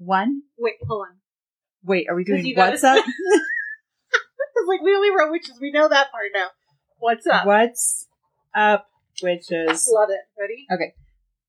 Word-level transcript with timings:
one. 0.00 0.42
Wait, 0.58 0.74
hold 0.88 1.06
on. 1.08 1.16
Wait, 1.84 2.08
are 2.08 2.14
we 2.14 2.24
doing 2.24 2.52
what's 2.56 2.82
up? 2.84 3.04
It's 4.56 4.68
like 4.68 4.82
we 4.82 4.94
only 4.94 5.10
wrote 5.10 5.30
witches. 5.30 5.58
We 5.58 5.70
know 5.70 5.88
that 5.88 6.10
part 6.10 6.30
now. 6.34 6.48
What's 6.98 7.26
up? 7.26 7.46
what's 7.46 8.08
up, 8.54 8.86
witches? 9.22 9.88
Love 9.90 10.10
it. 10.10 10.20
Ready? 10.38 10.66
Okay. 10.70 10.92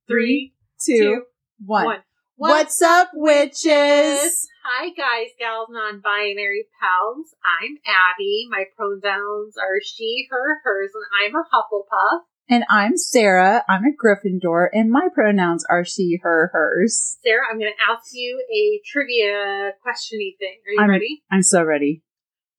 Three, 0.07 0.53
two, 0.79 0.97
two, 0.97 1.21
one. 1.65 1.85
one. 1.85 2.03
What's 2.37 2.81
up, 2.81 3.09
witches? 3.13 4.47
Hi, 4.63 4.89
guys, 4.95 5.29
gals, 5.37 5.67
non-binary 5.69 6.67
pals. 6.79 7.35
I'm 7.43 7.77
Abby. 7.85 8.47
My 8.49 8.63
pronouns 8.77 9.57
are 9.57 9.81
she, 9.83 10.27
her, 10.31 10.61
hers, 10.63 10.91
and 10.95 11.03
I'm 11.19 11.35
a 11.35 11.43
Hufflepuff. 11.43 12.21
And 12.51 12.65
I'm 12.69 12.97
Sarah. 12.97 13.63
I'm 13.69 13.83
a 13.85 13.91
Gryffindor, 13.95 14.67
and 14.73 14.91
my 14.91 15.07
pronouns 15.15 15.63
are 15.69 15.85
she, 15.85 16.19
her, 16.21 16.49
hers. 16.51 17.17
Sarah, 17.23 17.43
I'm 17.49 17.57
going 17.57 17.71
to 17.71 17.91
ask 17.93 18.09
you 18.11 18.43
a 18.53 18.81
trivia 18.85 19.71
questiony 19.79 20.37
thing. 20.37 20.57
Are 20.67 20.73
you 20.73 20.81
I'm- 20.81 20.89
ready? 20.89 21.23
I'm 21.31 21.43
so 21.43 21.63
ready. 21.63 22.03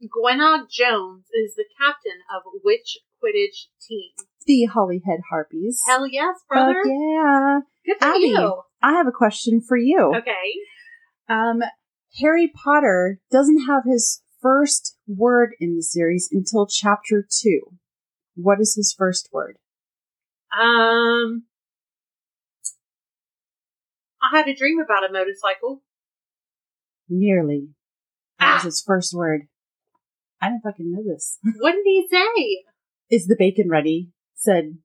Gwenog 0.03 0.71
Jones 0.71 1.27
is 1.35 1.55
the 1.57 1.67
captain 1.79 2.21
of 2.35 2.43
which 2.65 2.97
Quidditch 3.23 3.67
team? 3.87 4.13
The 4.47 4.65
Holyhead 4.65 5.21
Harpies. 5.31 5.79
Hell 5.87 6.07
yes, 6.09 6.37
Fuck 6.49 6.57
brother. 6.57 6.83
yeah. 6.87 7.61
Good 7.85 7.99
for 8.01 8.07
Abby. 8.07 8.25
you. 8.29 8.63
I 8.83 8.93
have 8.95 9.07
a 9.07 9.13
question 9.13 9.61
for 9.61 9.77
you. 9.77 10.15
Okay. 10.17 10.55
Um, 11.29 11.61
Harry 12.19 12.49
Potter 12.49 13.21
doesn't 13.31 13.67
have 13.67 13.83
his 13.85 14.23
first 14.41 14.97
word 15.07 15.51
in 15.61 15.77
the 15.77 15.83
series 15.83 16.31
until 16.33 16.67
chapter 16.67 17.25
two. 17.31 17.61
What 18.35 18.59
is 18.59 18.75
his 18.75 18.95
first 18.99 19.29
word? 19.33 19.59
Um, 20.59 21.45
I 24.23 24.37
had 24.37 24.49
a 24.49 24.55
dream 24.55 24.79
about 24.81 25.09
a 25.09 25.13
motorcycle. 25.13 25.83
Nearly. 27.09 27.69
That 28.39 28.55
was 28.55 28.63
Ah. 28.63 28.67
his 28.67 28.83
first 28.87 29.15
word. 29.15 29.49
I 30.41 30.49
didn't 30.49 30.63
fucking 30.63 30.91
know 30.93 31.03
this. 31.03 31.39
What 31.59 31.73
did 31.73 31.85
he 31.85 32.07
say? 32.11 32.65
Is 33.11 33.27
the 33.27 33.37
bacon 33.39 33.69
ready? 33.69 34.11
Said 34.35 34.79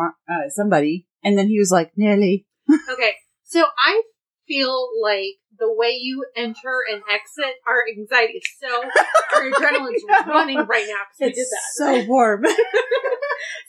uh, 0.00 0.48
somebody. 0.48 1.06
And 1.22 1.36
then 1.38 1.48
he 1.48 1.58
was 1.58 1.70
like, 1.70 1.92
nearly. 1.96 2.46
Okay, 2.90 3.14
so 3.44 3.64
I 3.78 4.02
feel 4.46 4.88
like 5.02 5.38
the 5.58 5.72
way 5.72 5.98
you 6.00 6.24
enter 6.36 6.82
and 6.90 7.02
exit, 7.12 7.54
our 7.66 7.84
anxiety 7.88 8.38
is 8.38 8.48
so, 8.60 8.68
our 9.34 9.50
adrenaline's 9.50 10.04
running 10.26 10.58
right 10.58 10.86
now 10.88 11.02
because 11.10 11.20
we 11.20 11.32
did 11.32 11.46
that. 11.46 11.72
so 11.74 12.04
warm. 12.06 12.44
you 12.44 12.54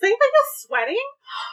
think 0.02 0.20
I'm 0.22 0.32
sweating? 0.60 1.08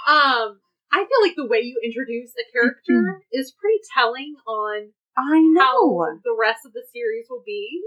Um, 0.08 0.60
I 0.92 1.04
feel 1.06 1.22
like 1.22 1.34
the 1.36 1.46
way 1.46 1.60
you 1.60 1.80
introduce 1.82 2.30
a 2.38 2.52
character 2.52 3.22
is 3.32 3.52
pretty 3.60 3.78
telling 3.94 4.34
on 4.46 4.92
I 5.16 5.36
how 5.58 5.70
know. 5.72 6.18
the 6.24 6.36
rest 6.38 6.66
of 6.66 6.72
the 6.72 6.82
series 6.92 7.26
will 7.30 7.42
be. 7.44 7.80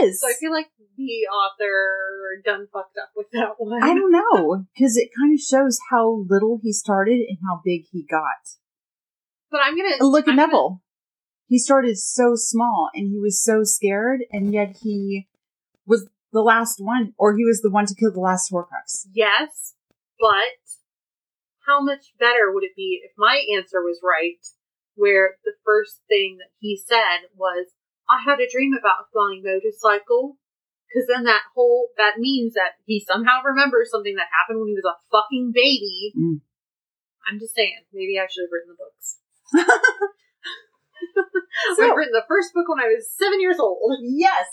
Yes. 0.00 0.20
So 0.20 0.28
I 0.28 0.32
feel 0.38 0.52
like 0.52 0.68
the 0.96 1.26
author 1.32 2.40
done 2.44 2.68
fucked 2.72 2.98
up 2.98 3.10
with 3.16 3.26
that 3.32 3.54
one. 3.58 3.82
I 3.82 3.94
don't 3.94 4.12
know. 4.12 4.64
Because 4.74 4.96
it 4.96 5.08
kind 5.18 5.32
of 5.32 5.40
shows 5.40 5.78
how 5.90 6.24
little 6.28 6.58
he 6.62 6.72
started 6.72 7.20
and 7.28 7.38
how 7.46 7.60
big 7.64 7.84
he 7.90 8.04
got. 8.08 8.58
But 9.50 9.60
I'm 9.62 9.76
gonna 9.76 9.96
Look 10.00 10.28
at 10.28 10.34
Neville. 10.34 10.82
He 11.46 11.58
started 11.58 11.98
so 11.98 12.34
small 12.36 12.90
and 12.94 13.08
he 13.08 13.18
was 13.18 13.42
so 13.42 13.64
scared, 13.64 14.24
and 14.32 14.52
yet 14.52 14.78
he 14.82 15.28
was 15.86 16.08
the 16.32 16.40
last 16.40 16.80
one, 16.80 17.14
or 17.18 17.36
he 17.36 17.44
was 17.44 17.60
the 17.60 17.70
one 17.70 17.86
to 17.86 17.94
kill 17.94 18.12
the 18.12 18.20
last 18.20 18.50
Horcrux. 18.50 19.06
Yes, 19.12 19.74
but 20.18 20.58
how 21.66 21.82
much 21.82 22.14
better 22.18 22.52
would 22.52 22.64
it 22.64 22.76
be 22.76 23.00
if 23.04 23.12
my 23.16 23.44
answer 23.56 23.80
was 23.82 24.00
right? 24.02 24.44
Where 24.96 25.36
the 25.44 25.54
first 25.64 26.00
thing 26.08 26.38
that 26.38 26.50
he 26.60 26.76
said 26.76 27.28
was, 27.34 27.74
"I 28.08 28.22
had 28.22 28.40
a 28.40 28.50
dream 28.50 28.72
about 28.72 29.06
a 29.06 29.10
flying 29.12 29.42
motorcycle." 29.42 30.38
Because 30.88 31.08
then 31.08 31.24
that 31.24 31.42
whole 31.54 31.88
that 31.96 32.18
means 32.18 32.54
that 32.54 32.78
he 32.86 33.00
somehow 33.00 33.42
remembers 33.42 33.90
something 33.90 34.14
that 34.14 34.28
happened 34.30 34.60
when 34.60 34.68
he 34.68 34.78
was 34.78 34.86
a 34.86 35.00
fucking 35.10 35.50
baby. 35.52 36.12
Mm. 36.16 36.40
I'm 37.26 37.38
just 37.38 37.54
saying, 37.54 37.84
maybe 37.92 38.18
I 38.18 38.26
should 38.28 38.44
have 38.44 38.52
written 38.52 38.76
the 38.76 38.78
books. 38.78 39.18
So- 41.76 41.84
I've 41.90 41.96
written 41.96 42.12
the 42.12 42.24
first 42.28 42.52
book 42.54 42.68
when 42.68 42.80
I 42.80 42.88
was 42.88 43.06
seven 43.16 43.40
years 43.40 43.58
old. 43.58 43.98
Yes. 44.02 44.46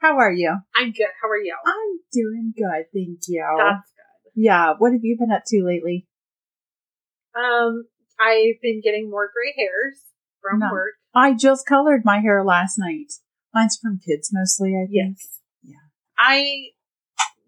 How 0.00 0.16
are 0.18 0.32
you? 0.32 0.54
I'm 0.76 0.92
good. 0.92 1.08
How 1.22 1.28
are 1.28 1.36
you? 1.38 1.56
I'm 1.66 1.98
doing 2.12 2.52
good, 2.56 2.84
thank 2.94 3.20
you. 3.28 3.44
That's 3.58 3.90
good. 3.92 4.32
yeah. 4.34 4.74
What 4.78 4.92
have 4.92 5.00
you 5.02 5.16
been 5.18 5.32
up 5.32 5.42
to 5.48 5.64
lately? 5.64 6.06
Um, 7.34 7.84
I've 8.20 8.60
been 8.62 8.80
getting 8.82 9.10
more 9.10 9.30
gray 9.32 9.54
hairs 9.56 10.00
from 10.40 10.60
No. 10.60 10.68
work. 10.72 10.94
I 11.14 11.34
just 11.34 11.66
colored 11.66 12.02
my 12.04 12.20
hair 12.20 12.44
last 12.44 12.78
night. 12.78 13.12
Mine's 13.54 13.78
from 13.80 13.98
kids 13.98 14.30
mostly, 14.32 14.70
I 14.74 14.86
think. 14.90 15.16
Yeah. 15.62 15.74
I 16.18 16.70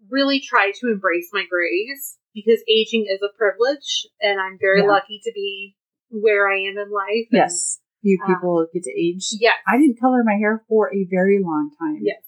really 0.09 0.39
try 0.41 0.71
to 0.79 0.87
embrace 0.91 1.29
my 1.31 1.45
grays 1.49 2.17
because 2.33 2.61
aging 2.69 3.05
is 3.09 3.21
a 3.21 3.35
privilege, 3.37 4.07
and 4.21 4.39
I'm 4.39 4.57
very 4.59 4.81
Yeah. 4.81 4.87
lucky 4.87 5.19
to 5.23 5.31
be 5.33 5.75
where 6.09 6.49
I 6.49 6.57
am 6.59 6.77
in 6.77 6.89
life. 6.91 7.27
Yes. 7.31 7.79
You 8.01 8.17
Uh, 8.23 8.27
people 8.27 8.67
get 8.73 8.83
to 8.83 8.91
age. 8.91 9.27
yes, 9.39 9.55
I 9.67 9.77
didn't 9.77 9.99
color 9.99 10.23
my 10.23 10.35
hair 10.35 10.63
for 10.67 10.93
a 10.93 11.05
very 11.09 11.39
long 11.41 11.71
time. 11.79 11.99
yes. 12.01 12.23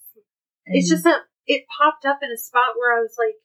And 0.65 0.75
It's 0.77 0.89
just 0.89 1.03
that 1.03 1.21
it 1.45 1.65
popped 1.77 2.05
up 2.05 2.19
in 2.21 2.29
a 2.31 2.37
spot 2.37 2.77
where 2.77 2.97
I 2.97 3.01
was 3.01 3.15
like, 3.17 3.35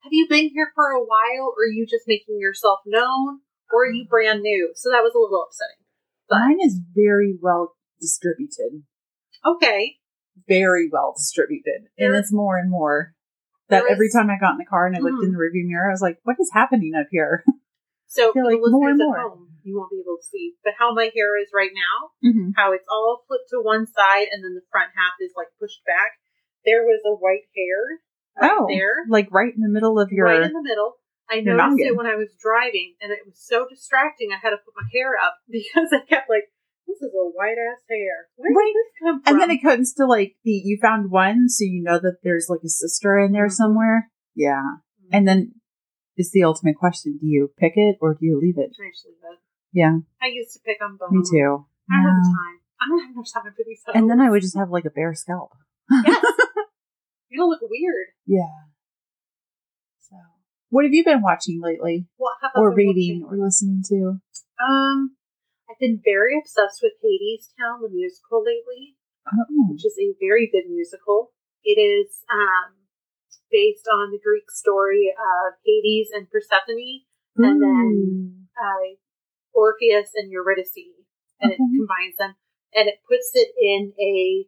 "Have 0.00 0.12
you 0.12 0.26
been 0.28 0.48
here 0.50 0.70
for 0.74 0.90
a 0.90 1.00
while, 1.02 1.54
or 1.56 1.62
are 1.64 1.72
you 1.72 1.86
just 1.86 2.04
making 2.06 2.38
yourself 2.38 2.80
known, 2.84 3.40
or 3.72 3.84
are 3.84 3.90
you 3.90 4.06
brand 4.06 4.42
new?" 4.42 4.72
So 4.74 4.90
that 4.90 5.02
was 5.02 5.14
a 5.14 5.18
little 5.18 5.42
upsetting. 5.42 5.84
but- 6.28 6.40
mine 6.40 6.58
is 6.60 6.80
very 6.94 7.38
well 7.40 7.76
distributed. 8.00 8.82
Okay, 9.44 9.98
Very 10.48 10.88
well 10.92 11.14
distributed. 11.16 11.88
And 11.96 12.14
it's 12.14 12.30
more 12.32 12.58
and 12.58 12.68
more. 12.70 13.14
That 13.68 13.80
there 13.84 13.88
every 13.92 14.08
is- 14.08 14.12
time 14.12 14.28
I 14.28 14.36
got 14.38 14.52
in 14.52 14.58
the 14.58 14.66
car 14.66 14.86
and 14.86 14.94
I 14.96 14.98
looked 15.00 15.22
Mhm. 15.22 15.26
in 15.26 15.32
the 15.32 15.38
rearview 15.38 15.66
mirror, 15.66 15.88
I 15.88 15.92
was 15.92 16.02
like, 16.02 16.18
what 16.24 16.36
is 16.38 16.50
happening 16.52 16.94
up 16.94 17.06
here? 17.10 17.42
so 18.06 18.32
feel 18.32 18.44
like 18.44 18.60
more 18.60 18.88
and 18.90 18.98
more. 18.98 19.16
home, 19.18 19.55
you 19.66 19.76
won't 19.76 19.90
be 19.90 19.98
able 20.00 20.16
to 20.16 20.24
see, 20.30 20.54
but 20.64 20.72
how 20.78 20.94
my 20.94 21.10
hair 21.14 21.34
is 21.36 21.50
right 21.52 21.74
now. 21.74 22.14
mm-hmm. 22.22 22.50
how 22.56 22.72
it's 22.72 22.86
all 22.88 23.24
flipped 23.26 23.50
to 23.50 23.58
one 23.60 23.84
side 23.86 24.28
and 24.30 24.40
then 24.46 24.54
the 24.54 24.64
front 24.70 24.90
half 24.96 25.18
is 25.20 25.32
like 25.36 25.48
pushed 25.60 25.82
back. 25.84 26.16
There 26.64 26.82
was 26.86 27.02
a 27.04 27.12
white 27.18 27.46
hair 27.54 28.00
right 28.40 28.56
Oh, 28.56 28.66
there, 28.70 29.04
like 29.10 29.28
right 29.30 29.52
in 29.54 29.60
the 29.62 29.68
middle 29.68 29.98
of 29.98 30.10
your. 30.12 30.26
right 30.26 30.42
in 30.42 30.52
the 30.52 30.62
middle. 30.62 30.94
I 31.28 31.40
noticed 31.42 31.82
noggin. 31.82 31.86
it 31.90 31.96
when 31.96 32.06
I 32.06 32.14
was 32.14 32.30
driving, 32.38 32.94
and 33.02 33.10
it 33.10 33.18
was 33.26 33.34
so 33.36 33.66
distracting. 33.68 34.30
I 34.30 34.38
had 34.38 34.50
to 34.50 34.58
put 34.62 34.74
my 34.78 34.86
hair 34.94 35.18
up 35.18 35.34
because 35.50 35.90
I 35.90 36.06
kept 36.06 36.30
like, 36.30 36.46
"This 36.86 37.02
is 37.02 37.10
a 37.14 37.26
white 37.34 37.58
ass 37.58 37.82
hair. 37.90 38.30
Where 38.36 38.52
Right. 38.54 38.70
did 38.70 38.76
this 38.78 38.92
come 39.02 39.22
from?" 39.22 39.26
and 39.26 39.40
then 39.42 39.50
it 39.50 39.62
comes 39.62 39.92
to 39.94 40.06
like 40.06 40.36
the 40.44 40.52
you 40.52 40.78
found 40.80 41.10
one, 41.10 41.48
so 41.48 41.64
you 41.64 41.82
know 41.82 41.98
that 41.98 42.18
there's 42.22 42.46
like 42.48 42.62
a 42.64 42.68
sister 42.68 43.18
in 43.18 43.32
there 43.32 43.46
Mhm. 43.48 43.52
somewhere. 43.58 44.10
Yeah, 44.36 44.62
and 45.10 45.26
then 45.26 45.54
it's 46.16 46.30
the 46.30 46.44
ultimate 46.44 46.76
question: 46.76 47.18
Do 47.20 47.26
you 47.26 47.50
pick 47.58 47.72
it 47.76 47.96
or 48.00 48.14
do 48.14 48.24
you 48.26 48.38
leave 48.40 48.58
it? 48.58 48.70
I 48.78 48.86
actually 48.86 49.14
did. 49.22 49.38
Yeah, 49.76 50.00
I 50.24 50.32
used 50.32 50.56
to 50.56 50.60
pick 50.64 50.80
on 50.80 50.96
bones. 50.96 51.12
me 51.12 51.20
too. 51.20 51.66
I 51.92 52.00
don't 52.00 52.08
have 52.08 52.24
the 52.24 52.32
time. 52.32 52.56
I 52.80 52.84
don't 52.88 53.02
have 53.04 53.12
no 53.16 53.24
time 53.28 53.52
for 53.52 53.64
these. 53.66 53.82
And 53.92 54.08
then 54.08 54.20
I 54.24 54.30
would 54.32 54.40
just 54.40 54.56
have 54.56 54.70
like 54.72 54.86
a 54.88 54.90
bare 54.90 55.12
scalp. 55.14 55.52
Yes. 55.92 56.24
you 57.28 57.36
don't 57.36 57.50
look 57.50 57.60
weird. 57.68 58.08
Yeah. 58.24 58.56
So, 60.00 60.16
what 60.70 60.84
have 60.84 60.94
you 60.94 61.04
been 61.04 61.20
watching 61.20 61.60
lately, 61.62 62.06
What 62.16 62.36
have 62.42 62.52
I 62.56 62.60
or 62.60 62.70
been 62.70 62.88
reading, 62.88 63.22
watching? 63.22 63.38
or 63.40 63.44
listening 63.44 63.82
to? 63.92 64.18
Um, 64.64 65.16
I've 65.68 65.78
been 65.78 66.00
very 66.02 66.38
obsessed 66.40 66.80
with 66.82 66.92
Hades 67.02 67.48
Town, 67.60 67.82
the 67.82 67.90
musical 67.92 68.40
lately. 68.40 68.96
Oh, 69.28 69.44
which 69.74 69.84
is 69.84 69.98
a 70.00 70.14
very 70.22 70.46
good 70.46 70.70
musical. 70.70 71.32
It 71.64 71.80
is 71.82 72.22
um, 72.30 72.78
based 73.50 73.84
on 73.92 74.12
the 74.12 74.20
Greek 74.22 74.48
story 74.50 75.10
of 75.12 75.54
Hades 75.66 76.10
and 76.14 76.30
Persephone, 76.30 77.02
and 77.36 77.60
then 77.60 78.46
uh, 78.54 78.94
Orpheus 79.56 80.10
and 80.14 80.30
Eurydice, 80.30 80.76
and 81.40 81.50
it 81.52 81.56
combines 81.56 82.16
them, 82.18 82.34
and 82.74 82.88
it 82.88 83.00
puts 83.08 83.30
it 83.34 83.48
in 83.58 83.92
a 83.98 84.44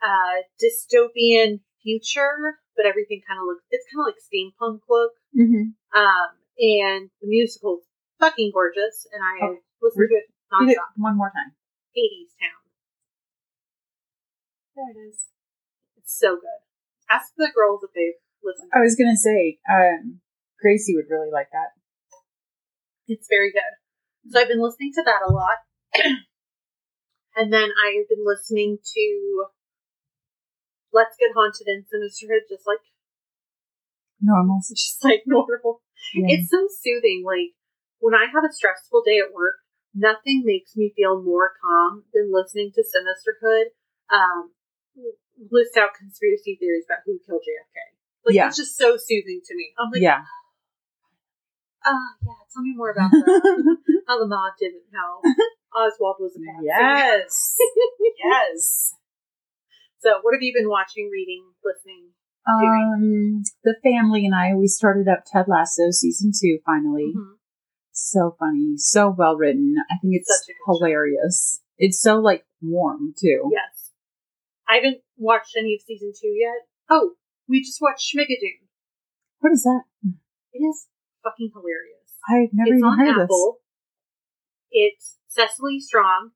uh, 0.00 0.46
dystopian 0.62 1.60
future, 1.82 2.58
but 2.76 2.86
everything 2.86 3.20
kind 3.26 3.38
of 3.40 3.46
looks. 3.46 3.64
It's 3.70 3.84
kind 3.92 4.06
of 4.06 4.14
like 4.14 4.22
steampunk 4.22 4.80
look, 4.88 5.12
hmm 5.34 5.74
um, 5.94 6.30
and 6.58 7.10
the 7.20 7.26
musical's 7.28 7.82
fucking 8.20 8.50
gorgeous, 8.54 9.06
and 9.12 9.20
I 9.22 9.46
Oh, 9.46 9.56
listened 9.82 10.08
to 10.10 10.16
it 10.16 10.24
it 10.70 10.78
nonstop. 10.78 10.94
one 10.96 11.16
more 11.16 11.30
time. 11.34 11.52
Hades 11.94 12.30
Town. 12.40 12.62
There 14.76 14.90
it 14.90 15.08
is. 15.08 15.26
It's 15.98 16.16
so 16.18 16.34
good. 16.36 16.60
Ask 17.10 17.32
the 17.36 17.50
girls 17.54 17.82
if 17.84 17.90
they've 17.94 18.18
listened. 18.42 18.70
I 18.74 18.80
was 18.80 18.96
gonna 18.96 19.16
say, 19.16 19.58
um, 19.70 20.20
Gracie 20.60 20.94
would 20.96 21.10
really 21.10 21.30
like 21.30 21.48
that. 21.52 21.70
It's 23.06 23.28
very 23.28 23.52
good. 23.52 23.62
So 24.30 24.40
I've 24.40 24.48
been 24.48 24.62
listening 24.62 24.92
to 24.94 25.02
that 25.04 25.22
a 25.28 25.32
lot. 25.32 25.58
and 27.36 27.52
then 27.52 27.68
I've 27.70 28.08
been 28.08 28.24
listening 28.24 28.78
to 28.82 29.44
Let's 30.92 31.16
Get 31.18 31.34
Haunted 31.34 31.66
in 31.66 31.84
Sinisterhood, 31.84 32.48
just 32.48 32.66
like 32.66 32.80
Normal. 34.20 34.60
just 34.70 35.04
like 35.04 35.22
normal. 35.26 35.82
Yeah. 36.14 36.36
It's 36.38 36.50
so 36.50 36.66
soothing. 36.80 37.22
Like 37.26 37.52
when 37.98 38.14
I 38.14 38.26
have 38.32 38.44
a 38.44 38.52
stressful 38.52 39.02
day 39.04 39.18
at 39.18 39.34
work, 39.34 39.56
nothing 39.94 40.42
makes 40.44 40.76
me 40.76 40.92
feel 40.96 41.22
more 41.22 41.52
calm 41.60 42.04
than 42.14 42.32
listening 42.32 42.72
to 42.74 42.82
Sinisterhood 42.82 43.76
um, 44.10 44.52
list 45.50 45.76
out 45.76 45.90
conspiracy 45.98 46.56
theories 46.58 46.84
about 46.88 47.04
who 47.04 47.18
killed 47.26 47.42
JFK. 47.42 47.76
Like 48.24 48.34
Yeah. 48.34 48.48
it's 48.48 48.56
just 48.56 48.76
so 48.76 48.96
soothing 48.96 49.40
to 49.44 49.54
me. 49.54 49.72
I'm 49.78 49.90
like, 49.90 50.02
yeah. 50.02 50.24
Ah, 51.84 52.14
yeah, 52.24 52.32
tell 52.52 52.62
me 52.62 52.74
more 52.76 52.90
about 52.90 53.10
that. 53.10 53.76
how 54.08 54.18
the 54.20 54.26
mob 54.26 54.54
didn't 54.58 54.82
how 54.92 55.20
Oswald 55.76 56.16
was 56.20 56.36
a 56.36 56.40
patsy. 56.40 56.66
Yes. 56.66 57.56
yes. 58.24 58.94
So, 60.00 60.20
what 60.22 60.34
have 60.34 60.42
you 60.42 60.52
been 60.54 60.68
watching, 60.68 61.08
reading, 61.10 61.44
listening? 61.64 62.10
Um, 62.46 63.42
the 63.64 63.74
family 63.82 64.26
and 64.26 64.34
I, 64.34 64.54
we 64.54 64.66
started 64.66 65.08
up 65.08 65.24
Ted 65.26 65.46
Lasso 65.48 65.90
season 65.90 66.30
two 66.38 66.58
finally. 66.66 67.14
Mhm. 67.16 67.36
So 67.92 68.36
funny, 68.38 68.74
so 68.76 69.14
well 69.16 69.36
written. 69.36 69.76
I 69.90 69.96
think 70.02 70.14
it's 70.16 70.44
good 70.46 70.52
show. 70.52 70.78
hilarious. 70.78 71.60
It's 71.78 72.00
so 72.00 72.18
like 72.18 72.44
warm 72.60 73.14
too. 73.18 73.50
Yes. 73.50 73.92
I 74.68 74.76
haven't 74.76 74.98
watched 75.16 75.54
any 75.58 75.74
of 75.74 75.80
season 75.86 76.12
two 76.20 76.28
yet. 76.28 76.66
Oh, 76.90 77.12
we 77.48 77.60
just 77.60 77.80
watched 77.80 78.14
Schmigadoon. 78.14 78.66
What 79.40 79.52
is 79.52 79.62
that? 79.62 79.82
It 80.52 80.58
is 80.58 80.86
fucking 81.24 81.50
hilarious. 81.52 82.20
I've 82.28 82.52
never 82.52 82.74
it's 82.74 82.78
even 82.78 82.84
on 82.84 82.98
heard 82.98 83.22
of 83.22 83.28
this. 83.28 83.52
It's 84.70 85.18
Cecily 85.28 85.80
Strong, 85.80 86.30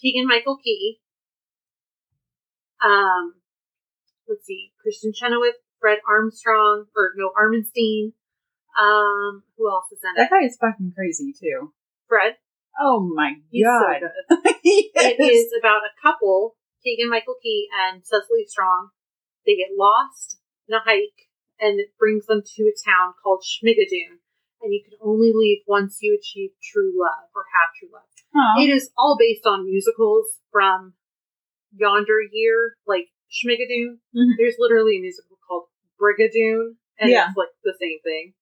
Keegan 0.00 0.26
Michael 0.26 0.58
Key, 0.62 1.00
um, 2.84 3.34
let's 4.28 4.44
see, 4.44 4.72
Kristin 4.84 5.14
Chenoweth, 5.14 5.56
Fred 5.80 5.98
Armstrong, 6.08 6.86
or 6.94 7.12
no, 7.16 7.30
Armenstein. 7.32 8.12
Um, 8.74 9.44
who 9.56 9.70
else 9.70 9.86
is 9.92 10.00
in 10.02 10.10
it? 10.16 10.18
That 10.18 10.30
guy 10.30 10.44
is 10.44 10.58
fucking 10.60 10.92
crazy 10.96 11.32
too. 11.32 11.72
Fred. 12.08 12.36
Oh 12.80 13.08
my 13.14 13.34
He's 13.50 13.64
god. 13.64 14.00
so. 14.28 14.36
Yes. 14.64 14.90
It 14.96 15.22
is 15.22 15.52
about 15.58 15.82
a 15.86 15.94
couple, 16.02 16.56
Keegan 16.82 17.08
Michael 17.08 17.36
Key 17.42 17.68
and 17.72 18.04
Cecily 18.04 18.44
Strong. 18.46 18.90
They 19.46 19.54
get 19.56 19.68
lost 19.78 20.38
in 20.68 20.74
a 20.74 20.80
hike, 20.80 21.23
and 21.60 21.78
it 21.80 21.96
brings 21.98 22.26
them 22.26 22.42
to 22.56 22.62
a 22.64 22.74
town 22.84 23.14
called 23.22 23.42
Schmigadoon. 23.44 24.18
And 24.62 24.72
you 24.72 24.82
can 24.82 24.96
only 25.02 25.32
leave 25.34 25.58
once 25.66 25.98
you 26.00 26.16
achieve 26.18 26.50
true 26.62 26.92
love 26.96 27.28
or 27.34 27.44
have 27.52 27.68
true 27.78 27.90
love. 27.92 28.08
Aw. 28.34 28.62
It 28.64 28.70
is 28.70 28.90
all 28.96 29.16
based 29.18 29.44
on 29.46 29.66
musicals 29.66 30.40
from 30.50 30.94
yonder 31.76 32.18
year, 32.32 32.76
like 32.86 33.08
Schmigadoon. 33.30 33.98
Mhm. 34.14 34.36
There's 34.38 34.56
literally 34.58 34.96
a 34.98 35.00
musical 35.00 35.38
called 35.46 35.68
Brigadoon, 36.00 36.76
and 36.98 37.10
Yeah. 37.10 37.28
it's 37.28 37.36
like 37.36 37.50
the 37.62 37.74
same 37.78 38.00
thing. 38.00 38.34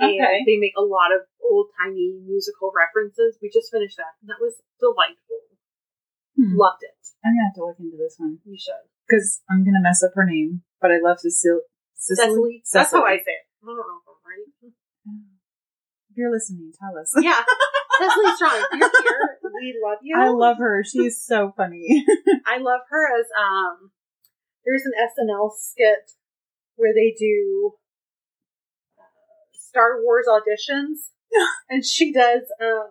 Okay. 0.00 0.18
And 0.18 0.46
they 0.46 0.56
make 0.58 0.74
a 0.76 0.82
lot 0.82 1.12
of 1.14 1.22
old 1.42 1.70
timey 1.78 2.18
musical 2.24 2.72
references. 2.74 3.38
We 3.40 3.48
just 3.50 3.70
finished 3.70 3.96
that, 3.96 4.14
and 4.20 4.28
that 4.30 4.40
was 4.40 4.60
delightful. 4.80 5.40
Hmm. 6.36 6.56
Loved 6.56 6.82
it. 6.82 6.96
I'm 7.24 7.32
gonna 7.32 7.44
have 7.46 7.54
to 7.54 7.64
look 7.64 7.78
into 7.80 7.96
this 7.96 8.16
one 8.18 8.40
You 8.44 8.58
should. 8.58 8.74
because 9.06 9.42
I'm 9.48 9.64
gonna 9.64 9.80
mess 9.82 10.02
up 10.02 10.12
her 10.14 10.26
name, 10.26 10.62
but 10.80 10.90
I 10.90 10.98
love 10.98 11.20
Cecily. 12.04 12.60
Cecily. 12.64 12.80
That's 12.82 12.92
how 12.92 13.02
I 13.04 13.16
say 13.16 13.32
it. 13.32 13.46
I 13.62 13.66
don't 13.66 13.76
know 13.76 13.82
if 13.82 14.08
I'm 14.08 14.20
right. 14.28 14.72
If 16.10 16.16
you're 16.18 16.30
listening, 16.30 16.72
tell 16.78 16.96
us. 17.00 17.12
Yeah. 17.20 17.42
Cecily 17.98 18.34
Strong, 18.36 18.64
if 18.72 18.80
you're 18.80 19.02
here, 19.02 19.38
we 19.60 19.80
love 19.82 19.98
you. 20.02 20.16
I 20.18 20.28
love 20.28 20.58
her. 20.58 20.84
She's 20.84 21.22
so 21.22 21.52
funny. 21.56 22.04
I 22.46 22.58
love 22.58 22.80
her 22.90 23.20
as 23.20 23.26
um 23.38 23.90
there's 24.64 24.82
an 24.84 24.92
SNL 24.98 25.50
skit 25.56 26.10
where 26.76 26.92
they 26.92 27.14
do 27.18 27.74
uh, 28.98 29.02
Star 29.52 30.02
Wars 30.02 30.26
auditions 30.28 31.10
and 31.70 31.84
she 31.84 32.12
does 32.12 32.42
um 32.60 32.90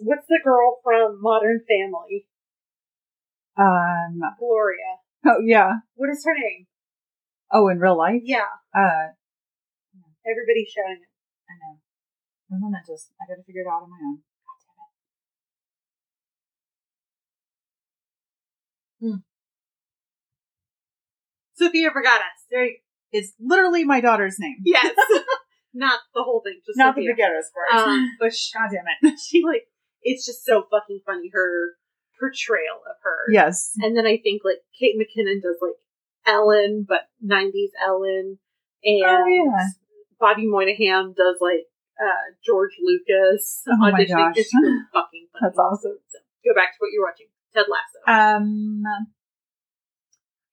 what's 0.00 0.26
the 0.28 0.40
girl 0.42 0.78
from 0.84 1.20
Modern 1.20 1.60
Family? 1.68 2.26
um. 3.58 4.20
Gloria. 4.38 5.00
Oh 5.26 5.40
yeah. 5.44 5.72
What 5.94 6.10
is 6.10 6.24
her 6.24 6.34
name? 6.34 6.66
Oh, 7.52 7.68
in 7.68 7.78
real 7.78 7.96
life. 7.96 8.22
Yeah, 8.24 8.44
Uh. 8.74 9.14
everybody's 10.26 10.68
shouting 10.68 11.02
it. 11.02 11.10
I 11.48 11.54
know. 11.62 11.78
I'm 12.52 12.60
gonna 12.60 12.82
just. 12.86 13.12
I 13.20 13.26
gotta 13.30 13.42
figure 13.44 13.62
it 13.62 13.68
out 13.68 13.82
on 13.82 13.90
my 13.90 13.98
own. 14.02 14.22
Sophia 21.54 21.90
forgot 21.92 22.20
us. 22.20 22.44
There 22.50 22.64
you 22.66 22.76
It's 23.12 23.32
literally 23.40 23.84
my 23.84 24.00
daughter's 24.00 24.36
name. 24.38 24.56
Yes. 24.64 24.94
Not 25.74 26.00
the 26.14 26.22
whole 26.22 26.40
thing, 26.44 26.60
just 26.66 26.78
Not 26.78 26.94
the 26.94 27.02
Sophia. 27.02 27.12
beginner's 27.14 27.50
part. 27.52 27.88
Um, 27.88 28.16
but 28.20 28.34
she, 28.34 28.52
God 28.56 28.68
damn 28.72 28.84
it. 29.12 29.18
she 29.26 29.42
like 29.44 29.66
it's 30.02 30.24
just 30.24 30.44
so 30.44 30.64
fucking 30.70 31.00
funny 31.04 31.30
her 31.32 31.72
portrayal 32.18 32.80
of 32.88 32.96
her. 33.02 33.32
Yes. 33.32 33.72
And 33.80 33.96
then 33.96 34.06
I 34.06 34.16
think 34.22 34.42
like 34.44 34.60
Kate 34.78 34.96
McKinnon 34.96 35.42
does 35.42 35.56
like 35.60 35.76
Ellen, 36.26 36.84
but 36.88 37.08
'90s 37.24 37.70
Ellen, 37.84 38.38
and 38.84 39.04
Oh, 39.04 39.26
yeah. 39.26 39.68
Bobby 40.18 40.46
Moynihan 40.46 41.14
does 41.16 41.36
like 41.40 41.66
uh, 42.00 42.32
George 42.44 42.72
Lucas 42.82 43.62
Oh, 43.68 43.76
my 43.76 44.04
gosh. 44.04 44.34
It's 44.36 44.52
really 44.54 44.78
fucking 44.92 45.28
funny. 45.32 45.40
That's 45.42 45.58
awesome. 45.58 45.98
So 46.08 46.18
go 46.44 46.54
back 46.54 46.72
to 46.72 46.76
what 46.78 46.90
you're 46.92 47.04
watching. 47.04 47.26
Ted 47.54 47.66
Lasso. 47.70 48.36
Um, 48.38 48.82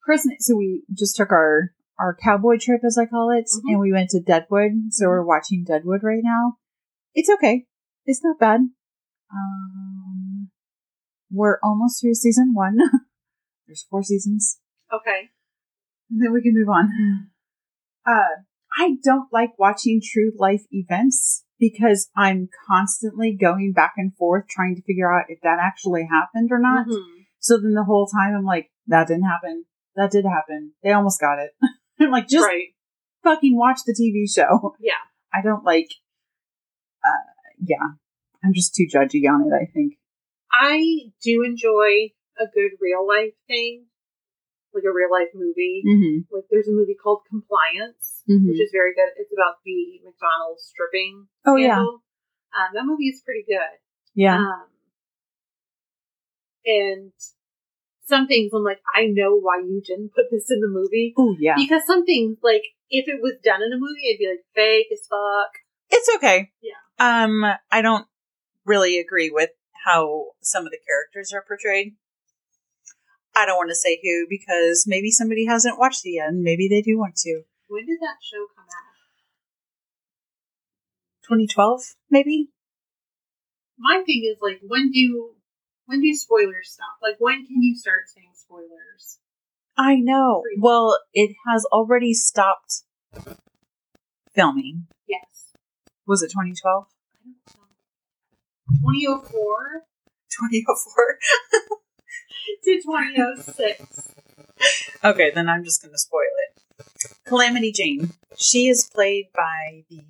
Chris, 0.02 0.28
so 0.40 0.56
we 0.56 0.84
just 0.94 1.16
took 1.16 1.32
our 1.32 1.72
our 2.00 2.16
cowboy 2.16 2.58
trip, 2.60 2.82
as 2.86 2.98
I 2.98 3.06
call 3.06 3.30
it, 3.32 3.46
Mhm. 3.56 3.72
and 3.74 3.80
we 3.80 3.92
went 3.94 4.10
to 4.12 4.20
Deadwood. 4.20 4.72
So 4.92 5.08
we're 5.08 5.24
watching 5.24 5.64
Deadwood 5.64 6.02
right 6.04 6.24
now. 6.24 6.58
It's 7.14 7.30
okay. 7.30 7.68
It's 8.06 8.24
not 8.24 8.40
bad. 8.40 8.62
Um, 9.32 10.50
we're 11.32 11.60
almost 11.64 12.02
through 12.02 12.16
season 12.16 12.54
one. 12.54 12.78
There's 13.68 13.84
four 13.90 14.04
seasons, 14.04 14.60
okay. 14.92 15.30
And 16.14 16.22
then 16.24 16.34
we 16.34 16.42
can 16.42 16.54
move 16.54 16.70
on. 16.70 17.30
Uh, 18.06 18.44
I 18.78 18.98
don't 19.04 19.32
like 19.32 19.58
watching 19.58 20.02
true 20.04 20.32
life 20.38 20.64
events 20.72 21.44
because 21.60 22.10
I'm 22.16 22.50
constantly 22.68 23.36
going 23.40 23.74
back 23.74 23.94
and 23.98 24.16
forth 24.16 24.46
trying 24.50 24.76
to 24.76 24.82
figure 24.84 25.12
out 25.14 25.26
if 25.30 25.40
that 25.42 25.60
actually 25.62 26.08
happened 26.10 26.50
or 26.52 26.60
not. 26.60 26.88
Mhm. 26.88 27.26
So 27.40 27.58
then 27.58 27.74
the 27.74 27.84
whole 27.84 28.08
time 28.08 28.36
I'm 28.36 28.46
like, 28.46 28.72
that 28.88 29.08
didn't 29.08 29.24
happen. 29.26 29.66
That 29.96 30.12
did 30.12 30.26
happen. 30.26 30.74
They 30.84 30.92
almost 30.92 31.20
got 31.20 31.40
it. 31.40 31.52
I'm 32.00 32.12
like, 32.12 32.28
just 32.28 32.46
right. 32.46 32.70
fucking 33.24 33.56
watch 33.56 33.80
the 33.86 33.94
TV 33.94 34.30
show. 34.30 34.76
Yeah. 34.80 34.94
I 35.34 35.42
don't 35.42 35.64
like, 35.64 35.90
uh, 37.04 37.32
yeah. 37.60 37.96
I'm 38.44 38.54
just 38.54 38.76
too 38.76 38.88
judgy 38.94 39.28
on 39.28 39.48
it, 39.48 39.54
I 39.56 39.66
think. 39.72 39.98
I 40.52 41.12
do 41.24 41.44
enjoy 41.44 42.12
a 42.38 42.46
good 42.54 42.72
real 42.80 43.08
life 43.08 43.34
thing, 43.48 43.86
like 44.74 44.84
a 44.84 44.94
real 44.94 45.12
life 45.12 45.30
movie. 45.34 45.84
Mm-hmm. 45.86 46.34
Like 46.36 46.46
there's 46.50 46.68
a 46.68 46.72
movie 46.72 46.96
called 46.96 47.22
Compliance, 47.30 48.24
Mhm. 48.30 48.48
which 48.48 48.60
is 48.62 48.72
very 48.72 48.94
good. 48.94 49.10
It's 49.18 49.32
about 49.34 49.62
the 49.66 50.02
McDonald's 50.04 50.64
stripping. 50.64 51.28
Oh, 51.46 51.56
yeah. 51.56 51.80
Um, 51.80 52.70
that 52.74 52.86
movie 52.86 53.10
is 53.10 53.22
pretty 53.26 53.44
good. 53.48 53.78
Yeah. 54.16 54.38
Um, 54.38 54.68
and 56.66 57.12
some 58.06 58.28
things 58.28 58.52
I'm 58.54 58.64
like, 58.64 58.82
I 58.94 59.08
know 59.08 59.36
why 59.40 59.60
you 59.60 59.82
didn't 59.86 60.14
put 60.14 60.26
this 60.32 60.46
in 60.50 60.60
the 60.60 60.68
movie. 60.68 61.14
oh, 61.18 61.36
yeah. 61.40 61.56
Because 61.56 61.82
some 61.86 62.06
things, 62.06 62.38
like, 62.44 62.64
if 62.90 63.08
it 63.08 63.22
was 63.22 63.34
done 63.44 63.62
in 63.64 63.74
a 63.74 63.78
movie, 63.78 64.10
it'd 64.10 64.20
be 64.20 64.28
like 64.30 64.46
fake 64.56 64.88
as 64.92 65.08
fuck. 65.10 65.52
It's 65.90 66.10
okay. 66.16 66.52
Yeah. 66.62 66.74
Um, 67.00 67.44
I 67.72 67.82
don't 67.82 68.06
really 68.66 69.00
agree 69.00 69.30
with 69.30 69.50
how 69.86 70.28
some 70.42 70.66
of 70.66 70.72
the 70.72 70.80
characters 70.86 71.34
are 71.34 71.44
portrayed. 71.48 71.96
I 73.36 73.46
don't 73.46 73.58
want 73.58 73.70
to 73.70 73.76
say 73.76 74.00
who 74.02 74.28
because 74.30 74.86
maybe 74.88 75.12
somebody 75.12 75.46
hasn't 75.46 75.80
watched 75.80 76.06
it 76.06 76.12
yet 76.12 76.34
maybe 76.34 76.68
they 76.68 76.82
do 76.82 76.98
want 76.98 77.16
to. 77.18 77.44
When 77.68 77.86
did 77.86 78.00
that 78.02 78.18
show 78.22 78.46
come 78.56 78.66
out? 78.66 78.94
2012, 81.24 81.82
maybe? 82.12 82.50
My 83.80 84.04
thing 84.06 84.30
is 84.32 84.40
like, 84.42 84.60
when 84.68 84.92
do 84.92 85.32
when 85.86 86.02
do 86.02 86.14
spoilers 86.14 86.72
stop? 86.72 86.98
Like, 87.02 87.16
when 87.20 87.46
can 87.46 87.62
you 87.62 87.76
start 87.76 88.04
saying 88.14 88.32
spoilers? 88.34 89.20
I 89.76 89.96
know. 89.96 90.44
Well, 90.60 91.00
it 91.14 91.36
has 91.48 91.66
already 91.66 92.14
stopped 92.14 92.84
filming. 94.36 94.88
Yes. 95.08 95.54
Was 96.06 96.22
it 96.22 96.28
2012? 96.28 96.86
I 97.14 97.30
don't 97.54 97.70
know. 98.88 99.20
2004 99.24 99.84
2004. 100.30 101.18
to 102.64 102.82
2006. 102.82 104.14
Okay, 105.04 105.32
then 105.34 105.50
I'm 105.50 105.64
just 105.64 105.82
going 105.82 105.94
to 105.94 105.98
spoil 105.98 106.22
it. 106.48 106.62
Calamity 107.26 107.72
Jane. 107.72 108.12
She 108.38 108.68
is 108.68 108.90
played 108.94 109.28
by 109.36 109.84
the 109.90 110.02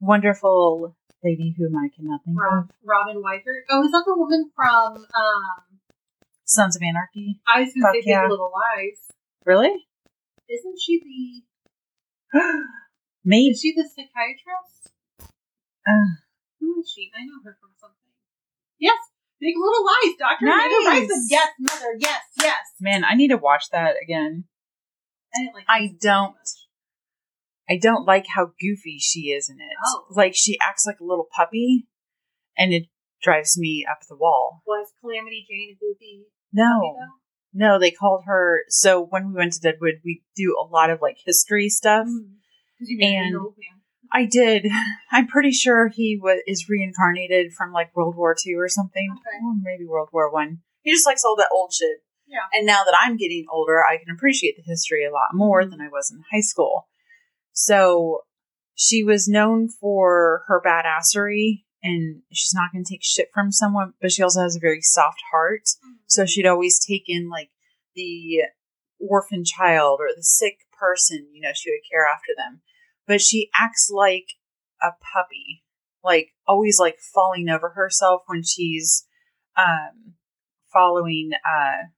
wonderful 0.00 0.96
lady 1.22 1.54
whom 1.56 1.76
I 1.76 1.88
cannot 1.94 2.20
think 2.24 2.40
Rob, 2.40 2.64
of. 2.64 2.70
Robin 2.84 3.22
Weigert. 3.22 3.62
Oh, 3.70 3.84
is 3.84 3.92
that 3.92 4.04
the 4.06 4.16
woman 4.16 4.50
from? 4.54 4.96
Um, 4.96 5.72
Sons 6.44 6.76
of 6.76 6.82
Anarchy. 6.82 7.40
I 7.48 7.62
was 7.62 7.72
going 7.72 7.94
to 7.94 8.02
say 8.02 8.10
yeah. 8.10 8.22
Big 8.22 8.30
Little 8.30 8.52
Lies. 8.52 9.08
Really? 9.46 9.86
Isn't 10.48 10.78
she 10.80 11.00
the? 11.00 12.38
Maybe. 13.24 13.48
Is 13.48 13.60
she 13.60 13.72
the 13.74 13.84
psychiatrist? 13.84 14.92
Uh, 15.86 16.20
Who 16.60 16.80
is 16.80 16.92
she? 16.92 17.10
I 17.16 17.24
know 17.24 17.40
her 17.44 17.56
from 17.60 17.70
something. 17.80 18.12
Yes. 18.78 18.98
Big 19.42 19.54
Little 19.58 19.84
Lies, 19.84 20.14
Dr. 20.18 20.46
Amanda 20.46 20.74
Nice. 20.84 21.10
Rice. 21.10 21.26
Yes, 21.28 21.48
mother. 21.58 21.94
Yes, 21.98 22.20
yes. 22.40 22.58
Man, 22.80 23.02
I 23.04 23.14
need 23.16 23.28
to 23.28 23.36
watch 23.36 23.64
that 23.72 23.96
again. 24.00 24.44
I 25.34 25.38
didn't 25.40 25.54
like 25.54 25.64
I 25.68 25.90
don't. 26.00 26.36
I 27.68 27.76
don't 27.76 28.06
like 28.06 28.26
how 28.36 28.52
goofy 28.60 28.98
she 29.00 29.30
is 29.32 29.50
in 29.50 29.56
it. 29.56 29.76
Oh. 29.84 30.04
Like 30.10 30.34
she 30.36 30.58
acts 30.62 30.86
like 30.86 31.00
a 31.00 31.04
little 31.04 31.26
puppy, 31.36 31.88
and 32.56 32.72
it 32.72 32.84
drives 33.20 33.58
me 33.58 33.84
up 33.90 33.98
the 34.08 34.16
wall. 34.16 34.62
Was 34.64 34.92
Calamity 35.00 35.44
Jane 35.48 35.76
a 35.76 35.78
goofy? 35.80 36.26
No, 36.52 36.94
no, 37.52 37.78
they 37.80 37.90
called 37.90 38.22
her. 38.26 38.62
So 38.68 39.04
when 39.04 39.28
we 39.28 39.34
went 39.34 39.54
to 39.54 39.60
Deadwood, 39.60 40.02
we 40.04 40.22
do 40.36 40.54
a 40.60 40.66
lot 40.70 40.90
of 40.90 41.00
like 41.02 41.16
history 41.26 41.68
stuff. 41.68 42.06
Mm. 42.06 42.36
married 42.80 43.16
And- 43.16 43.34
an 43.34 43.40
old 43.40 43.54
man. 43.58 43.81
I 44.12 44.26
did. 44.26 44.66
I'm 45.10 45.26
pretty 45.26 45.52
sure 45.52 45.88
he 45.88 46.18
was 46.20 46.40
is 46.46 46.68
reincarnated 46.68 47.52
from 47.52 47.72
like 47.72 47.94
World 47.94 48.16
War 48.16 48.36
II 48.46 48.54
or 48.54 48.68
something, 48.68 49.08
Okay. 49.12 49.44
or 49.44 49.54
maybe 49.62 49.86
World 49.86 50.10
War 50.12 50.32
One. 50.32 50.58
He 50.82 50.92
just 50.92 51.06
likes 51.06 51.24
all 51.24 51.36
that 51.36 51.50
old 51.52 51.72
shit. 51.72 51.98
Yeah. 52.26 52.46
And 52.52 52.66
now 52.66 52.82
that 52.84 52.96
I'm 52.98 53.16
getting 53.16 53.46
older, 53.52 53.84
I 53.84 53.98
can 53.98 54.14
appreciate 54.14 54.56
the 54.56 54.62
history 54.62 55.04
a 55.04 55.12
lot 55.12 55.34
more 55.34 55.62
mm-hmm. 55.62 55.70
than 55.70 55.80
I 55.80 55.88
was 55.88 56.10
in 56.10 56.22
high 56.32 56.40
school. 56.40 56.88
So 57.52 58.20
she 58.74 59.04
was 59.04 59.28
known 59.28 59.68
for 59.68 60.42
her 60.48 60.60
badassery, 60.64 61.64
and 61.82 62.22
she's 62.32 62.54
not 62.54 62.72
going 62.72 62.84
to 62.84 62.90
take 62.90 63.04
shit 63.04 63.28
from 63.34 63.52
someone, 63.52 63.92
but 64.00 64.12
she 64.12 64.22
also 64.22 64.40
has 64.40 64.56
a 64.56 64.60
very 64.60 64.80
soft 64.80 65.20
heart. 65.30 65.64
Mm-hmm. 65.64 65.92
So 66.06 66.24
she'd 66.24 66.46
always 66.46 66.78
take 66.84 67.04
in 67.06 67.28
like 67.28 67.50
the 67.94 68.44
orphan 68.98 69.44
child 69.44 70.00
or 70.00 70.08
the 70.16 70.22
sick 70.22 70.58
person, 70.78 71.28
you 71.32 71.42
know, 71.42 71.52
she 71.54 71.70
would 71.70 71.88
care 71.90 72.06
after 72.06 72.32
them. 72.36 72.62
But 73.06 73.20
she 73.20 73.50
acts 73.54 73.90
like 73.92 74.26
a 74.82 74.90
puppy, 75.12 75.64
like 76.04 76.28
always 76.46 76.78
like 76.78 76.98
falling 76.98 77.48
over 77.48 77.70
herself 77.70 78.22
when 78.26 78.42
she's 78.42 79.06
um 79.56 80.14
following 80.72 81.32
uh 81.44 81.88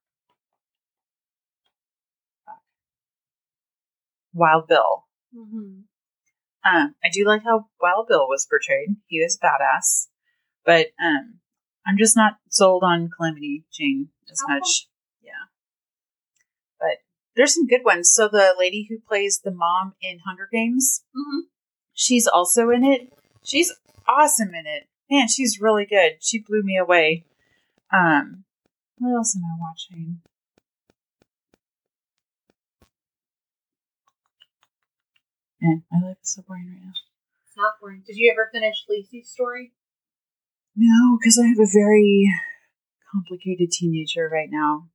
Wild 4.32 4.66
Bill. 4.66 5.04
Mm-hmm. 5.34 5.82
Um, 6.66 6.94
I 7.04 7.08
do 7.12 7.24
like 7.26 7.44
how 7.44 7.66
Wild 7.80 8.08
Bill 8.08 8.26
was 8.28 8.46
portrayed. 8.48 8.96
He 9.06 9.20
was 9.22 9.38
badass, 9.38 10.08
but 10.64 10.88
um, 11.02 11.40
I'm 11.86 11.98
just 11.98 12.16
not 12.16 12.38
sold 12.48 12.82
on 12.84 13.10
Calamity 13.14 13.64
Jane 13.72 14.08
as 14.30 14.42
Oh. 14.42 14.54
much. 14.54 14.88
There's 17.36 17.54
some 17.54 17.66
good 17.66 17.84
ones. 17.84 18.12
So 18.12 18.28
the 18.28 18.54
lady 18.58 18.86
who 18.88 18.98
plays 19.00 19.40
the 19.42 19.50
mom 19.50 19.94
in 20.00 20.20
Hunger 20.26 20.48
Games, 20.50 21.04
Mm-hmm. 21.16 21.40
she's 21.92 22.26
also 22.26 22.70
in 22.70 22.84
it. 22.84 23.12
She's 23.44 23.72
awesome 24.08 24.54
in 24.54 24.66
it. 24.66 24.84
Man, 25.10 25.28
she's 25.28 25.60
really 25.60 25.84
good. 25.86 26.12
She 26.20 26.38
blew 26.40 26.62
me 26.62 26.76
away. 26.78 27.24
Um, 27.92 28.44
what 28.98 29.14
else 29.14 29.36
am 29.36 29.42
I 29.44 29.56
watching? 29.60 30.20
Man, 35.60 35.82
my 35.90 36.08
life 36.08 36.16
is 36.22 36.34
so 36.34 36.42
boring 36.46 36.66
right 36.68 36.84
now. 36.84 36.92
It's 37.46 37.56
not 37.56 37.74
boring. 37.80 38.02
Did 38.06 38.16
you 38.16 38.30
ever 38.32 38.48
finish 38.52 38.84
Lacey's 38.88 39.28
story? 39.30 39.72
No, 40.76 41.16
because 41.18 41.38
I 41.38 41.46
have 41.46 41.58
a 41.60 41.70
very 41.72 42.28
complicated 43.12 43.70
teenager 43.70 44.28
right 44.32 44.48
now. 44.50 44.88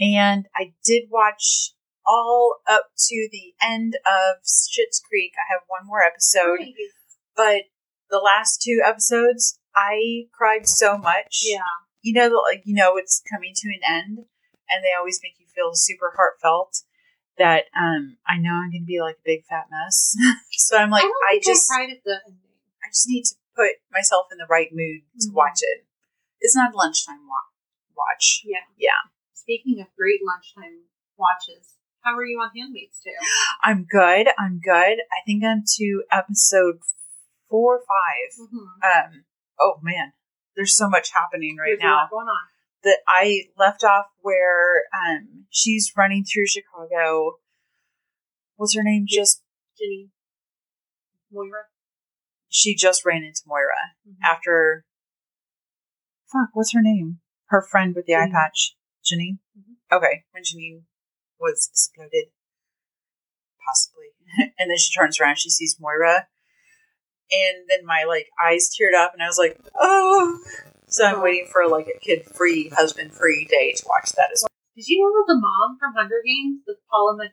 And 0.00 0.46
I 0.56 0.72
did 0.84 1.04
watch 1.10 1.72
all 2.06 2.56
up 2.66 2.86
to 3.08 3.28
the 3.32 3.54
end 3.62 3.94
of 4.06 4.42
Schitt's 4.44 5.00
Creek. 5.00 5.32
I 5.38 5.52
have 5.52 5.62
one 5.68 5.86
more 5.86 6.02
episode, 6.02 6.60
Nice. 6.60 6.74
but 7.36 7.62
the 8.10 8.18
last 8.18 8.60
two 8.62 8.80
episodes, 8.84 9.58
I 9.74 10.24
cried 10.32 10.68
so 10.68 10.98
much. 10.98 11.42
Yeah. 11.44 11.58
You 12.02 12.12
know, 12.12 12.28
like 12.50 12.62
you 12.66 12.74
know, 12.74 12.96
it's 12.96 13.22
coming 13.32 13.52
to 13.56 13.68
an 13.68 13.80
end, 13.88 14.18
and 14.68 14.84
they 14.84 14.92
always 14.98 15.20
make 15.22 15.34
you 15.38 15.46
feel 15.54 15.70
super 15.74 16.12
heartfelt. 16.16 16.82
That 17.38 17.64
um, 17.76 18.18
I 18.28 18.38
know 18.38 18.52
I'm 18.52 18.70
going 18.70 18.82
to 18.82 18.86
be 18.86 19.00
like 19.00 19.16
a 19.16 19.24
big 19.24 19.44
fat 19.46 19.66
mess. 19.70 20.14
so 20.52 20.76
I'm 20.76 20.90
like, 20.90 21.02
I, 21.02 21.34
I 21.34 21.40
just, 21.42 21.68
I 21.72 21.76
cried 21.76 21.90
at 21.90 22.04
the. 22.04 22.20
I 22.84 22.88
just 22.92 23.08
need 23.08 23.24
to 23.24 23.34
put 23.56 23.70
myself 23.92 24.26
in 24.30 24.38
the 24.38 24.46
right 24.48 24.68
mood 24.72 25.02
to 25.20 25.28
Mhm. 25.30 25.34
watch 25.34 25.58
it. 25.62 25.86
It's 26.40 26.54
not 26.54 26.74
a 26.74 26.76
lunchtime 26.76 27.26
wa- 27.26 27.50
watch. 27.96 28.42
Yeah. 28.44 28.58
Yeah. 28.76 29.00
Speaking 29.44 29.80
of 29.80 29.88
great 29.96 30.20
lunchtime 30.24 30.88
watches, 31.16 31.74
how 32.02 32.16
are 32.16 32.24
you 32.24 32.38
on 32.40 32.50
Handmaid's 32.56 32.98
Tale? 33.04 33.12
I'm 33.62 33.84
good. 33.84 34.28
I'm 34.38 34.60
good. 34.62 34.98
I 35.12 35.20
think 35.26 35.44
I'm 35.44 35.62
to 35.76 36.02
episode 36.10 36.76
four 37.50 37.76
or 37.76 37.80
5 37.80 38.46
Mm-hmm. 38.48 39.14
Um. 39.14 39.24
Oh 39.60 39.78
man, 39.82 40.12
there's 40.56 40.76
so 40.76 40.88
much 40.88 41.10
happening 41.12 41.56
right 41.58 41.68
There's 41.78 41.80
a 41.80 41.84
now 41.86 41.96
lot 41.96 42.10
going 42.10 42.26
on. 42.26 42.44
that 42.84 42.98
I 43.06 43.42
left 43.56 43.84
off 43.84 44.06
where 44.22 44.82
um 44.92 45.44
she's 45.50 45.92
running 45.96 46.24
through 46.24 46.46
Chicago. 46.48 47.36
What's 48.56 48.74
her 48.74 48.82
name? 48.82 49.04
Just 49.08 49.42
Ginny, 49.78 50.10
Moira. 51.30 51.64
she 52.48 52.74
just 52.74 53.04
ran 53.04 53.22
into 53.24 53.42
Moira 53.46 53.92
Mhm. 54.08 54.16
after. 54.24 54.84
Fuck, 56.32 56.50
what's 56.54 56.72
her 56.72 56.82
name? 56.82 57.20
Her 57.48 57.62
friend 57.62 57.94
with 57.94 58.06
the 58.06 58.16
eye 58.16 58.30
patch, 58.32 58.74
Janine. 59.04 59.38
Mhm. 59.56 59.76
Okay, 59.96 60.24
when 60.32 60.42
Janine 60.42 60.82
was 61.38 61.68
exploded, 61.70 62.26
possibly, 63.64 64.08
and 64.58 64.70
then 64.70 64.78
she 64.78 64.92
turns 64.92 65.20
around, 65.20 65.38
she 65.38 65.50
sees 65.50 65.76
Moira, 65.78 66.26
and 67.30 67.56
then 67.68 67.84
my 67.84 68.04
like 68.04 68.28
eyes 68.44 68.70
teared 68.70 68.96
up, 68.98 69.12
and 69.12 69.22
I 69.22 69.26
was 69.26 69.38
like, 69.38 69.58
oh. 69.78 70.38
So 70.86 71.04
I'm 71.04 71.22
waiting 71.22 71.48
for 71.50 71.66
like 71.66 71.88
a 71.88 71.98
kid 71.98 72.24
free, 72.24 72.68
husband 72.68 73.12
free 73.12 73.46
day 73.50 73.72
to 73.76 73.84
watch 73.88 74.12
that 74.16 74.30
as 74.32 74.42
well. 74.42 74.48
Did 74.76 74.86
you 74.88 75.00
know 75.02 75.24
the 75.26 75.40
mom 75.40 75.76
from 75.78 75.94
Hunger 75.96 76.22
Games, 76.24 76.60
the 76.66 76.76
Paula 76.90 77.30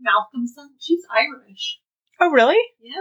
Malcolmson? 0.00 0.68
She's 0.78 1.02
Irish. 1.10 1.80
Oh, 2.20 2.30
really? 2.30 2.58
Yeah. 2.80 2.94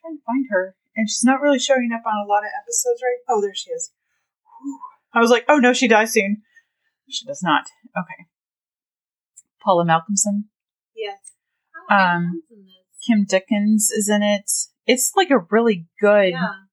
trying 0.00 0.16
to 0.16 0.22
find 0.26 0.46
her, 0.50 0.74
and 0.96 1.08
she's 1.08 1.24
not 1.24 1.40
really 1.40 1.58
showing 1.58 1.90
up 1.94 2.02
on 2.06 2.24
a 2.24 2.28
lot 2.28 2.42
of 2.42 2.50
episodes, 2.62 3.00
right? 3.02 3.18
Oh, 3.28 3.40
there 3.40 3.54
she 3.54 3.70
is. 3.70 3.92
Whew. 4.62 4.80
I 5.12 5.20
was 5.20 5.30
like, 5.30 5.44
oh 5.48 5.58
no, 5.58 5.72
she 5.72 5.86
dies 5.88 6.12
soon. 6.12 6.42
She 7.08 7.26
does 7.26 7.42
not. 7.42 7.64
Okay. 7.96 8.26
Paula 9.62 9.84
Malcolmson, 9.84 10.44
Yes. 10.94 11.32
Oh, 11.76 11.94
Um, 11.94 12.22
Malcolm's 12.22 12.44
in 12.50 12.64
this. 12.66 13.06
Kim 13.06 13.24
Dickens 13.24 13.90
is 13.90 14.08
in 14.08 14.22
it. 14.22 14.50
It's 14.86 15.12
like 15.16 15.30
a 15.30 15.38
really 15.50 15.86
good 16.00 16.32
Yeah. 16.32 16.64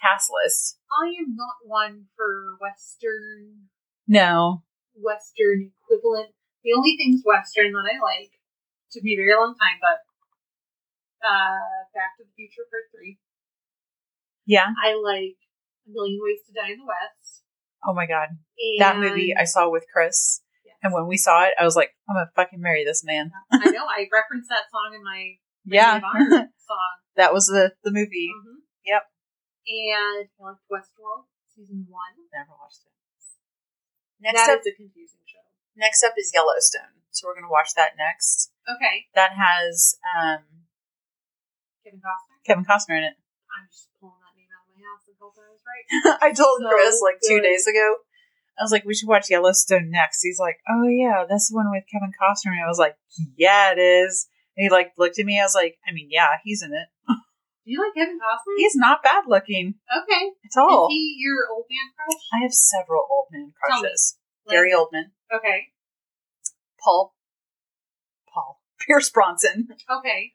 cast 0.00 0.30
list. 0.32 0.78
I 0.92 1.08
am 1.20 1.34
not 1.36 1.56
one 1.64 2.08
for 2.16 2.56
Western 2.60 3.68
No, 4.06 4.64
Western 4.94 5.72
equivalent. 5.82 6.34
The 6.62 6.72
only 6.72 6.96
things 6.96 7.22
Western 7.24 7.72
that 7.72 7.88
I 7.92 7.98
like 8.00 8.32
took 8.90 9.02
me 9.02 9.14
a 9.14 9.16
very 9.16 9.34
long 9.34 9.54
time, 9.56 9.78
but 9.80 10.00
uh, 11.26 11.84
Back 11.94 12.16
to 12.18 12.24
the 12.24 12.32
Future 12.36 12.64
Part 12.70 12.84
Three. 12.92 13.18
yeah. 14.46 14.68
I 14.82 14.94
like 14.94 15.36
A 15.86 15.90
Million 15.90 16.20
Ways 16.22 16.40
to 16.46 16.52
Die 16.52 16.72
in 16.72 16.78
the 16.78 16.84
West. 16.86 17.23
Oh 17.86 17.92
my 17.94 18.06
god, 18.06 18.28
And 18.58 18.80
that 18.80 18.96
movie 18.98 19.34
I 19.36 19.44
saw 19.44 19.68
with 19.70 19.84
Chris, 19.92 20.40
Yeah. 20.64 20.72
and 20.82 20.92
when 20.94 21.06
we 21.06 21.16
saw 21.16 21.44
it, 21.44 21.52
I 21.60 21.64
was 21.64 21.76
like, 21.76 21.90
I'm 22.08 22.16
gonna 22.16 22.30
fucking 22.34 22.60
marry 22.60 22.84
this 22.84 23.04
man. 23.04 23.30
I 23.52 23.70
know 23.70 23.84
I 23.86 24.08
referenced 24.12 24.48
that 24.48 24.70
song 24.72 24.92
in 24.94 25.04
my 25.04 25.36
Yeah, 25.64 25.94
Ring 25.94 26.04
of 26.04 26.08
Honor 26.08 26.48
song. 26.64 26.94
that 27.16 27.32
was 27.32 27.46
the 27.46 27.72
the 27.84 27.90
movie. 27.92 28.30
Mhm. 28.32 28.64
Yep. 28.86 29.02
And 29.68 30.28
I 30.40 30.42
liked 30.44 30.64
Westworld 30.72 31.28
season 31.54 31.86
one. 31.88 32.16
Never 32.32 32.52
watched 32.60 32.84
it. 32.84 32.92
Next 34.20 34.46
That 34.46 34.54
up, 34.56 34.60
is 34.64 34.72
a 34.72 34.76
confusing 34.76 35.20
show. 35.28 35.44
next 35.76 36.02
up 36.04 36.14
is 36.16 36.30
Yellowstone. 36.32 37.04
So 37.10 37.28
we're 37.28 37.34
gonna 37.36 37.52
watch 37.52 37.74
that 37.76 37.92
next. 38.00 38.50
Okay, 38.64 39.06
That 39.14 39.32
has 39.36 39.96
um, 40.08 40.64
Kevin 41.84 42.00
Costner. 42.00 42.40
Kevin 42.46 42.64
Costner 42.64 42.96
in 42.96 43.04
it. 43.04 43.16
I'm 43.52 43.68
just 43.68 43.88
pulling 44.00 44.23
that 45.32 45.48
name 45.48 45.56
out 45.56 45.56
of 45.56 45.64
my 45.64 45.80
ass 45.80 46.20
and 46.20 46.20
hoping 46.20 46.20
I 46.20 46.20
right. 46.20 46.20
I 46.20 46.36
told 46.36 46.56
So 46.60 46.68
Chris 46.68 47.00
like 47.00 47.18
two 47.24 47.40
days 47.40 47.66
ago. 47.66 47.96
I 48.54 48.62
was 48.62 48.70
like, 48.70 48.84
we 48.84 48.94
should 48.94 49.08
watch 49.08 49.30
Yellowstone 49.30 49.90
next. 49.90 50.22
He's 50.22 50.38
like, 50.38 50.58
oh 50.68 50.86
yeah, 50.86 51.24
that's 51.28 51.50
the 51.50 51.56
one 51.56 51.70
with 51.72 51.84
Kevin 51.90 52.14
Costner. 52.14 52.54
And 52.54 52.62
I 52.64 52.68
was 52.68 52.78
like, 52.78 52.94
yeah, 53.36 53.72
it 53.72 53.80
is. 53.80 54.28
And 54.56 54.64
he 54.64 54.70
like 54.70 54.92
looked 54.96 55.18
at 55.18 55.26
me. 55.26 55.40
I 55.40 55.44
was 55.44 55.54
like, 55.56 55.76
I 55.88 55.92
mean, 55.92 56.08
yeah, 56.10 56.38
he's 56.44 56.62
in 56.62 56.70
it. 56.70 56.88
Do 57.64 57.72
you 57.72 57.82
like 57.82 57.94
Kevin 57.96 58.20
Costner? 58.20 58.54
He's 58.58 58.76
not 58.76 59.02
bad 59.02 59.24
looking 59.26 59.74
okay. 59.90 60.30
at 60.44 60.60
all. 60.60 60.86
Is 60.86 60.92
he 60.92 61.16
your 61.18 61.50
old 61.50 61.64
man 61.68 61.90
crush? 61.96 62.22
I 62.32 62.42
have 62.42 62.52
several 62.52 63.02
old 63.10 63.26
man 63.32 63.52
crushes. 63.58 64.18
Gary 64.48 64.72
Oldman, 64.72 65.16
Okay. 65.34 65.72
Paul, 66.82 67.14
Paul, 68.32 68.60
Pierce 68.86 69.08
Brosnan. 69.08 69.68
Okay. 69.90 70.34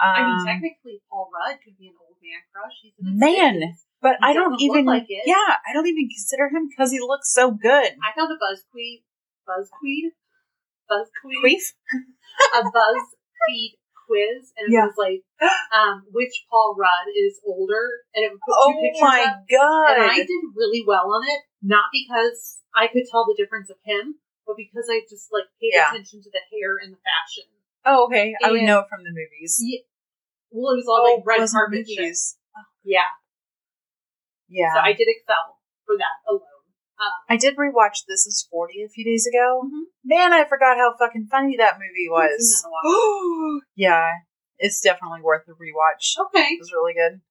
Um, 0.00 0.14
I 0.14 0.22
mean, 0.22 0.46
technically, 0.46 1.02
Paul 1.10 1.30
Rudd 1.34 1.58
could 1.64 1.76
be 1.76 1.88
an 1.88 1.94
old 2.00 2.16
man 2.22 2.40
crush. 2.54 2.78
He's 2.80 2.94
in 2.98 3.12
his 3.12 3.20
Man. 3.20 3.74
50s. 4.00 4.02
but 4.02 4.16
he 4.20 4.26
I 4.26 4.32
don't 4.32 4.60
even. 4.60 4.84
like 4.86 5.06
it. 5.08 5.22
Yeah, 5.26 5.34
I 5.68 5.72
don't 5.72 5.86
even 5.86 6.08
consider 6.08 6.48
him 6.48 6.68
because 6.68 6.90
he 6.90 7.00
looks 7.00 7.32
so 7.32 7.50
good. 7.52 7.92
I 8.02 8.12
found 8.16 8.32
a 8.32 8.36
buzzqueed, 8.40 9.02
buzzqueed, 9.48 10.10
buzzqueed, 10.90 11.44
Queef. 11.44 11.62
a 12.54 12.62
buzzfeed 12.64 13.76
quiz, 14.06 14.52
and 14.56 14.68
it 14.68 14.72
Yeah. 14.74 14.86
was 14.86 14.96
like, 14.96 15.22
um, 15.74 16.02
which 16.12 16.44
Paul 16.50 16.76
Rudd 16.78 17.08
is 17.14 17.40
older, 17.46 18.02
and 18.14 18.24
it 18.24 18.32
would 18.32 18.40
put 18.40 18.54
two 18.66 18.74
Oh 18.74 18.80
pictures 18.82 19.00
Oh 19.02 19.06
my 19.06 19.22
up. 19.24 19.44
god! 19.48 19.96
And 19.96 20.10
I 20.10 20.16
did 20.16 20.42
really 20.56 20.82
well 20.86 21.12
on 21.12 21.22
it, 21.28 21.40
not 21.62 21.86
because 21.92 22.58
I 22.74 22.88
could 22.88 23.04
tell 23.10 23.24
the 23.26 23.34
difference 23.36 23.70
of 23.70 23.76
him, 23.84 24.16
but 24.46 24.56
because 24.56 24.88
I 24.90 25.00
just 25.08 25.28
like 25.32 25.44
paid 25.60 25.72
Yeah. 25.74 25.90
attention 25.90 26.22
to 26.22 26.30
the 26.30 26.42
hair 26.50 26.76
and 26.82 26.92
the 26.92 26.98
fashion. 27.04 27.44
oh, 27.84 28.06
okay. 28.06 28.34
I 28.42 28.50
would 28.50 28.62
know 28.62 28.80
it 28.80 28.88
from 28.88 29.04
the 29.04 29.10
movies. 29.10 29.58
Yeah. 29.62 29.80
Well, 30.50 30.72
it 30.74 30.82
was 30.82 30.88
all 30.88 31.06
Oh, 31.06 31.14
like 31.14 31.26
red 31.26 31.48
carpet 31.48 31.86
movies. 31.86 32.36
Yeah. 32.82 33.06
Yeah. 34.50 34.74
So 34.74 34.80
I 34.80 34.92
did 34.92 35.06
excel 35.08 35.56
for 35.86 35.96
that 35.96 36.20
alone. 36.28 36.42
Um, 37.00 37.16
I 37.30 37.36
did 37.38 37.56
rewatch 37.56 38.04
This 38.06 38.26
Is 38.26 38.46
40 38.50 38.82
a 38.84 38.88
few 38.90 39.04
days 39.04 39.26
ago. 39.26 39.62
Mhm. 39.64 39.84
Man, 40.04 40.32
I 40.34 40.44
forgot 40.44 40.76
how 40.76 40.92
fucking 40.98 41.28
funny 41.30 41.56
that 41.56 41.78
movie 41.78 42.10
was. 42.10 42.60
that 42.62 42.68
in 42.68 42.68
a 42.68 42.72
while. 42.74 43.60
yeah, 43.74 44.10
it's 44.58 44.80
definitely 44.80 45.22
worth 45.22 45.48
a 45.48 45.52
rewatch. 45.52 46.18
okay. 46.26 46.52
It 46.54 46.60
was 46.60 46.72
really 46.72 46.92
good. 46.92 47.22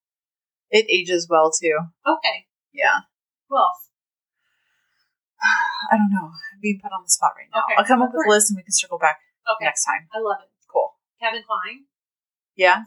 It 0.70 0.86
ages 0.90 1.28
well 1.30 1.52
too. 1.52 1.78
Okay. 2.06 2.46
Yeah. 2.72 3.06
Who 3.48 3.56
else? 3.58 3.90
I 5.92 5.96
don't 5.96 6.10
know. 6.10 6.26
I'm 6.32 6.60
being 6.60 6.80
put 6.82 6.90
on 6.92 7.02
the 7.04 7.10
spot 7.10 7.32
right 7.36 7.46
now. 7.54 7.62
Okay, 7.64 7.74
I'll 7.78 7.84
come 7.84 8.02
up 8.02 8.10
with 8.12 8.26
a 8.26 8.28
list 8.28 8.50
and 8.50 8.56
we 8.56 8.62
can 8.62 8.72
circle 8.72 8.98
back 8.98 9.18
Okay. 9.54 9.64
next 9.66 9.84
time. 9.84 10.08
I 10.12 10.18
love 10.18 10.38
it. 10.42 10.50
Cool. 10.72 10.94
Kevin 11.20 11.42
Kline. 11.46 11.84
Yeah. 12.56 12.84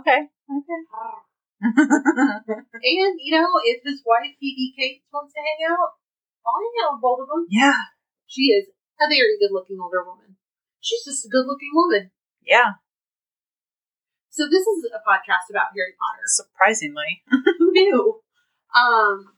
Okay. 0.00 0.18
Okay. 0.50 1.18
And, 1.60 3.14
you 3.18 3.32
know, 3.34 3.50
if 3.64 3.82
his 3.84 4.02
wife, 4.06 4.34
Phoebe 4.38 4.74
Cates, 4.76 5.06
wants 5.12 5.34
to 5.34 5.40
hang 5.40 5.66
out, 5.66 5.98
I'll 6.46 6.58
hang 6.58 6.76
out 6.86 6.92
with 6.96 7.02
both 7.02 7.20
of 7.22 7.28
them. 7.28 7.46
yeah. 7.50 7.90
She 8.26 8.52
is 8.52 8.68
a 9.00 9.08
very 9.08 9.40
good 9.40 9.50
looking 9.52 9.78
older 9.80 10.04
woman. 10.04 10.36
She's 10.80 11.04
just 11.04 11.24
a 11.26 11.32
good 11.32 11.46
looking 11.46 11.72
woman. 11.72 12.10
Yeah. 12.44 12.78
So 14.30 14.44
this 14.46 14.62
is 14.62 14.86
a 14.92 15.02
podcast 15.02 15.50
about 15.50 15.74
Harry 15.74 15.96
Potter. 15.98 16.26
Surprisingly. 16.26 17.22
Who 17.58 17.72
knew? 17.72 18.20
Um, 18.76 19.32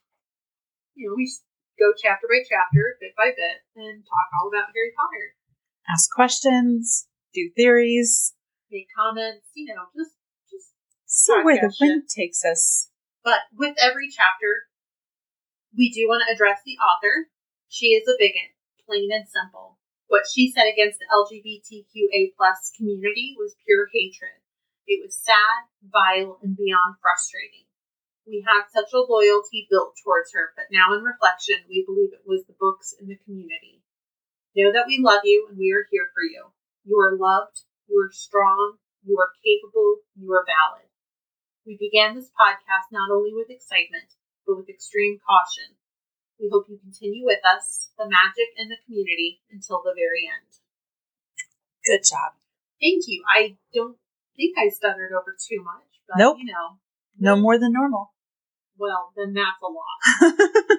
you 0.94 1.08
know, 1.08 1.14
we 1.16 1.30
go 1.78 1.94
chapter 1.96 2.26
by 2.28 2.42
chapter, 2.44 2.98
bit 3.00 3.16
by 3.16 3.32
bit, 3.32 3.64
and 3.76 4.04
talk 4.04 4.28
all 4.36 4.50
about 4.50 4.74
Harry 4.74 4.92
Potter. 4.92 5.38
Ask 5.88 6.10
questions, 6.12 7.06
do 7.32 7.48
theories, 7.56 8.34
Make 8.70 8.86
comments, 8.94 9.50
you 9.54 9.74
know, 9.74 9.90
just 9.96 10.14
see 11.10 11.42
where 11.42 11.58
the 11.58 11.74
wind 11.80 12.08
takes 12.08 12.44
us. 12.44 12.88
But 13.22 13.50
with 13.58 13.74
every 13.82 14.08
chapter, 14.08 14.70
we 15.76 15.90
do 15.90 16.06
want 16.06 16.22
to 16.26 16.32
address 16.32 16.62
the 16.64 16.78
author. 16.78 17.28
She 17.68 17.98
is 17.98 18.06
a 18.08 18.14
bigot, 18.18 18.54
plain 18.86 19.10
and 19.12 19.26
simple. 19.28 19.78
What 20.06 20.26
she 20.26 20.50
said 20.50 20.66
against 20.66 20.98
the 20.98 21.10
LGBTQA 21.10 22.34
plus 22.36 22.72
community 22.76 23.36
was 23.38 23.54
pure 23.66 23.86
hatred. 23.92 24.42
It 24.86 25.02
was 25.04 25.14
sad, 25.14 25.70
vile, 25.86 26.38
and 26.42 26.56
beyond 26.56 26.98
frustrating. 27.02 27.70
We 28.26 28.42
had 28.46 28.70
such 28.70 28.90
a 28.92 29.06
loyalty 29.06 29.66
built 29.70 29.94
towards 30.02 30.32
her, 30.34 30.50
but 30.56 30.70
now 30.70 30.94
in 30.94 31.02
reflection, 31.02 31.62
we 31.68 31.86
believe 31.86 32.10
it 32.12 32.26
was 32.26 32.42
the 32.46 32.58
books 32.58 32.94
and 32.98 33.08
the 33.08 33.18
community. 33.22 33.82
Know 34.56 34.72
that 34.72 34.86
we 34.86 34.98
love 34.98 35.22
you 35.22 35.46
and 35.48 35.58
we 35.58 35.70
are 35.70 35.86
here 35.90 36.10
for 36.10 36.22
you. 36.22 36.50
You 36.82 36.98
are 36.98 37.14
loved, 37.14 37.62
you 37.86 37.94
are 38.02 38.10
strong, 38.10 38.78
you 39.06 39.14
are 39.18 39.30
capable, 39.46 40.02
you 40.18 40.30
are 40.32 40.42
valid. 40.42 40.89
We 41.66 41.76
began 41.76 42.14
this 42.16 42.30
podcast 42.32 42.88
not 42.92 43.10
only 43.10 43.32
with 43.34 43.50
excitement, 43.50 44.16
but 44.46 44.56
with 44.56 44.68
extreme 44.68 45.18
caution. 45.24 45.76
We 46.40 46.48
hope 46.50 46.66
you 46.72 46.80
continue 46.80 47.24
with 47.26 47.44
us, 47.44 47.92
the 47.98 48.08
magic 48.08 48.56
and 48.56 48.70
the 48.70 48.80
community, 48.86 49.42
until 49.52 49.82
the 49.84 49.92
very 49.92 50.24
end. 50.24 50.48
Good 51.84 52.00
job. 52.08 52.32
Thank 52.80 53.04
you. 53.08 53.22
I 53.28 53.56
don't 53.74 53.96
think 54.36 54.56
I 54.56 54.68
stuttered 54.72 55.12
over 55.12 55.36
too 55.36 55.60
much, 55.60 56.00
but 56.08 56.16
Nope. 56.16 56.38
you 56.40 56.48
know, 56.48 56.80
No 57.20 57.36
more 57.36 57.58
than 57.58 57.72
normal. 57.76 58.12
well, 58.80 59.12
then 59.16 59.34
that's 59.36 59.60
a 59.60 59.68
lot. 59.68 60.00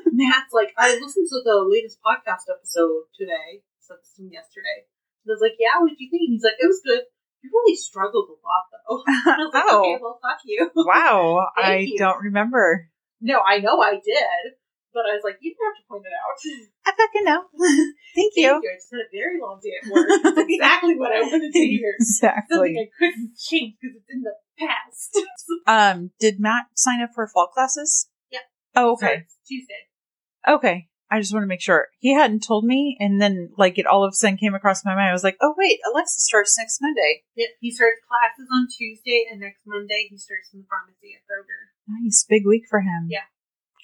Matt's 0.11 0.51
like, 0.51 0.73
I 0.77 0.97
listened 0.97 1.29
to 1.29 1.41
the 1.45 1.61
latest 1.69 1.99
podcast 2.01 2.49
episode 2.49 3.05
today, 3.13 3.61
this 3.77 3.85
to 4.17 4.23
yesterday. 4.25 4.89
And 5.21 5.29
I 5.29 5.33
was 5.37 5.41
like, 5.45 5.61
yeah, 5.61 5.77
what 5.77 5.89
did 5.93 6.01
you 6.01 6.09
think? 6.09 6.25
He's 6.33 6.41
like, 6.43 6.57
it 6.57 6.65
was 6.65 6.81
good. 6.83 7.05
You 7.43 7.49
really 7.53 7.75
struggled 7.75 8.29
a 8.29 8.37
lot, 8.45 8.65
though. 8.71 9.03
I 9.07 9.37
was 9.37 9.53
like, 9.53 9.63
Oh. 9.69 9.79
okay, 9.81 9.97
well, 10.01 10.19
fuck 10.21 10.39
you. 10.45 10.69
wow. 10.75 11.47
I 11.57 11.77
you. 11.77 11.97
don't 11.97 12.21
remember. 12.23 12.89
No, 13.19 13.39
I 13.45 13.59
know 13.59 13.81
I 13.81 13.93
did, 13.93 14.53
but 14.93 15.01
I 15.09 15.13
was 15.13 15.21
like, 15.23 15.37
you 15.41 15.51
didn't 15.51 15.65
have 15.65 15.77
to 15.81 15.87
point 15.89 16.03
it 16.05 16.13
out. 16.13 16.37
I 16.85 16.91
fucking 16.97 17.23
know. 17.23 17.43
Thank 17.57 17.95
Thank 18.15 18.33
you. 18.35 18.43
you. 18.43 18.69
I 18.71 18.75
just 18.75 18.91
had 18.91 18.99
a 19.01 19.09
very 19.11 19.39
long 19.39 19.59
day 19.63 19.73
at 19.81 19.91
work. 19.91 20.07
That's 20.23 20.49
exactly 20.49 20.95
what 20.97 21.11
I 21.11 21.21
wanted 21.21 21.51
to 21.53 21.59
hear. 21.59 21.93
Exactly. 21.99 22.55
Something 22.57 22.77
I 22.77 22.89
couldn't 22.97 23.31
change 23.37 23.75
because 23.81 23.97
it's 23.97 24.09
in 24.09 24.21
the 24.21 24.33
past. 24.59 25.17
Um, 25.67 26.11
did 26.19 26.39
Matt 26.39 26.65
sign 26.75 27.01
up 27.01 27.11
for 27.13 27.27
fall 27.27 27.47
classes? 27.47 28.09
Yep. 28.31 28.41
Oh, 28.75 28.93
okay. 28.93 29.23
it's 29.25 29.37
Tuesday. 29.47 29.87
Okay. 30.47 30.87
I 31.11 31.19
just 31.19 31.33
want 31.33 31.43
to 31.43 31.47
make 31.47 31.61
sure. 31.61 31.89
He 31.99 32.13
hadn't 32.13 32.41
told 32.47 32.63
me, 32.63 32.95
and 32.99 33.21
then, 33.21 33.49
like, 33.57 33.77
it 33.77 33.85
all 33.85 34.05
of 34.05 34.11
a 34.13 34.15
sudden 34.15 34.37
came 34.37 34.55
across 34.55 34.85
my 34.85 34.95
mind. 34.95 35.09
I 35.09 35.13
was 35.13 35.25
like, 35.25 35.35
oh, 35.41 35.53
wait, 35.57 35.79
Alexa 35.91 36.21
starts 36.21 36.57
next 36.57 36.79
Monday. 36.81 37.23
Yep. 37.35 37.49
He 37.59 37.69
starts 37.69 37.99
classes 38.07 38.47
on 38.51 38.67
Tuesday, 38.69 39.25
and 39.29 39.41
next 39.41 39.63
Monday 39.67 40.07
he 40.09 40.17
starts 40.17 40.49
in 40.53 40.61
the 40.61 40.65
pharmacy 40.69 41.13
at 41.13 41.21
Kroger. 41.27 41.67
Nice. 42.05 42.25
Big 42.29 42.47
week 42.47 42.63
for 42.69 42.79
him. 42.79 43.07
Yeah. 43.09 43.27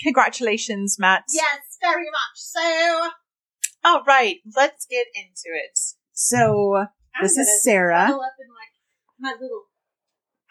Congratulations, 0.03 0.97
Matt. 0.97 1.23
Yes, 1.33 1.77
very 1.81 2.05
much 2.05 2.35
so. 2.35 3.09
All 3.83 4.03
right. 4.07 4.37
Let's 4.55 4.85
get 4.89 5.07
into 5.13 5.53
it. 5.53 5.77
So, 6.13 6.75
I'm 6.77 6.87
This 7.23 7.37
is 7.37 7.61
Sarah. 7.61 8.05
cuddle 8.05 8.21
up 8.21 8.33
in 8.39 8.47
my, 9.19 9.31
my 9.31 9.35
little. 9.41 9.63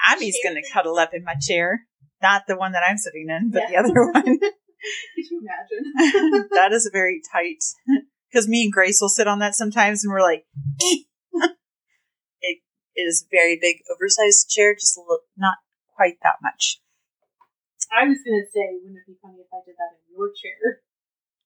Abby's 0.07 0.37
going 0.45 0.57
to 0.63 0.71
cuddle 0.71 0.99
up 0.99 1.15
in 1.15 1.25
my 1.25 1.35
chair. 1.41 1.87
Not 2.23 2.43
the 2.47 2.57
one 2.57 2.73
that 2.73 2.83
I'm 2.87 2.99
sitting 2.99 3.29
in, 3.31 3.51
but 3.51 3.63
Yeah. 3.71 3.83
the 3.83 3.89
other 3.89 4.13
one. 4.13 4.39
Could 5.17 5.31
you 5.31 5.41
imagine? 5.43 6.49
that 6.55 6.73
is 6.73 6.87
a 6.87 6.91
very 6.91 7.21
tight. 7.33 7.63
Because 8.31 8.49
me 8.49 8.65
and 8.65 8.73
Grace 8.73 9.01
will 9.01 9.09
sit 9.09 9.27
on 9.27 9.39
that 9.41 9.55
sometimes, 9.55 10.05
and 10.05 10.13
we're 10.13 10.21
like, 10.23 10.45
"Eh." 10.83 10.97
it, 12.43 12.59
it 12.95 13.03
is 13.03 13.25
a 13.25 13.29
very 13.31 13.59
big, 13.61 13.77
oversized 13.93 14.49
chair, 14.51 14.75
just 14.75 14.97
a 14.97 15.01
little, 15.01 15.21
not 15.37 15.57
quite 15.95 16.19
that 16.23 16.37
much. 16.43 16.81
I 17.97 18.05
was 18.09 18.19
gonna 18.25 18.45
say, 18.53 18.77
wouldn't 18.83 18.99
it 18.99 19.07
be 19.07 19.17
funny 19.23 19.39
if 19.41 19.47
I 19.53 19.63
did 19.65 19.77
that 19.79 19.95
in 19.95 20.15
your 20.15 20.29
chair, 20.35 20.83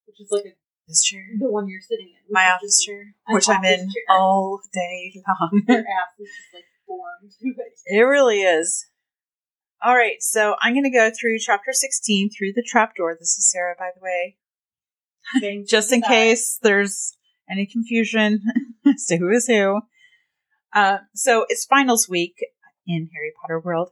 which 0.06 0.20
is 0.20 0.28
like 0.30 0.46
a, 0.46 0.56
This 0.88 1.02
chair, 1.04 1.22
the 1.38 1.50
one 1.50 1.68
you're 1.68 1.82
sitting 1.84 2.08
in, 2.08 2.32
my 2.32 2.50
office 2.50 2.82
chair, 2.82 3.14
which 3.28 3.48
I'm 3.48 3.64
in 3.64 3.86
chair. 3.86 4.04
all 4.08 4.60
day 4.72 5.12
long. 5.28 5.62
Your 5.68 5.78
ass 5.78 6.16
is 6.18 6.26
just 6.26 6.54
like 6.54 6.64
formed 6.86 7.30
it. 7.40 7.72
It 7.86 8.00
really 8.02 8.40
is. 8.42 8.86
All 9.82 9.96
right, 9.96 10.22
so 10.22 10.56
I'm 10.60 10.74
going 10.74 10.84
to 10.84 10.90
go 10.90 11.10
through 11.10 11.38
chapter 11.38 11.72
16 11.72 12.28
through 12.36 12.52
the 12.54 12.62
trapdoor. 12.62 13.16
This 13.18 13.38
is 13.38 13.50
Sarah, 13.50 13.74
by 13.78 13.88
the 13.94 14.02
way, 14.02 14.36
just 15.66 15.90
in 15.90 16.02
case 16.02 16.58
there's 16.62 17.16
any 17.50 17.64
confusion 17.64 18.42
as 18.86 19.06
to 19.06 19.16
who 19.16 19.30
is 19.30 19.46
who. 19.46 19.80
Uh, 20.74 20.98
so 21.14 21.46
it's 21.48 21.64
finals 21.64 22.10
week 22.10 22.44
in 22.86 23.08
Harry 23.14 23.32
Potter 23.40 23.58
World, 23.58 23.88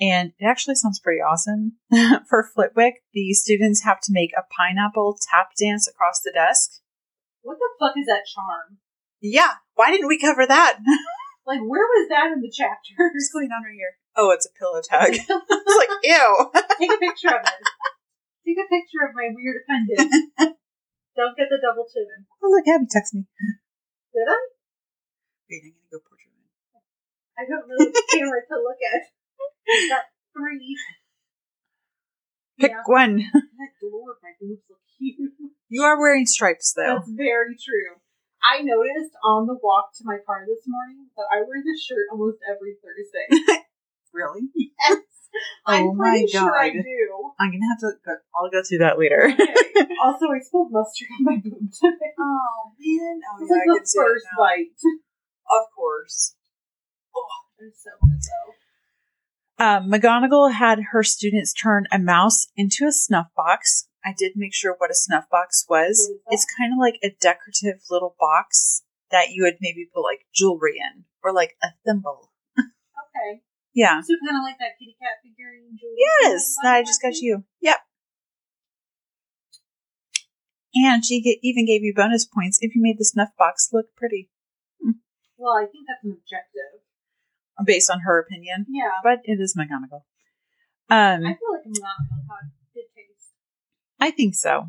and 0.00 0.32
it 0.40 0.44
actually 0.44 0.74
sounds 0.74 0.98
pretty 0.98 1.20
awesome. 1.20 1.74
For 2.28 2.50
Flitwick, 2.52 3.04
the 3.14 3.32
students 3.32 3.84
have 3.84 4.00
to 4.00 4.12
make 4.12 4.32
a 4.36 4.42
pineapple 4.58 5.18
tap 5.30 5.50
dance 5.56 5.86
across 5.86 6.20
the 6.20 6.32
desk. 6.32 6.80
What 7.42 7.58
the 7.58 7.68
fuck 7.78 7.94
is 7.96 8.06
that 8.06 8.26
charm? 8.26 8.78
Yeah, 9.20 9.52
why 9.76 9.92
didn't 9.92 10.08
we 10.08 10.18
cover 10.18 10.44
that? 10.44 10.80
Like, 11.48 11.64
where 11.64 11.80
was 11.96 12.12
that 12.12 12.28
in 12.36 12.44
the 12.44 12.52
chapter? 12.52 12.92
What's 13.00 13.32
going 13.32 13.48
on 13.48 13.64
right 13.64 13.72
here? 13.72 13.96
Oh, 14.20 14.28
it's 14.36 14.44
a 14.44 14.52
pillow 14.52 14.84
tag. 14.84 15.16
I 15.32 15.40
was 15.48 15.78
like, 15.80 15.94
ew. 16.04 16.28
Take 16.76 16.92
a 16.92 17.00
picture 17.00 17.32
of 17.32 17.40
it. 17.40 17.64
Take 18.44 18.60
a 18.60 18.68
picture 18.68 19.00
of 19.08 19.16
my 19.16 19.32
weird 19.32 19.64
appendage. 19.64 20.12
Don't 21.16 21.32
get 21.40 21.48
the 21.48 21.56
double 21.56 21.88
chin. 21.88 22.04
Oh, 22.44 22.52
look, 22.52 22.68
Abby 22.68 22.84
texted 22.84 23.24
me. 23.24 23.24
Did 24.12 24.28
I? 24.28 24.36
Wait, 25.48 25.64
I'm 25.64 25.72
gonna 25.72 25.88
go 25.88 25.98
portrait. 26.04 26.36
I 27.40 27.48
don't 27.48 27.64
know 27.64 27.78
which 27.80 27.96
camera 28.12 28.44
to 28.44 28.56
look 28.60 28.76
at. 28.84 29.08
Got 29.88 30.04
three. 30.36 30.76
Pick 32.60 32.72
Yeah. 32.72 32.82
one. 32.84 33.16
Good 33.16 33.90
lord, 33.90 34.16
my 34.22 34.30
boobs 34.40 34.62
look 34.68 34.80
huge. 34.98 35.32
You 35.68 35.82
are 35.82 35.98
wearing 35.98 36.26
stripes 36.26 36.74
though. 36.76 36.98
That's 36.98 37.10
very 37.10 37.56
true. 37.56 37.96
I 38.42 38.62
noticed 38.62 39.14
on 39.24 39.46
the 39.46 39.58
walk 39.62 39.90
to 39.98 40.04
my 40.04 40.18
car 40.24 40.44
this 40.46 40.64
morning 40.66 41.10
that 41.16 41.26
I 41.30 41.42
wear 41.42 41.62
this 41.64 41.82
shirt 41.82 42.06
almost 42.12 42.38
every 42.46 42.78
Thursday. 42.78 43.62
really? 44.12 44.48
Yes. 44.54 45.02
I'm 45.66 45.88
Oh 45.88 45.94
my 45.94 46.10
pretty 46.10 46.26
sure 46.28 46.58
I 46.58 46.70
do. 46.70 47.32
I'm 47.38 47.50
gonna 47.50 47.68
have 47.68 47.80
to. 47.80 47.92
Go, 48.04 48.12
I'll 48.34 48.50
go 48.50 48.62
through 48.66 48.78
that 48.78 48.98
later. 48.98 49.28
Okay. 49.28 49.94
also, 50.02 50.26
I 50.26 50.40
spilled 50.40 50.72
mustard 50.72 51.08
on 51.20 51.24
my 51.24 51.36
boob 51.36 51.68
today. 51.68 52.12
Oh 52.18 52.72
man! 52.78 53.20
Oh 53.20 53.36
It 53.36 53.42
was 53.42 53.50
like 53.50 53.82
the 53.82 54.00
first 54.00 54.26
bite. 54.38 54.72
Of 55.50 55.66
course. 55.76 56.34
Oh, 57.14 57.26
it's 57.58 57.84
so 57.84 57.90
good 58.00 58.20
though. 58.20 59.64
Um, 59.64 59.90
McGonagall 59.90 60.52
had 60.52 60.78
her 60.92 61.02
students 61.02 61.52
turn 61.52 61.86
a 61.90 61.98
mouse 61.98 62.46
into 62.56 62.86
a 62.86 62.92
snuff 62.92 63.26
box. 63.36 63.87
I 64.08 64.14
did 64.16 64.32
make 64.36 64.54
sure 64.54 64.74
what 64.78 64.90
a 64.90 64.94
snuff 64.94 65.28
box 65.30 65.66
was. 65.68 66.00
What 66.00 66.14
is 66.16 66.20
that? 66.24 66.34
It's 66.34 66.46
kind 66.58 66.72
of 66.72 66.78
like 66.78 66.98
a 67.04 67.10
decorative 67.20 67.82
little 67.90 68.16
box 68.18 68.82
that 69.10 69.30
you 69.30 69.42
would 69.42 69.58
maybe 69.60 69.88
put 69.92 70.00
like 70.00 70.24
jewelry 70.34 70.76
in, 70.80 71.04
or 71.22 71.32
like 71.32 71.56
a 71.62 71.68
thimble. 71.84 72.32
okay. 72.58 73.42
Yeah. 73.74 74.00
So 74.00 74.14
kind 74.24 74.38
of 74.38 74.42
like 74.44 74.56
that 74.58 74.78
kitty 74.78 74.96
cat 75.00 75.20
figurine. 75.22 75.76
Julie 75.78 76.00
Yes, 76.22 76.54
that 76.62 76.74
I 76.74 76.82
just 76.82 77.02
got 77.02 77.16
you. 77.16 77.44
Yep. 77.60 77.76
And 80.74 81.04
she 81.04 81.20
get, 81.20 81.38
even 81.42 81.66
gave 81.66 81.82
you 81.82 81.92
bonus 81.94 82.24
points 82.26 82.58
if 82.60 82.74
you 82.74 82.82
made 82.82 82.98
the 82.98 83.04
snuff 83.04 83.30
box 83.38 83.68
look 83.72 83.86
pretty, 83.96 84.30
Well, 85.36 85.56
I 85.56 85.66
think 85.66 85.86
that's 85.88 86.04
an 86.04 86.12
objective. 86.12 86.80
based 87.64 87.90
on 87.90 88.00
her 88.00 88.18
opinion. 88.20 88.66
Yeah. 88.68 88.90
But 89.02 89.20
it 89.24 89.40
is 89.40 89.56
McGonagall. 89.56 90.04
Um, 90.90 91.26
I 91.26 91.36
feel 91.36 91.52
like 91.52 91.66
I'm 91.66 91.72
not 91.76 92.00
going 92.08 92.22
to 92.22 92.32
have 92.32 92.48
good 92.72 92.88
taste. 92.96 93.32
I 94.00 94.10
think 94.10 94.34
so. 94.34 94.68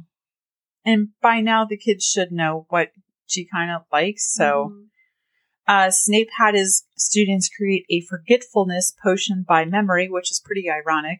And 0.85 1.09
by 1.21 1.41
now, 1.41 1.65
the 1.65 1.77
kids 1.77 2.05
should 2.05 2.31
know 2.31 2.65
what 2.69 2.91
she 3.27 3.45
kind 3.45 3.71
of 3.71 3.83
likes. 3.91 4.33
So, 4.33 4.69
Mhm. 4.69 4.89
uh, 5.67 5.91
Snape 5.91 6.29
had 6.37 6.55
his 6.55 6.85
students 6.97 7.49
create 7.49 7.85
a 7.89 8.01
forgetfulness 8.01 8.95
potion 9.03 9.43
by 9.47 9.65
memory, 9.65 10.09
which 10.09 10.31
is 10.31 10.41
pretty 10.43 10.69
ironic. 10.69 11.19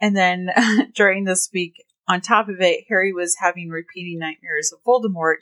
And 0.00 0.16
then 0.16 0.50
during 0.94 1.24
this 1.24 1.50
week, 1.52 1.84
on 2.08 2.20
top 2.20 2.48
of 2.48 2.60
it, 2.60 2.84
Harry 2.88 3.12
was 3.12 3.36
having 3.38 3.68
repeating 3.68 4.18
nightmares 4.18 4.72
of 4.72 4.82
Voldemort, 4.82 5.38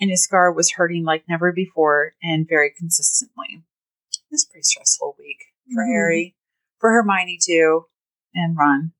and 0.00 0.10
his 0.10 0.24
scar 0.24 0.50
was 0.52 0.72
hurting 0.72 1.04
like 1.04 1.28
never 1.28 1.52
before 1.52 2.14
and 2.22 2.48
very 2.48 2.70
consistently. 2.76 3.62
It 4.12 4.30
was 4.30 4.46
a 4.48 4.50
pretty 4.50 4.62
stressful 4.62 5.16
week 5.18 5.38
for 5.74 5.84
Mhm. 5.84 5.92
Harry, 5.92 6.36
for 6.78 6.90
Hermione 6.90 7.38
too, 7.42 7.86
and 8.34 8.56
Ron. 8.56 8.92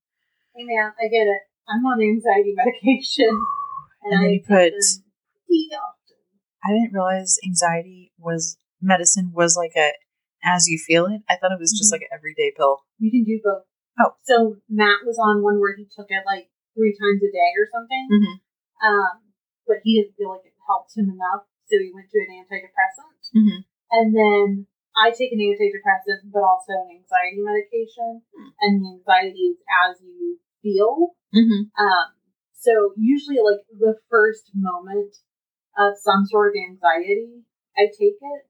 Man, 0.54 0.92
I 1.00 1.08
get 1.08 1.26
it. 1.26 1.47
I'm 1.68 1.84
on 1.84 2.00
anxiety 2.00 2.54
medication, 2.56 3.28
and, 4.02 4.12
And 4.12 4.22
then 4.22 4.30
I 4.30 4.32
you 4.32 4.40
put- 4.40 4.72
pretty 5.46 5.68
often. 5.76 6.16
I 6.64 6.68
didn't 6.74 6.92
realize 6.92 7.38
anxiety 7.44 8.12
was 8.18 8.58
medicine 8.80 9.32
was 9.34 9.56
like 9.56 9.76
a 9.76 9.92
as 10.44 10.66
you 10.66 10.78
feel 10.78 11.06
it. 11.06 11.22
I 11.28 11.36
thought 11.36 11.52
it 11.52 11.60
was 11.60 11.74
just 11.76 11.90
Mhm. 11.90 11.98
like 11.98 12.04
an 12.08 12.14
everyday 12.14 12.52
pill. 12.56 12.82
You 12.98 13.10
can 13.10 13.24
do 13.24 13.40
both. 13.42 13.64
Oh. 13.98 14.14
so 14.22 14.56
Matt 14.70 15.02
was 15.02 15.18
on 15.18 15.42
one 15.42 15.58
where 15.58 15.74
he 15.74 15.82
took 15.90 16.06
it 16.08 16.22
like 16.24 16.46
three 16.78 16.94
times 16.94 17.18
a 17.18 17.30
day 17.34 17.50
or 17.58 17.66
something. 17.66 18.06
Mm-hmm. 18.06 18.36
Um, 18.86 19.14
but 19.66 19.82
he 19.82 19.98
didn't 19.98 20.14
feel 20.14 20.30
like 20.30 20.46
it 20.46 20.54
helped 20.66 20.94
him 20.96 21.10
enough, 21.10 21.50
so 21.66 21.74
he 21.82 21.90
went 21.90 22.06
to 22.14 22.18
an 22.22 22.30
antidepressant. 22.46 23.18
Mhm. 23.34 23.58
And 23.90 24.06
then 24.14 24.66
I 24.94 25.10
take 25.10 25.32
an 25.34 25.42
antidepressant, 25.42 26.30
but 26.30 26.46
also 26.46 26.72
an 26.86 26.94
anxiety 27.02 27.42
medication, 27.42 28.22
Hmm. 28.30 28.50
and 28.62 28.72
the 28.78 28.88
anxiety 29.02 29.50
is 29.54 29.58
as 29.84 29.98
you 30.02 30.38
feel. 30.68 31.16
Mm-hmm. 31.32 31.72
Um, 31.80 32.08
so 32.52 32.92
usually, 32.96 33.40
like 33.40 33.64
the 33.72 33.96
first 34.10 34.50
moment 34.52 35.16
of 35.78 35.96
some 35.96 36.26
sort 36.26 36.52
of 36.52 36.60
anxiety, 36.60 37.44
I 37.76 37.88
take 37.88 38.18
it, 38.20 38.42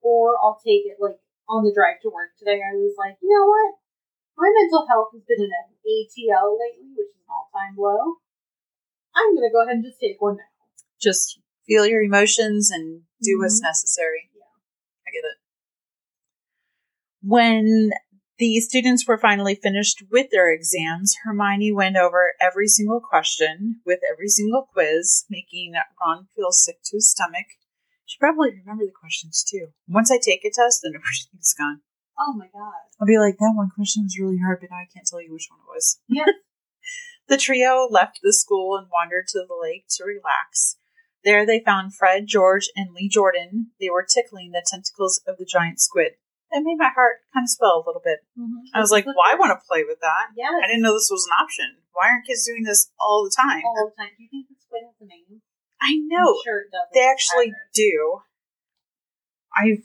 or 0.00 0.36
I'll 0.40 0.60
take 0.64 0.86
it 0.86 0.96
like 1.00 1.18
on 1.48 1.64
the 1.64 1.74
drive 1.74 2.00
to 2.02 2.08
work 2.08 2.32
today. 2.38 2.62
I 2.62 2.74
was 2.76 2.94
like, 2.96 3.18
you 3.20 3.28
know 3.28 3.46
what? 3.46 3.74
My 4.38 4.48
mental 4.52 4.86
health 4.86 5.10
has 5.12 5.22
been 5.24 5.44
in 5.44 5.50
an 5.50 5.68
ATL 5.80 6.56
lately, 6.60 6.92
which 6.94 7.08
is 7.08 7.20
an 7.24 7.32
all-time 7.32 7.74
low. 7.76 8.20
I'm 9.16 9.34
gonna 9.34 9.50
go 9.52 9.64
ahead 9.64 9.76
and 9.80 9.84
just 9.84 10.00
take 10.00 10.20
one 10.20 10.36
now. 10.36 10.52
Just 11.00 11.40
feel 11.66 11.86
your 11.86 12.02
emotions 12.02 12.70
and 12.70 13.02
do 13.22 13.38
what's 13.38 13.60
Mhm. 13.60 13.64
necessary. 13.64 14.30
Yeah. 14.34 14.44
I 15.06 15.10
get 15.10 15.24
it. 15.24 15.38
When 17.22 17.90
the 18.38 18.60
students 18.60 19.06
were 19.06 19.18
finally 19.18 19.54
finished 19.54 20.02
with 20.10 20.30
their 20.30 20.52
exams, 20.52 21.16
Hermione 21.24 21.72
went 21.72 21.96
over 21.96 22.34
every 22.40 22.68
single 22.68 23.00
question 23.00 23.80
with 23.86 24.00
every 24.10 24.28
single 24.28 24.68
quiz, 24.72 25.24
making 25.30 25.72
Ron 26.00 26.28
feel 26.36 26.52
sick 26.52 26.76
to 26.84 26.96
his 26.96 27.10
stomach. 27.10 27.46
She 28.04 28.18
probably 28.18 28.50
remember 28.50 28.84
the 28.84 28.92
questions 28.98 29.44
too. 29.48 29.68
Once 29.88 30.10
I 30.10 30.18
take 30.18 30.44
a 30.44 30.50
test, 30.50 30.80
then 30.82 30.92
everything's 30.94 31.54
gone. 31.54 31.80
Oh 32.18 32.34
my 32.34 32.46
god. 32.52 32.86
I'll 33.00 33.06
be 33.06 33.18
like, 33.18 33.38
that 33.38 33.54
one 33.54 33.70
question 33.74 34.04
was 34.04 34.18
really 34.18 34.38
hard, 34.38 34.58
but 34.60 34.70
now 34.70 34.76
I 34.76 34.88
can't 34.92 35.06
tell 35.06 35.20
you 35.20 35.32
which 35.32 35.48
one 35.50 35.60
it 35.60 35.74
was. 35.74 35.98
Yeah. 36.08 36.26
The 37.28 37.36
trio 37.36 37.88
left 37.90 38.20
the 38.22 38.32
school 38.32 38.76
and 38.76 38.86
wandered 38.86 39.26
to 39.30 39.40
the 39.40 39.58
lake 39.60 39.86
to 39.96 40.04
relax. 40.04 40.76
There 41.24 41.44
they 41.44 41.58
found 41.58 41.92
Fred, 41.92 42.28
George, 42.28 42.68
and 42.76 42.94
Lee 42.94 43.08
Jordan. 43.08 43.72
They 43.80 43.90
were 43.90 44.06
tickling 44.08 44.52
the 44.52 44.64
tentacles 44.64 45.20
of 45.26 45.36
the 45.36 45.44
giant 45.44 45.80
squid. 45.80 46.12
It 46.52 46.62
made 46.62 46.78
my 46.78 46.90
heart 46.94 47.26
kind 47.34 47.44
of 47.44 47.50
swell 47.50 47.82
a 47.82 47.86
little 47.86 48.02
bit. 48.04 48.22
Mm-hmm. 48.38 48.70
I 48.72 48.80
was 48.80 48.90
like, 48.94 49.04
well, 49.04 49.18
I 49.24 49.34
want 49.34 49.50
to 49.50 49.60
play 49.66 49.82
with 49.82 49.98
that. 50.00 50.30
Yes. 50.36 50.54
I 50.54 50.66
didn't 50.70 50.82
know 50.82 50.94
this 50.94 51.10
was 51.10 51.26
an 51.26 51.34
option. 51.42 51.82
Why 51.92 52.08
aren't 52.08 52.26
kids 52.26 52.46
doing 52.46 52.62
this 52.62 52.90
all 53.00 53.24
the 53.26 53.34
time? 53.34 53.62
all 53.66 53.90
the 53.90 53.96
time. 53.98 54.14
Do 54.16 54.22
you 54.22 54.30
think 54.30 54.46
the 54.48 54.56
squid 54.62 54.86
has 54.86 54.94
a 55.02 55.06
name? 55.10 55.42
I 55.82 55.98
know. 56.06 56.38
I'm 56.38 56.44
sure 56.46 56.60
it 56.64 56.70
does. 56.70 56.88
They 56.94 57.04
actually 57.04 57.52
do. 57.74 58.22
I've 59.56 59.84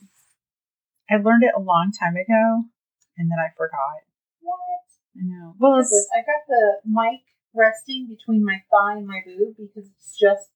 I 1.10 1.18
learned 1.20 1.44
it 1.44 1.52
a 1.56 1.60
long 1.60 1.92
time 1.92 2.16
ago, 2.16 2.72
and 3.18 3.28
then 3.28 3.40
I 3.40 3.52
forgot. 3.58 4.08
What? 4.40 4.88
I 5.18 5.24
know. 5.28 5.56
Well, 5.60 5.80
it's 5.80 5.92
I 6.16 6.20
got 6.24 6.48
the 6.48 6.80
mic 6.88 7.28
resting 7.54 8.08
between 8.08 8.46
my 8.46 8.64
thigh 8.72 8.96
and 9.00 9.08
my 9.08 9.20
boob 9.26 9.56
because 9.58 9.90
it's 9.92 10.16
just 10.18 10.52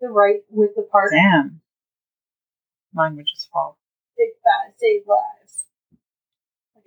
the 0.00 0.08
right 0.08 0.42
width 0.50 0.78
apart. 0.78 1.10
damn. 1.12 1.60
Mine 2.94 3.16
would 3.16 3.26
just 3.26 3.50
fall. 3.50 3.78
Big 4.16 4.34
fat 4.42 4.74
save 4.78 5.02
lives. 5.06 5.37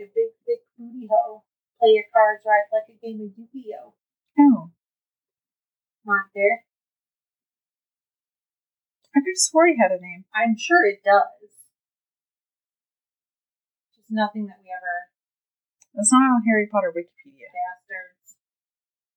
A 0.01 0.09
big, 0.17 0.33
big 0.49 0.61
booty 0.77 1.05
hoe. 1.05 1.45
Play 1.77 1.93
your 1.93 2.09
cards 2.09 2.41
right 2.45 2.65
like 2.73 2.89
a 2.89 2.97
game 2.97 3.21
of 3.21 3.29
Yu-Gi-Oh. 3.37 3.93
Oh, 4.39 4.71
Not 6.05 6.33
there. 6.33 6.65
I 9.13 9.19
could 9.21 9.35
have 9.37 9.45
swore 9.45 9.67
he 9.67 9.77
had 9.77 9.91
a 9.91 10.01
name. 10.01 10.25
I'm 10.33 10.57
sure 10.57 10.81
it 10.87 11.03
does. 11.05 11.51
Just 13.93 14.09
nothing 14.09 14.47
that 14.47 14.57
we 14.63 14.71
ever 14.73 15.11
That's 15.93 16.09
not 16.13 16.25
on 16.31 16.47
Harry 16.47 16.65
Potter 16.71 16.89
Wikipedia. 16.95 17.51
bastards. 17.51 18.39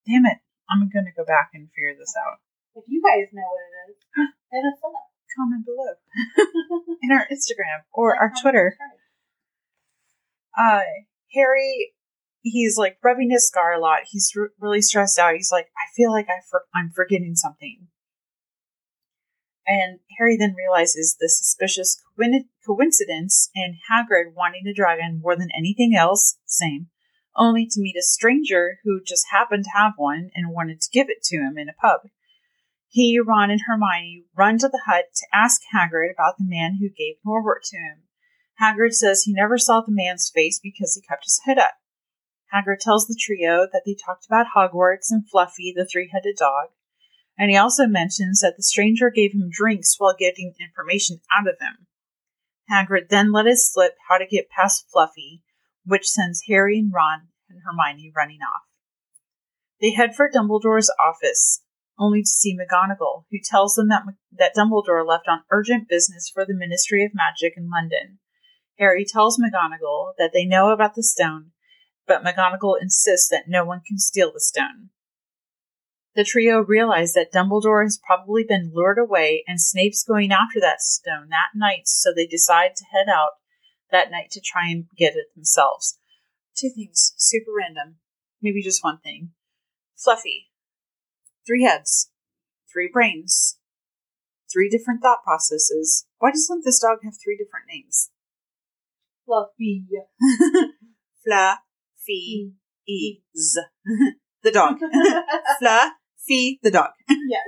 Damn 0.05 0.27
it! 0.27 0.43
I'm 0.69 0.91
gonna 0.93 1.15
go 1.17 1.25
back 1.25 1.55
and 1.55 1.71
figure 1.73 1.95
this 1.97 2.13
out. 2.19 2.43
If 2.75 2.85
you 2.89 3.01
guys 3.01 3.31
know 3.33 3.47
what 3.47 3.65
it 3.65 3.73
is, 3.89 3.97
hit 4.53 4.65
us 4.67 4.81
up. 4.85 5.09
Comment 5.39 5.65
below 5.65 5.95
in 7.03 7.11
our 7.11 7.25
Instagram 7.31 7.87
or 7.95 8.17
our 8.17 8.33
Twitter. 8.43 8.77
Uh 10.59 10.83
Harry 11.35 11.95
he's 12.45 12.77
like 12.77 12.99
rubbing 13.03 13.31
his 13.31 13.49
scar 13.49 13.73
a 13.73 13.81
lot. 13.81 14.01
He's 14.07 14.33
r- 14.39 14.51
really 14.61 14.83
stressed 14.83 15.19
out. 15.19 15.35
He's 15.35 15.51
like, 15.51 15.67
I 15.77 15.91
feel 15.97 16.13
like 16.13 16.29
I 16.29 16.41
for- 16.49 16.67
I'm 16.75 16.91
forgetting 16.95 17.35
something. 17.35 17.89
And 19.67 20.01
Harry 20.19 20.37
then 20.37 20.55
realizes 20.55 21.17
the 21.19 21.29
suspicious 21.29 22.01
coin- 22.17 22.51
coincidence 22.67 23.51
in 23.55 23.79
Hagrid 23.91 24.35
wanting 24.35 24.67
a 24.67 24.75
dragon 24.75 25.21
more 25.23 25.37
than 25.37 25.49
anything 25.57 25.95
else, 25.97 26.39
same, 26.45 26.89
only 27.35 27.67
to 27.71 27.81
meet 27.81 27.97
a 27.97 28.03
stranger 28.03 28.79
who 28.85 29.01
just 29.03 29.27
happened 29.31 29.65
to 29.65 29.71
have 29.75 29.95
one 29.97 30.31
and 30.35 30.53
wanted 30.53 30.83
to 30.83 30.91
give 30.93 31.09
it 31.09 31.23
to 31.25 31.39
him 31.39 31.57
in 31.57 31.71
a 31.71 31.73
pub. 31.73 32.03
He, 32.89 33.19
Ron, 33.19 33.51
and 33.51 33.63
Hermione 33.67 34.25
run 34.37 34.59
to 34.59 34.69
the 34.69 34.83
hut 34.87 35.07
to 35.17 35.27
ask 35.33 35.63
Hagrid 35.75 36.13
about 36.13 36.37
the 36.39 36.45
man 36.47 36.77
who 36.79 36.89
gave 36.91 37.17
Norbert 37.25 37.63
to 37.65 37.77
him. 37.79 38.03
Hagrid 38.61 38.95
says 38.95 39.23
he 39.23 39.33
never 39.33 39.59
saw 39.59 39.81
the 39.81 39.93
man's 39.93 40.31
face 40.33 40.61
because 40.63 40.95
he 40.95 41.07
kept 41.07 41.25
his 41.25 41.41
head 41.45 41.59
up. 41.59 41.75
Hagrid 42.53 42.79
tells 42.79 43.07
the 43.07 43.19
trio 43.19 43.67
that 43.73 43.83
they 43.85 43.95
talked 43.95 44.27
about 44.27 44.47
Hogwarts 44.55 45.11
and 45.11 45.29
Fluffy, 45.29 45.73
the 45.75 45.87
three 45.91 46.09
headed 46.13 46.37
dog, 46.37 46.69
and 47.37 47.51
he 47.51 47.57
also 47.57 47.87
mentions 47.87 48.41
that 48.41 48.57
the 48.57 48.63
stranger 48.63 49.11
gave 49.11 49.33
him 49.33 49.51
drinks 49.51 49.97
while 49.99 50.15
getting 50.17 50.55
information 50.61 51.21
out 51.37 51.49
of 51.49 51.57
him. 51.61 51.87
Hagrid 52.71 53.09
then 53.09 53.33
let 53.33 53.47
it 53.47 53.59
slip 53.59 53.95
how 54.09 54.19
to 54.19 54.27
get 54.27 54.49
past 54.49 54.87
Fluffy, 54.91 55.43
which 55.85 56.09
sends 56.09 56.45
Harry 56.49 56.79
and 56.79 56.93
Ron 56.95 57.29
and 57.51 57.61
Hermione 57.65 58.13
running 58.15 58.41
off. 58.41 58.63
They 59.81 59.93
head 59.93 60.15
for 60.15 60.31
Dumbledore's 60.31 60.91
office, 61.05 61.63
only 61.99 62.23
to 62.23 62.29
see 62.29 62.57
McGonagall, 62.57 63.25
who 63.31 63.39
tells 63.43 63.75
them 63.75 63.89
that, 63.89 64.05
that 64.33 64.55
Dumbledore 64.57 65.07
left 65.07 65.29
on 65.29 65.43
urgent 65.51 65.89
business 65.89 66.31
for 66.33 66.47
the 66.47 66.55
Ministry 66.55 67.05
of 67.05 67.13
Magic 67.15 67.55
in 67.57 67.69
London. 67.69 68.19
Harry 68.79 69.05
tells 69.05 69.39
McGonagall 69.39 70.13
that 70.19 70.31
they 70.33 70.45
know 70.45 70.71
about 70.71 70.95
the 70.95 71.03
stone, 71.03 71.53
but 72.07 72.25
McGonagall 72.25 72.81
insists 72.81 73.29
that 73.29 73.45
no 73.49 73.65
one 73.65 73.81
can 73.87 73.99
steal 73.99 74.33
the 74.33 74.41
stone. 74.41 74.91
The 76.15 76.25
trio 76.25 76.61
realize 76.61 77.13
that 77.15 77.33
Dumbledore 77.33 77.85
has 77.85 78.01
probably 78.05 78.45
been 78.45 78.71
lured 78.73 78.99
away 78.99 79.43
and 79.49 79.61
Snape's 79.61 80.05
going 80.05 80.31
after 80.31 80.61
that 80.61 80.81
stone 80.81 81.29
that 81.31 81.51
night, 81.55 81.87
so 81.87 82.13
they 82.15 82.27
decide 82.27 82.77
to 82.77 82.85
head 82.93 83.09
out 83.13 83.33
that 83.91 84.11
night 84.11 84.31
to 84.33 84.41
try 84.41 84.69
and 84.71 84.87
get 84.97 85.17
it 85.17 85.35
themselves. 85.35 85.99
Two 86.57 86.71
things, 86.71 87.15
super 87.17 87.51
random. 87.57 87.97
Maybe 88.41 88.63
just 88.63 88.85
one 88.85 89.01
thing. 89.03 89.31
Fluffy. 89.97 90.51
Three 91.47 91.65
heads. 91.65 92.11
Three 92.73 92.89
brains. 92.93 93.59
Three 94.53 94.69
different 94.69 95.03
thought 95.03 95.25
processes. 95.25 96.07
Why 96.19 96.31
doesn't 96.31 96.65
this 96.65 96.81
dog 96.81 96.99
have 97.03 97.15
three 97.23 97.37
different 97.37 97.67
names? 97.69 98.11
Fluffy. 99.27 99.85
Fluffy 101.25 102.53
is 102.87 103.59
the 104.43 104.51
dog. 104.51 104.79
Fluffy 105.59 106.61
the 106.63 106.71
dog. 106.71 106.91
yes. 107.09 107.43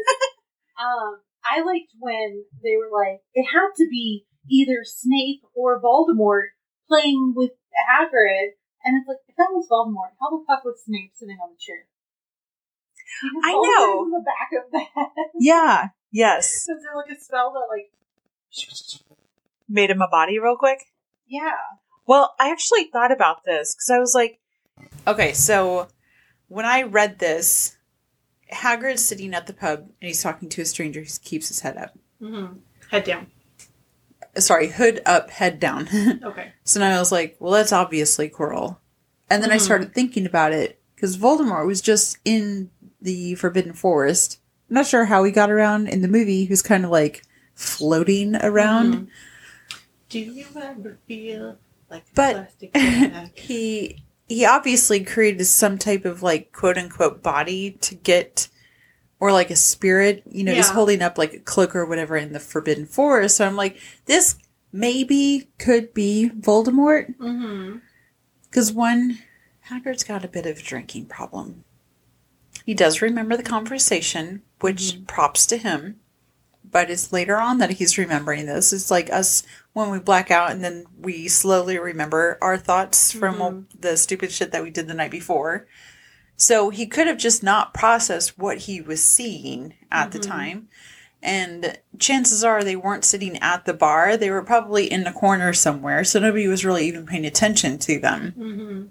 Um, 0.78 1.20
I 1.44 1.62
liked 1.62 1.92
when 1.98 2.44
they 2.62 2.76
were 2.76 2.90
like, 2.92 3.20
it 3.34 3.44
had 3.44 3.70
to 3.76 3.86
be 3.88 4.26
either 4.50 4.84
Snape 4.84 5.42
or 5.54 5.80
Voldemort 5.80 6.48
playing 6.88 7.34
with 7.36 7.52
Hagrid, 7.90 8.56
and 8.84 8.96
it's 9.00 9.08
like 9.08 9.18
if 9.28 9.36
that 9.36 9.48
was 9.52 9.68
Voldemort, 9.70 10.14
how 10.20 10.30
the 10.30 10.44
fuck 10.46 10.64
was 10.64 10.82
Snape 10.84 11.12
sitting 11.14 11.36
on 11.42 11.50
the 11.52 11.58
chair? 11.58 11.86
I 13.42 13.52
know. 13.52 14.04
In 14.04 14.10
the 14.10 14.24
back 14.24 14.50
of 14.64 14.70
that, 14.72 15.30
Yeah. 15.38 15.88
Yes. 16.12 16.50
is 16.52 16.66
there 16.66 16.96
like 16.96 17.16
a 17.16 17.20
spell 17.20 17.52
that 17.52 17.66
like? 17.70 17.90
Made 19.68 19.90
him 19.90 20.00
a 20.00 20.08
body 20.08 20.38
real 20.38 20.56
quick. 20.56 20.78
Yeah. 21.26 21.52
Well, 22.06 22.34
I 22.38 22.50
actually 22.50 22.84
thought 22.84 23.10
about 23.12 23.44
this 23.44 23.74
because 23.74 23.90
I 23.90 23.98
was 23.98 24.14
like, 24.14 24.38
okay, 25.06 25.32
so 25.32 25.88
when 26.48 26.64
I 26.64 26.82
read 26.82 27.18
this, 27.18 27.76
Hagrid's 28.52 29.04
sitting 29.04 29.34
at 29.34 29.46
the 29.46 29.52
pub 29.52 29.80
and 29.80 30.08
he's 30.08 30.22
talking 30.22 30.48
to 30.50 30.62
a 30.62 30.64
stranger. 30.66 31.00
He 31.00 31.10
keeps 31.24 31.48
his 31.48 31.60
head 31.60 31.76
up. 31.76 31.98
Mm-hmm. 32.22 32.58
Head 32.90 33.04
down. 33.04 33.26
Sorry, 34.38 34.68
hood 34.68 35.00
up, 35.06 35.30
head 35.30 35.58
down. 35.58 35.88
Okay. 36.24 36.52
so 36.64 36.78
now 36.80 36.94
I 36.94 36.98
was 36.98 37.10
like, 37.10 37.36
well, 37.40 37.52
that's 37.52 37.72
obviously 37.72 38.28
Quirrell. 38.28 38.76
And 39.30 39.42
then 39.42 39.50
I 39.50 39.56
Mhm. 39.56 39.60
started 39.62 39.94
thinking 39.94 40.26
about 40.26 40.52
it 40.52 40.80
because 40.94 41.16
Voldemort 41.16 41.66
was 41.66 41.80
just 41.80 42.18
in 42.24 42.70
the 43.00 43.34
Forbidden 43.36 43.72
Forest. 43.72 44.38
I'm 44.70 44.74
not 44.74 44.86
sure 44.86 45.06
how 45.06 45.24
he 45.24 45.32
got 45.32 45.50
around 45.50 45.88
in 45.88 46.02
the 46.02 46.08
movie. 46.08 46.44
He 46.44 46.50
was 46.50 46.62
kind 46.62 46.84
of 46.84 46.90
like 46.90 47.22
floating 47.54 48.36
around. 48.36 48.94
Mhm. 48.94 49.08
Do 50.08 50.18
you 50.20 50.46
ever 50.56 50.98
feel 51.06 51.58
like 51.90 52.02
a 52.02 52.14
But- 52.14 52.34
plastic 52.34 52.72
bag? 52.72 53.30
he 53.38 54.02
he 54.28 54.44
obviously 54.44 55.04
created 55.04 55.44
some 55.44 55.78
type 55.78 56.04
of 56.04 56.22
like 56.22 56.52
quote 56.52 56.76
unquote 56.78 57.22
body 57.22 57.72
to 57.80 57.94
get 57.94 58.48
or 59.20 59.32
like 59.32 59.50
a 59.50 59.56
spirit 59.56 60.22
you 60.30 60.42
know 60.44 60.52
he's 60.52 60.70
holding 60.70 61.00
up 61.00 61.16
like 61.16 61.32
a 61.32 61.38
cloak 61.38 61.74
or 61.76 61.86
whatever 61.86 62.16
in 62.16 62.32
the 62.32 62.40
forbidden 62.40 62.86
forest. 62.86 63.36
So 63.36 63.46
i'm 63.46 63.56
like 63.56 63.78
this 64.06 64.36
maybe 64.72 65.48
could 65.58 65.94
be 65.94 66.30
voldemort. 66.38 67.16
Mm-hmm. 67.18 67.78
because 68.44 68.72
one 68.72 69.18
hagrid's 69.70 70.04
got 70.04 70.24
a 70.24 70.28
bit 70.28 70.44
of 70.46 70.58
a 70.58 70.62
drinking 70.62 71.06
problem. 71.06 71.64
He 72.64 72.74
does 72.74 73.00
remember 73.00 73.36
the 73.36 73.42
conversation 73.44 74.42
which 74.60 75.06
props 75.06 75.46
to 75.46 75.56
him 75.56 76.00
but 76.76 76.90
it's 76.90 77.10
later 77.10 77.38
on 77.38 77.56
that 77.56 77.70
he's 77.70 77.96
remembering 77.96 78.44
this 78.44 78.70
it's 78.70 78.90
like 78.90 79.10
us 79.10 79.42
when 79.72 79.88
we 79.88 79.98
black 79.98 80.30
out 80.30 80.50
and 80.50 80.62
then 80.62 80.84
we 81.00 81.26
slowly 81.26 81.78
remember 81.78 82.36
our 82.42 82.58
thoughts 82.58 83.10
from 83.10 83.36
Mhm. 83.36 83.64
the 83.80 83.96
stupid 83.96 84.30
shit 84.30 84.52
that 84.52 84.62
we 84.62 84.68
did 84.70 84.86
the 84.86 84.92
night 84.92 85.10
before 85.10 85.66
so 86.36 86.68
he 86.68 86.86
could 86.86 87.06
have 87.06 87.16
just 87.16 87.42
not 87.42 87.72
processed 87.72 88.36
what 88.38 88.58
he 88.58 88.82
was 88.82 89.02
seeing 89.02 89.72
at 89.90 90.12
the 90.12 90.18
Mhm. 90.18 90.26
time 90.28 90.68
and 91.22 91.78
chances 91.98 92.44
are 92.44 92.62
they 92.62 92.76
weren't 92.76 93.06
sitting 93.06 93.38
at 93.38 93.64
the 93.64 93.72
bar 93.72 94.18
they 94.18 94.28
were 94.30 94.42
probably 94.42 94.84
in 94.92 95.04
the 95.04 95.12
corner 95.12 95.54
somewhere 95.54 96.04
so 96.04 96.20
nobody 96.20 96.46
was 96.46 96.62
really 96.62 96.86
even 96.86 97.06
paying 97.06 97.24
attention 97.24 97.78
to 97.78 97.98
them 97.98 98.34
Mm-hmm. 98.38 98.82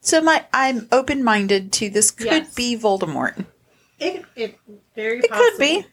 so 0.00 0.22
my 0.22 0.46
i'm 0.54 0.88
open-minded 0.90 1.72
to 1.72 1.90
this 1.90 2.10
could 2.10 2.26
Yes. 2.48 2.54
be 2.54 2.74
voldemort 2.78 3.44
It, 3.98 4.24
it 4.34 4.58
very 4.96 5.18
It 5.18 5.30
could 5.30 5.58
be. 5.58 5.84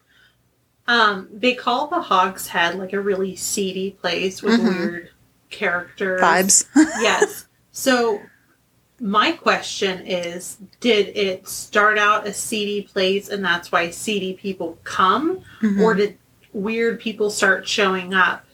Um, 0.88 1.28
they 1.32 1.54
call 1.54 1.86
the 1.86 2.00
Hog's 2.00 2.48
Head 2.48 2.76
like 2.76 2.92
a 2.92 3.00
really 3.00 3.36
seedy 3.36 3.92
place 3.92 4.42
with 4.42 4.58
Mhm. 4.60 4.64
weird 4.78 5.10
characters. 5.50 6.20
vibes 6.20 6.64
yes. 7.00 7.46
So 7.72 8.20
my 9.00 9.32
question 9.32 10.04
is, 10.06 10.56
did 10.80 11.08
it 11.16 11.46
start 11.46 11.98
out 11.98 12.26
a 12.26 12.32
seedy 12.32 12.82
place 12.82 13.28
and 13.28 13.44
that's 13.44 13.70
why 13.70 13.90
seedy 13.90 14.32
people 14.34 14.78
come? 14.82 15.40
Mhm. 15.60 15.80
Or 15.80 15.94
did 15.94 16.18
weird 16.52 16.98
people 17.00 17.30
start 17.30 17.68
showing 17.68 18.14
up 18.14 18.44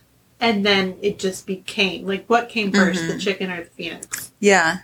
and 0.40 0.66
then 0.66 0.96
it 1.00 1.18
just 1.18 1.46
became 1.46 2.04
like 2.06 2.24
what 2.26 2.48
came 2.48 2.72
1st 2.72 3.06
the 3.06 3.14
Mhm. 3.14 3.20
chicken 3.20 3.50
or 3.50 3.62
the 3.64 3.70
phoenix? 3.70 4.32
yeah 4.40 4.78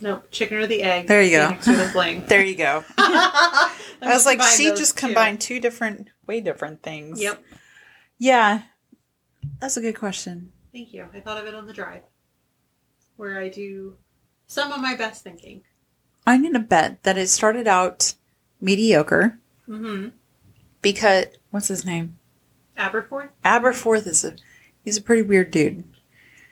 Nope, 0.00 0.30
chicken 0.30 0.58
or 0.58 0.66
the 0.66 0.82
egg. 0.82 1.06
There 1.06 1.22
you 1.22 1.30
go. 1.30 1.56
The 1.62 2.22
there 2.28 2.44
you 2.44 2.54
go 2.56 2.84
I 2.98 3.72
was 4.02 4.26
like 4.26 4.42
she 4.42 4.66
just 4.70 4.96
two. 4.98 5.06
combined 5.06 5.40
two 5.40 5.58
different 5.60 6.08
way 6.26 6.40
different 6.40 6.82
things 6.82 7.20
Yep. 7.20 7.42
yeah 8.18 8.62
that's 9.60 9.76
a 9.76 9.80
good 9.80 9.96
question 9.98 10.52
Thank 10.72 10.92
you. 10.92 11.06
I 11.14 11.20
thought 11.20 11.38
of 11.40 11.46
it 11.46 11.54
on 11.54 11.66
the 11.66 11.72
drive 11.72 12.02
where 13.16 13.40
I 13.40 13.48
do 13.48 13.96
some 14.46 14.70
of 14.72 14.80
my 14.82 14.94
best 14.94 15.24
thinking. 15.24 15.62
i'm 16.26 16.42
gonna 16.42 16.58
bet 16.58 17.02
that 17.04 17.16
it 17.16 17.28
started 17.28 17.66
out 17.66 18.14
mediocre 18.60 19.38
Mm-hmm. 19.68 20.08
because 20.82 21.26
what's 21.50 21.68
his 21.68 21.84
name 21.86 22.18
Aberforth, 22.78 23.30
aberforth 23.44 24.06
is 24.06 24.24
a 24.24 24.36
he's 24.84 24.98
a 24.98 25.02
pretty 25.02 25.22
weird 25.22 25.50
dude 25.50 25.82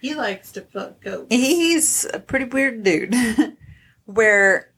he 0.05 0.15
likes 0.15 0.53
to 0.53 0.61
fuck 0.61 1.01
goats. 1.03 1.27
He's 1.31 2.05
a 2.13 2.19
pretty 2.21 2.45
weird 2.45 2.83
dude. 2.83 3.15
Where 4.05 4.71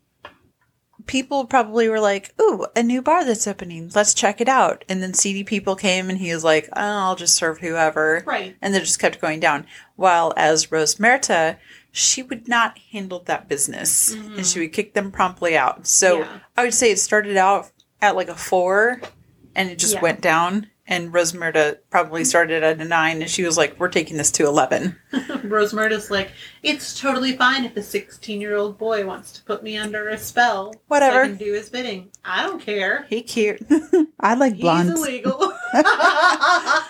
people 1.06 1.44
probably 1.46 1.88
were 1.88 1.98
like, 2.00 2.32
"Ooh, 2.40 2.66
a 2.76 2.82
new 2.82 3.02
bar 3.02 3.24
that's 3.24 3.46
opening. 3.46 3.90
Let's 3.94 4.14
check 4.14 4.40
it 4.40 4.48
out." 4.48 4.84
And 4.88 5.02
then 5.02 5.14
seedy 5.14 5.42
people 5.44 5.74
came, 5.76 6.08
and 6.10 6.18
he 6.18 6.32
was 6.32 6.44
like, 6.44 6.68
oh, 6.72 6.80
"I'll 6.80 7.16
just 7.16 7.34
serve 7.34 7.58
whoever," 7.58 8.22
Right. 8.24 8.56
and 8.62 8.72
they 8.72 8.78
just 8.80 9.00
kept 9.00 9.20
going 9.20 9.40
down. 9.40 9.66
While 9.96 10.32
as 10.36 10.66
Rosmerta, 10.66 11.56
she 11.90 12.22
would 12.22 12.46
not 12.48 12.78
handle 12.92 13.20
that 13.26 13.48
business, 13.48 14.14
Mhm. 14.14 14.36
and 14.38 14.46
she 14.46 14.60
would 14.60 14.72
kick 14.72 14.94
them 14.94 15.10
promptly 15.10 15.56
out. 15.56 15.86
So 15.88 16.20
Yeah. 16.20 16.38
I 16.56 16.62
would 16.64 16.74
say 16.74 16.90
it 16.92 17.00
started 17.00 17.36
out 17.36 17.70
at 18.00 18.14
like 18.14 18.28
a 18.28 18.34
four, 18.36 19.00
and 19.56 19.70
it 19.70 19.78
just 19.78 19.94
Yeah. 19.94 20.02
went 20.02 20.20
down. 20.20 20.70
And 20.88 21.12
Rosmerta 21.12 21.78
probably 21.90 22.24
started 22.24 22.62
at 22.62 22.80
a 22.80 22.84
nine, 22.84 23.20
and 23.20 23.30
she 23.30 23.42
was 23.42 23.56
like, 23.56 23.78
"We're 23.80 23.88
taking 23.88 24.16
this 24.16 24.30
to 24.32 24.46
11. 24.46 24.96
Rosmerta's 25.12 26.10
like, 26.12 26.30
it's 26.62 26.98
totally 27.00 27.36
fine 27.36 27.64
if 27.64 27.76
a 27.76 27.82
16 27.82 28.40
year 28.40 28.54
old 28.54 28.78
boy 28.78 29.04
wants 29.04 29.32
to 29.32 29.42
put 29.42 29.62
me 29.64 29.76
under 29.76 30.08
a 30.08 30.18
spell. 30.18 30.72
so 30.72 30.80
Whatever. 30.86 31.22
I 31.22 31.26
can 31.26 31.36
do 31.36 31.52
his 31.52 31.70
bidding. 31.70 32.10
I 32.24 32.44
don't 32.44 32.60
care. 32.60 33.04
He 33.08 33.22
cute. 33.22 33.60
I 34.20 34.34
like 34.34 34.54
He's 34.54 34.62
blondes. 34.62 35.00
illegal. 35.00 35.52
yeah. 35.74 36.86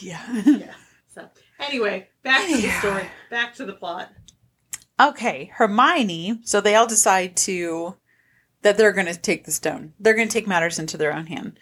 yeah. 0.00 0.74
So, 1.14 1.28
anyway, 1.58 2.08
back 2.22 2.46
to 2.48 2.56
the 2.60 2.70
story. 2.80 3.08
Back 3.30 3.54
to 3.54 3.64
the 3.64 3.72
plot. 3.72 4.12
Okay, 5.00 5.50
Hermione. 5.54 6.40
So 6.44 6.60
they 6.60 6.74
all 6.74 6.86
decide 6.86 7.36
to 7.38 7.96
that 8.62 8.76
they're 8.76 8.92
going 8.92 9.06
to 9.06 9.16
take 9.16 9.44
the 9.44 9.50
stone. 9.52 9.92
They're 10.00 10.14
going 10.14 10.28
to 10.28 10.32
take 10.32 10.46
matters 10.46 10.78
into 10.78 10.96
their 10.96 11.14
own 11.14 11.26
hand. 11.26 11.58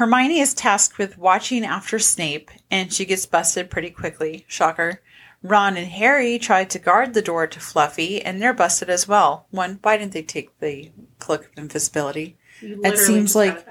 Hermione 0.00 0.40
is 0.40 0.54
tasked 0.54 0.96
with 0.96 1.18
watching 1.18 1.62
after 1.62 1.98
Snape, 1.98 2.50
and 2.70 2.90
she 2.90 3.04
gets 3.04 3.26
busted 3.26 3.68
pretty 3.68 3.90
quickly. 3.90 4.46
Shocker. 4.48 5.02
Ron 5.42 5.76
and 5.76 5.88
Harry 5.88 6.38
try 6.38 6.64
to 6.64 6.78
guard 6.78 7.12
the 7.12 7.20
door 7.20 7.46
to 7.46 7.60
Fluffy, 7.60 8.22
and 8.22 8.40
they're 8.40 8.54
busted 8.54 8.88
as 8.88 9.06
well. 9.06 9.44
One, 9.50 9.78
why 9.82 9.98
didn't 9.98 10.14
they 10.14 10.22
take 10.22 10.58
the 10.58 10.90
cloak 11.18 11.50
of 11.52 11.58
invisibility? 11.58 12.38
It 12.62 12.96
seems 12.96 13.36
like- 13.36 13.58
it. 13.58 13.66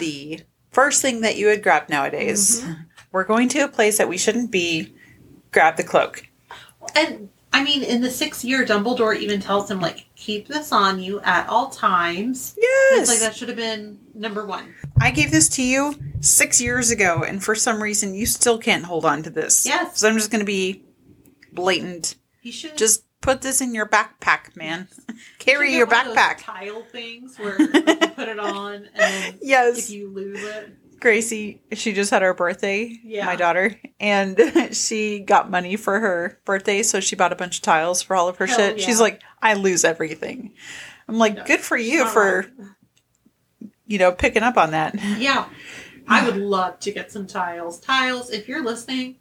The 0.00 0.40
first 0.72 1.00
thing 1.00 1.20
that 1.20 1.36
you 1.36 1.46
would 1.46 1.62
grab 1.62 1.88
nowadays. 1.88 2.64
We're 3.12 3.22
going 3.22 3.48
to 3.50 3.60
a 3.60 3.68
place 3.68 3.98
that 3.98 4.08
we 4.08 4.18
shouldn't 4.18 4.50
be. 4.50 4.92
Grab 5.52 5.76
the 5.76 5.84
cloak. 5.84 6.26
And 6.96 7.28
I 7.52 7.62
mean, 7.62 7.84
in 7.84 8.00
the 8.00 8.10
sixth 8.10 8.44
year, 8.44 8.66
Dumbledore 8.66 9.16
even 9.16 9.38
tells 9.40 9.70
him 9.70 9.80
like, 9.80 10.06
keep 10.18 10.48
this 10.48 10.72
on 10.72 11.00
you 11.00 11.20
at 11.20 11.48
all 11.48 11.70
times. 11.70 12.54
Yes. 12.58 13.00
It's 13.00 13.08
like 13.10 13.20
that 13.20 13.36
should 13.36 13.48
have 13.48 13.56
been 13.56 13.98
number 14.14 14.44
one. 14.44 14.74
I 15.00 15.10
gave 15.12 15.30
this 15.30 15.48
to 15.50 15.62
you 15.62 15.94
six 16.20 16.60
years 16.60 16.90
ago, 16.90 17.22
and 17.26 17.42
for 17.42 17.54
some 17.54 17.80
reason, 17.82 18.14
you 18.14 18.26
still 18.26 18.58
can't 18.58 18.84
hold 18.84 19.04
on 19.04 19.22
to 19.22 19.30
this. 19.30 19.64
Yes. 19.64 19.98
So 20.00 20.08
I'm 20.08 20.16
just 20.16 20.30
going 20.30 20.40
to 20.40 20.46
be 20.46 20.82
blatant. 21.52 22.16
He 22.42 22.50
should 22.50 22.76
Just 22.76 23.04
put 23.20 23.42
this 23.42 23.60
in 23.60 23.74
your 23.74 23.86
backpack, 23.86 24.56
man. 24.56 24.88
Carry 25.38 25.70
should 25.70 25.76
your 25.78 25.86
get 25.86 26.06
one 26.06 26.06
of 26.08 26.14
those 26.14 26.24
backpack. 26.24 26.42
tile 26.44 26.82
things 26.90 27.38
where 27.38 27.60
you 27.60 27.68
put 27.68 28.28
it 28.28 28.38
on, 28.40 28.74
and 28.74 28.86
then 28.96 29.34
if 29.34 29.38
Yes. 29.42 29.90
you 29.90 30.08
lose 30.12 30.42
it, 30.42 30.72
Gracie, 31.00 31.60
she 31.72 31.92
just 31.92 32.10
had 32.10 32.22
her 32.22 32.34
birthday, 32.34 32.96
Yeah. 33.04 33.26
my 33.26 33.36
daughter, 33.36 33.78
and 34.00 34.38
she 34.72 35.20
got 35.20 35.50
money 35.50 35.76
for 35.76 36.00
her 36.00 36.40
birthday, 36.44 36.82
so 36.82 37.00
she 37.00 37.14
bought 37.16 37.32
a 37.32 37.36
bunch 37.36 37.56
of 37.58 37.62
tiles 37.62 38.02
for 38.02 38.16
all 38.16 38.28
of 38.28 38.36
her 38.38 38.46
Hell 38.46 38.56
shit. 38.56 38.78
yeah. 38.78 38.86
She's 38.86 39.00
like, 39.00 39.22
I 39.40 39.54
lose 39.54 39.84
everything. 39.84 40.52
I'm 41.08 41.18
like, 41.18 41.36
No, 41.36 41.44
good 41.44 41.60
for 41.60 41.76
you 41.76 42.06
for, 42.06 42.46
wrong. 42.58 42.74
you 43.86 43.98
know, 43.98 44.12
picking 44.12 44.42
up 44.42 44.56
on 44.56 44.72
that. 44.72 44.94
yeah. 45.18 45.46
I 46.06 46.24
would 46.24 46.36
love 46.38 46.80
to 46.80 46.90
get 46.92 47.12
some 47.12 47.26
tiles. 47.26 47.78
Tiles, 47.80 48.30
if 48.30 48.48
you're 48.48 48.64
listening, 48.64 49.16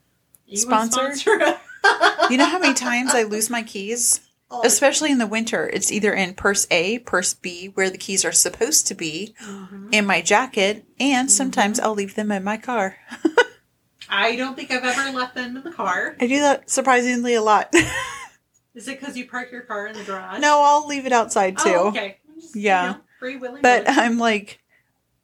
you 0.45 0.57
Sponsor? 0.57 1.13
sponsor. 1.15 1.57
You 2.29 2.35
know 2.37 2.45
how 2.45 2.59
many 2.59 2.73
times 2.73 3.13
I 3.13 3.23
lose 3.23 3.49
my 3.49 3.63
keys? 3.63 4.19
All 4.49 4.61
Especially 4.65 5.11
in 5.11 5.17
the 5.17 5.27
winter. 5.27 5.67
It's 5.67 5.91
either 5.91 6.13
in 6.13 6.33
purse 6.33 6.65
A, 6.71 6.99
purse 6.99 7.33
B, 7.33 7.67
where 7.73 7.89
the 7.89 7.97
keys 7.97 8.23
are 8.23 8.31
supposed 8.31 8.87
to 8.87 8.95
be, 8.95 9.35
Mhm. 9.43 9.93
in 9.93 10.05
my 10.05 10.21
jacket, 10.21 10.85
and 10.99 11.27
Mm-hmm. 11.27 11.33
sometimes 11.35 11.79
I'll 11.79 11.93
leave 11.93 12.15
them 12.15 12.31
in 12.31 12.43
my 12.45 12.55
car. 12.57 12.95
I 14.09 14.37
don't 14.37 14.55
think 14.55 14.71
I've 14.71 14.85
ever 14.85 15.11
left 15.17 15.35
them 15.35 15.57
in 15.57 15.63
the 15.63 15.71
car. 15.71 16.15
I 16.21 16.27
do 16.27 16.39
that 16.39 16.69
surprisingly 16.69 17.33
a 17.33 17.41
lot. 17.41 17.73
Is 18.73 18.87
it 18.87 18.99
because 19.01 19.17
you 19.17 19.27
park 19.27 19.51
your 19.51 19.61
car 19.61 19.87
in 19.87 19.97
the 19.97 20.03
garage? 20.03 20.39
no, 20.39 20.61
I'll 20.63 20.87
leave 20.87 21.05
it 21.05 21.11
outside 21.11 21.57
too. 21.57 21.63
Oh, 21.75 21.87
okay. 21.89 22.19
Just, 22.39 22.55
you 22.55 22.61
Yeah. 22.61 22.85
know, 22.91 22.97
free 23.19 23.35
willy 23.35 23.59
But 23.61 23.83
nilly. 23.83 23.97
I'm 23.97 24.17
like, 24.17 24.59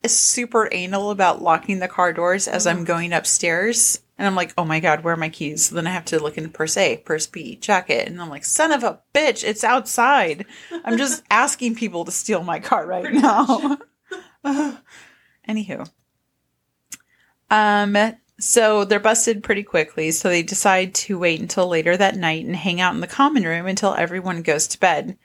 super 0.06 0.68
anal 0.74 1.12
about 1.12 1.42
locking 1.42 1.80
the 1.80 1.88
car 1.88 2.12
doors 2.12 2.48
as 2.50 2.68
I'm 2.68 2.84
going 2.84 3.14
upstairs. 3.14 4.00
And 4.18 4.28
I'm 4.28 4.36
like, 4.36 4.54
oh 4.58 4.66
my 4.66 4.80
God, 4.80 5.04
where 5.04 5.16
are 5.16 5.18
my 5.18 5.30
keys? 5.30 5.66
So 5.66 5.76
then 5.76 5.88
I 5.88 5.92
have 5.92 6.06
to 6.06 6.22
look 6.22 6.38
in 6.38 6.50
purse 6.52 6.78
A, 6.78 6.98
purse 6.98 7.26
B, 7.26 7.56
jacket. 7.56 8.08
And 8.08 8.22
I'm 8.22 8.30
like, 8.30 8.46
son 8.46 8.72
of 8.72 8.84
a 8.84 9.02
bitch, 9.14 9.44
it's 9.44 9.64
outside. 9.64 10.46
I'm 10.86 10.98
just 10.98 11.24
asking 11.32 11.76
people 11.76 12.06
to 12.06 12.12
steal 12.12 12.44
my 12.44 12.60
car 12.60 12.86
right 12.86 13.04
Pretty 13.04 13.20
now. 13.20 13.80
Anywho. 15.50 15.90
Um, 17.50 17.98
so 18.40 18.86
they're 18.86 19.00
busted 19.00 19.44
pretty 19.44 19.64
quickly, 19.64 20.12
so 20.12 20.30
they 20.30 20.44
decide 20.44 20.94
to 20.96 21.18
wait 21.18 21.40
until 21.40 21.68
later 21.68 21.96
that 21.98 22.16
night 22.16 22.46
and 22.46 22.56
hang 22.56 22.82
out 22.82 22.94
in 22.94 23.02
the 23.02 23.08
common 23.08 23.44
room 23.44 23.66
until 23.68 23.94
everyone 23.96 24.42
goes 24.42 24.68
to 24.68 24.80
bed. 24.80 25.18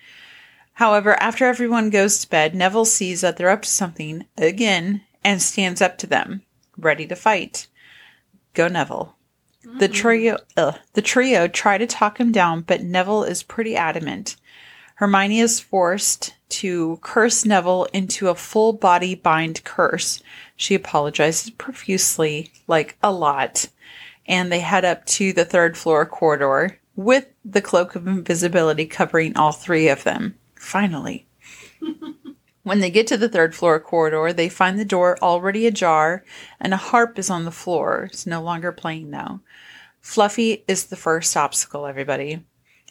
However, 0.75 1.21
after 1.21 1.45
everyone 1.45 1.91
goes 1.91 2.19
to 2.21 2.31
bed, 2.31 2.55
Neville 2.55 2.85
sees 2.85 3.21
that 3.23 3.37
they're 3.37 3.51
up 3.51 3.63
to 3.63 3.69
something 3.69 4.27
again 4.37 5.03
and 5.25 5.43
stands 5.43 5.83
up 5.83 5.99
to 5.99 6.07
them, 6.07 6.43
ready 6.77 7.07
to 7.07 7.17
fight. 7.17 7.67
Go 8.59 8.67
Neville. 8.67 9.15
The 9.63 9.89
mm. 9.89 9.95
trio, 9.95 10.39
ugh, 10.57 10.75
the 10.95 11.01
trio 11.01 11.47
try 11.47 11.79
to 11.79 11.87
talk 11.87 12.19
him 12.19 12.33
down, 12.33 12.63
but 12.63 12.83
Neville 12.83 13.23
is 13.23 13.45
pretty 13.45 13.77
adamant. 13.77 14.35
Hermione 14.97 15.39
is 15.39 15.61
forced 15.61 16.35
to 16.49 16.99
curse 17.01 17.45
Neville 17.45 17.85
into 17.93 18.27
a 18.27 18.35
full 18.35 18.73
body 18.73 19.15
bind 19.15 19.63
curse. 19.63 20.21
She 20.57 20.75
apologizes 20.75 21.51
profusely, 21.51 22.51
like 22.67 22.99
a 23.01 23.13
lot, 23.13 23.69
and 24.27 24.51
they 24.51 24.59
head 24.59 24.85
up 24.85 25.07
to 25.07 25.33
the 25.33 25.45
third 25.45 25.79
floor 25.79 26.05
corridor 26.05 26.81
with 26.97 27.27
the 27.45 27.63
cloak 27.63 27.95
of 27.95 28.09
invisibility 28.09 28.87
covering 28.87 29.37
all 29.37 29.53
three 29.53 29.87
of 29.87 30.03
them. 30.03 30.35
Finally. 30.57 31.29
When 32.69 32.81
they 32.81 32.91
get 32.91 33.07
to 33.07 33.17
the 33.17 33.31
third 33.31 33.55
floor 33.55 33.81
corridor, 33.81 34.31
they 34.31 34.51
find 34.51 34.79
the 34.79 34.85
door 34.85 35.17
already 35.23 35.67
ajar 35.67 36.23
and 36.61 36.75
a 36.75 36.77
harp 36.77 37.19
is 37.19 37.31
on 37.31 37.47
the 37.47 37.51
floor. 37.51 38.11
It's 38.13 38.27
no 38.27 38.43
longer 38.43 38.73
playing 38.73 39.09
now. 39.09 39.41
Fluffy 40.03 40.65
is 40.69 40.85
the 40.85 40.95
first 40.95 41.35
obstacle, 41.35 41.87
everybody. 41.87 42.45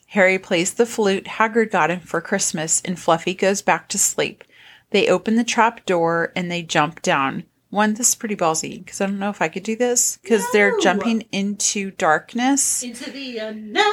Harry 0.08 0.40
plays 0.40 0.74
the 0.74 0.88
flute 0.88 1.26
Hagrid 1.26 1.70
got 1.70 1.92
him 1.92 2.00
for 2.00 2.22
Christmas, 2.22 2.82
and 2.84 2.98
Fluffy 2.98 3.36
goes 3.36 3.62
back 3.62 3.88
to 3.90 4.00
sleep. 4.00 4.44
They 4.90 5.08
open 5.08 5.36
the 5.36 5.44
trap 5.44 5.86
door 5.86 6.32
and 6.36 6.50
they 6.50 6.64
jump 6.64 7.04
down. 7.04 7.44
One, 7.70 7.96
this 7.96 8.10
is 8.10 8.16
pretty 8.16 8.36
ballsy 8.36 8.84
because 8.84 9.02
I 9.02 9.08
don't 9.08 9.20
know 9.20 9.30
if 9.30 9.42
I 9.42 9.50
could 9.50 9.64
do 9.64 9.76
this 9.76 10.18
because 10.22 10.44
they're 10.54 10.80
jumping 10.80 11.24
into 11.32 11.92
darkness. 11.92 12.82
Into 12.82 13.12
the 13.12 13.40
unknown. 13.40 13.84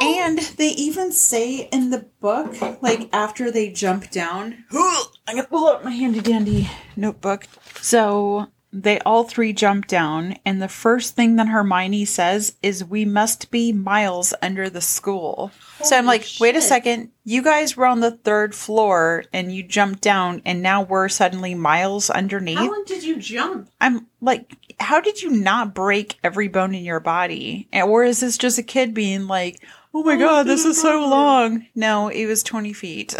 And 0.00 0.38
they 0.38 0.68
even 0.68 1.12
say 1.12 1.68
in 1.70 1.90
the 1.90 2.06
book, 2.20 2.56
like 2.82 3.10
after 3.12 3.50
they 3.50 3.70
jump 3.70 4.10
down, 4.10 4.64
I'm 4.72 5.36
gonna 5.36 5.44
pull 5.44 5.68
out 5.68 5.84
my 5.84 5.90
handy 5.90 6.20
dandy 6.20 6.70
notebook. 6.96 7.46
So 7.80 8.48
they 8.82 8.98
all 9.00 9.24
three 9.24 9.52
jump 9.52 9.86
down, 9.86 10.36
and 10.44 10.60
the 10.62 10.68
first 10.68 11.16
thing 11.16 11.36
that 11.36 11.48
Hermione 11.48 12.04
says 12.04 12.56
is, 12.62 12.84
We 12.84 13.04
must 13.04 13.50
be 13.50 13.72
miles 13.72 14.34
under 14.42 14.70
the 14.70 14.80
school. 14.80 15.50
so 15.82 15.96
I'm 15.96 16.04
Holy 16.04 16.18
like, 16.18 16.26
Wait 16.40 16.56
a 16.56 16.60
second, 16.60 17.10
you 17.24 17.42
guys 17.42 17.76
were 17.76 17.86
on 17.86 18.00
the 18.00 18.12
third 18.12 18.54
floor 18.54 19.24
and 19.32 19.52
you 19.54 19.62
jumped 19.62 20.00
down, 20.02 20.42
and 20.44 20.62
now 20.62 20.82
we're 20.82 21.08
suddenly 21.08 21.54
miles 21.54 22.10
underneath. 22.10 22.58
How 22.58 22.66
long 22.70 22.84
did 22.86 23.02
you 23.04 23.16
jump? 23.16 23.68
I'm 23.80 24.06
like, 24.20 24.54
how 24.80 25.00
did 25.00 25.22
you 25.22 25.30
not 25.30 25.74
break 25.74 26.18
every 26.22 26.48
bone 26.48 26.74
in 26.74 26.84
your 26.84 27.00
body? 27.00 27.68
Or 27.72 28.04
is 28.04 28.20
this 28.20 28.38
just 28.38 28.58
a 28.58 28.62
kid 28.62 28.94
being 28.94 29.26
like, 29.26 29.62
oh 29.92 30.02
my 30.04 30.14
Oh, 30.14 30.18
god, 30.18 30.46
this 30.46 30.64
is 30.64 30.80
so 30.80 31.00
God. 31.00 31.10
long? 31.10 31.66
No, 31.74 32.08
it 32.08 32.26
was 32.26 32.42
20 32.42 32.72
feet, 32.72 33.16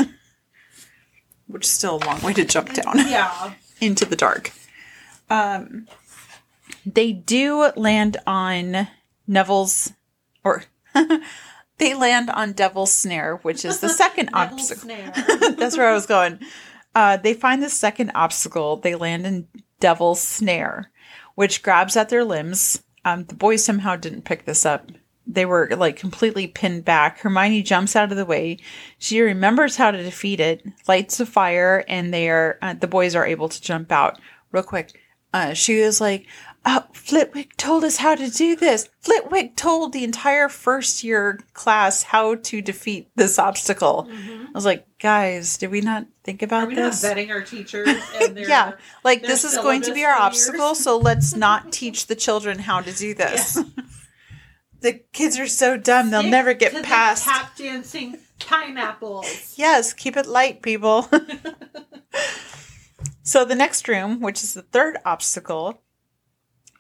which 1.47 1.65
is 1.65 1.71
still 1.71 1.97
a 1.97 2.05
long 2.05 2.21
way 2.23 2.33
to 2.35 2.45
jump 2.45 2.73
down 2.75 2.97
Yeah. 3.09 3.55
into 3.81 4.05
the 4.05 4.17
dark. 4.17 4.53
Um, 5.31 5.87
they 6.85 7.13
do 7.13 7.71
land 7.77 8.17
on 8.27 8.89
Neville's, 9.27 9.93
or 10.45 10.65
they 11.79 11.95
land 11.95 12.31
on 12.31 12.53
Devil's 12.53 12.93
Snare, 12.93 13.37
which 13.43 13.65
is 13.65 13.81
the 13.81 13.89
second 14.05 14.31
obstacle. 14.33 14.89
That's 15.57 15.77
where 15.77 15.89
I 15.89 15.95
was 15.95 16.07
going. 16.07 16.39
Uh, 16.95 17.17
they 17.17 17.35
find 17.35 17.63
the 17.63 17.71
second 17.71 18.13
obstacle. 18.15 18.77
They 18.77 18.95
land 18.95 19.27
in 19.27 19.47
Devil's 19.81 20.21
Snare, 20.21 20.91
which 21.35 21.63
grabs 21.63 21.97
at 21.97 22.09
their 22.09 22.25
limbs. 22.25 22.83
Um, 23.05 23.25
the 23.25 23.35
boys 23.35 23.65
somehow 23.65 23.97
didn't 23.97 24.25
pick 24.25 24.45
this 24.45 24.67
up. 24.67 24.91
They 25.27 25.45
were 25.45 25.69
like 25.77 25.97
completely 25.97 26.47
pinned 26.47 26.87
back. 26.87 27.19
Hermione 27.19 27.63
jumps 27.63 27.95
out 27.95 28.11
of 28.11 28.17
the 28.17 28.25
way. 28.25 28.59
She 28.97 29.21
remembers 29.21 29.77
how 29.77 29.91
to 29.91 30.03
defeat 30.03 30.41
it, 30.41 30.65
lights 30.89 31.21
a 31.21 31.27
fire, 31.27 31.85
and 31.87 32.13
they 32.15 32.31
are 32.31 32.59
uh, 32.63 32.75
the 32.75 32.87
boys 32.87 33.15
are 33.15 33.27
able 33.27 33.51
to 33.51 33.61
jump 33.61 33.93
out 33.93 34.19
real 34.53 34.63
quick. 34.63 34.99
Uh, 35.33 35.53
she 35.55 35.81
was 35.81 36.01
like, 36.01 36.27
oh, 36.65 36.85
Flitwick 36.93 37.57
told 37.57 37.85
us 37.85 37.99
how 37.99 38.15
to 38.15 38.31
do 38.31 38.57
this. 38.57 38.89
Flitwick 39.01 39.57
told 39.57 39.93
the 39.93 40.05
entire 40.05 40.49
first 40.49 41.05
year 41.05 41.39
class 41.53 42.03
how 42.03 42.37
to 42.37 42.63
defeat 42.63 43.09
this 43.15 43.39
obstacle. 43.39 44.09
I 44.11 44.51
was 44.55 44.65
like, 44.65 44.87
guys, 44.99 45.59
did 45.59 45.71
we 45.71 45.81
not 45.83 46.07
think 46.25 46.43
about 46.43 46.65
Are 46.65 46.67
we 46.67 46.75
not 46.75 46.93
this? 46.93 47.05
vetting 47.05 47.31
our 47.31 47.43
teachers? 47.43 47.89
And 48.23 48.37
their, 48.37 48.49
yeah, 48.49 48.73
like 49.05 49.23
this 49.23 49.45
is 49.45 49.55
going 49.57 49.83
to 49.83 49.93
be 49.95 50.05
our 50.05 50.17
obstacle, 50.17 50.75
so 50.75 50.97
let's 50.99 51.35
not 51.37 51.73
teach 51.73 52.07
the 52.07 52.17
children 52.17 52.59
how 52.59 52.81
to 52.81 52.93
do 52.93 53.15
this. 53.15 53.59
the 54.81 54.95
kids 55.13 55.39
are 55.39 55.47
so 55.47 55.77
dumb, 55.77 56.11
they'll 56.11 56.21
Stick 56.23 56.31
never 56.31 56.55
get 56.55 56.83
past. 56.83 57.25
tap 57.25 57.55
dancing 57.57 58.17
pineapples. 58.41 59.55
Yes, 59.57 59.93
keep 59.93 60.17
it 60.17 60.27
light, 60.27 60.63
people. 60.63 61.09
So 63.29 63.45
the 63.45 63.55
next 63.55 63.87
room, 63.89 64.21
which 64.21 64.43
is 64.43 64.55
the 64.55 64.63
third 64.63 64.97
obstacle, 65.05 65.83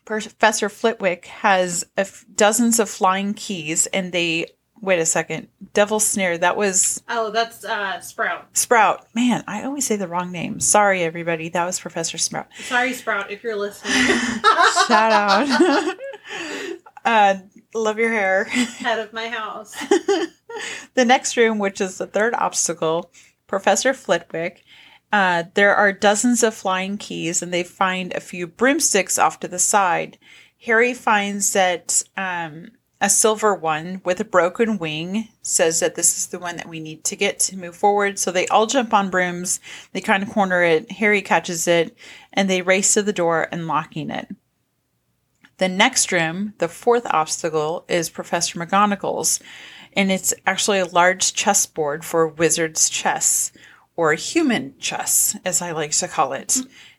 Professor 0.04 0.68
Flitwick 0.70 1.26
has 1.26 1.84
a 1.96 2.00
f- 2.00 2.24
dozens 2.34 2.78
of 2.80 2.88
flying 2.88 3.34
keys, 3.34 3.86
and 3.88 4.10
they 4.12 4.46
wait 4.80 4.98
a 5.00 5.04
second, 5.04 5.48
Devil's 5.74 6.06
Snare. 6.06 6.38
That 6.38 6.56
was 6.56 7.02
Oh, 7.08 7.30
that's 7.30 7.64
uh, 7.64 8.00
Sprout. 8.00 8.56
Sprout. 8.56 9.06
Man, 9.14 9.44
I 9.46 9.64
always 9.64 9.86
say 9.86 9.96
the 9.96 10.08
wrong 10.08 10.32
name. 10.32 10.60
Sorry, 10.60 11.02
everybody. 11.02 11.48
That 11.50 11.66
was 11.66 11.78
Professor 11.78 12.16
Sprout. 12.16 12.46
Sorry, 12.60 12.94
Sprout, 12.94 13.30
if 13.30 13.42
you're 13.42 13.56
listening. 13.56 13.92
Shout 14.88 15.12
out. 15.12 15.96
uh, 17.04 17.34
love 17.74 17.98
your 17.98 18.10
hair. 18.12 18.44
Head 18.44 19.00
of 19.00 19.12
my 19.12 19.28
house. 19.28 19.74
the 20.94 21.04
next 21.04 21.36
room, 21.36 21.58
which 21.58 21.80
is 21.80 21.98
the 21.98 22.06
third 22.06 22.32
obstacle, 22.34 23.10
Professor 23.46 23.92
Flitwick. 23.92 24.62
Uh, 25.12 25.44
there 25.54 25.74
are 25.74 25.92
dozens 25.92 26.42
of 26.42 26.54
flying 26.54 26.98
keys, 26.98 27.42
and 27.42 27.52
they 27.52 27.62
find 27.62 28.12
a 28.12 28.20
few 28.20 28.46
broomsticks 28.46 29.18
off 29.18 29.40
to 29.40 29.48
the 29.48 29.58
side. 29.58 30.18
Harry 30.64 30.92
finds 30.92 31.52
that 31.52 32.02
um, 32.16 32.70
a 33.00 33.08
silver 33.08 33.54
one 33.54 34.00
with 34.04 34.20
a 34.20 34.24
broken 34.24 34.76
wing 34.76 35.28
says 35.40 35.80
that 35.80 35.94
this 35.94 36.16
is 36.18 36.26
the 36.26 36.38
one 36.38 36.56
that 36.56 36.68
we 36.68 36.80
need 36.80 37.04
to 37.04 37.16
get 37.16 37.38
to 37.38 37.56
move 37.56 37.76
forward. 37.76 38.18
So 38.18 38.30
they 38.30 38.46
all 38.48 38.66
jump 38.66 38.92
on 38.92 39.08
brooms. 39.08 39.60
They 39.92 40.00
kind 40.00 40.22
of 40.22 40.30
corner 40.30 40.62
it. 40.62 40.90
Harry 40.92 41.22
catches 41.22 41.68
it, 41.68 41.96
and 42.32 42.50
they 42.50 42.60
race 42.60 42.94
to 42.94 43.02
the 43.02 43.12
door, 43.12 43.48
unlocking 43.52 44.10
it. 44.10 44.28
The 45.58 45.68
next 45.68 46.12
room, 46.12 46.54
the 46.58 46.68
fourth 46.68 47.06
obstacle, 47.06 47.84
is 47.88 48.10
Professor 48.10 48.58
McGonagall's, 48.58 49.40
and 49.94 50.12
it's 50.12 50.34
actually 50.46 50.78
a 50.78 50.86
large 50.86 51.34
chessboard 51.34 52.04
for 52.04 52.28
wizard's 52.28 52.88
chess, 52.88 53.52
or 53.98 54.12
human 54.14 54.72
chess, 54.78 55.36
as 55.44 55.60
I 55.60 55.72
like 55.72 55.90
to 55.90 56.06
call 56.06 56.32
it. 56.32 56.56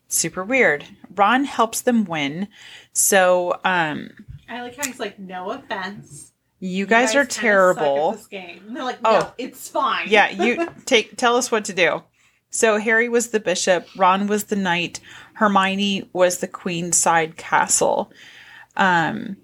Super 0.10 0.44
weird. 0.44 0.84
Ron 1.16 1.46
helps 1.46 1.80
them 1.80 2.04
win, 2.04 2.50
so 2.92 3.58
um, 3.64 4.10
I 4.50 4.62
like 4.62 4.76
how 4.76 4.86
he's 4.86 5.00
like, 5.00 5.18
no 5.18 5.52
offense. 5.52 6.34
you 6.60 6.86
guys, 6.86 7.16
are 7.16 7.20
kinda 7.26 7.32
suck 7.34 7.38
at 7.38 7.42
terrible. 7.42 8.12
this 8.12 8.28
game. 8.28 8.64
And 8.68 8.76
they're 8.76 8.84
like, 8.84 9.00
Oh. 9.06 9.34
it's 9.38 9.70
fine. 9.70 10.08
Yeah, 10.10 10.30
you 10.30 10.68
take 10.86 11.16
tell 11.16 11.38
us 11.38 11.50
what 11.52 11.64
to 11.66 11.74
do. 11.74 12.04
So 12.50 12.78
Harry 12.80 13.08
was 13.08 13.30
the 13.30 13.40
bishop, 13.40 13.88
Ron 13.96 14.28
was 14.28 14.46
the 14.46 14.56
knight, 14.58 15.00
Hermione 15.36 16.10
was 16.12 16.40
the 16.40 16.48
queen 16.50 16.92
side 16.92 17.38
castle. 17.38 18.12
Um 18.76 19.38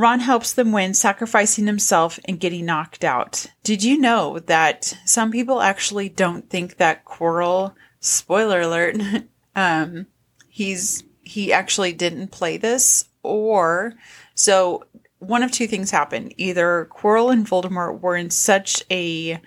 Ron 0.00 0.20
helps 0.20 0.54
them 0.54 0.72
win, 0.72 0.94
sacrificing 0.94 1.66
himself 1.66 2.18
and 2.24 2.40
getting 2.40 2.64
knocked 2.64 3.04
out. 3.04 3.44
Did 3.62 3.84
you 3.84 3.98
know 3.98 4.38
that 4.38 4.96
some 5.04 5.30
people 5.30 5.60
actually 5.60 6.08
don't 6.08 6.48
think 6.48 6.78
that 6.78 7.04
Quirrell, 7.04 7.74
spoiler 8.00 8.62
alert, 8.62 8.96
um, 9.54 10.06
he's 10.48 11.04
he 11.20 11.52
actually 11.52 11.92
didn't 11.92 12.28
play 12.28 12.56
this, 12.56 13.10
or 13.22 13.92
so 14.34 14.84
one 15.18 15.42
of 15.42 15.52
two 15.52 15.66
things 15.66 15.90
happened. 15.90 16.32
Either 16.38 16.88
Quirrell 16.90 17.30
and 17.30 17.46
Voldemort 17.46 18.00
were 18.00 18.16
in 18.16 18.30
such 18.30 18.82
a 18.90 19.38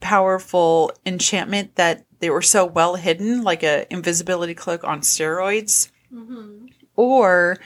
powerful 0.00 0.92
enchantment 1.06 1.76
that 1.76 2.04
they 2.18 2.28
were 2.28 2.42
so 2.42 2.66
well 2.66 2.96
hidden, 2.96 3.42
like 3.42 3.62
a 3.62 3.90
invisibility 3.90 4.54
cloak 4.54 4.84
on 4.84 5.00
steroids, 5.00 5.90
hmm 6.10 6.66
or 6.94 7.56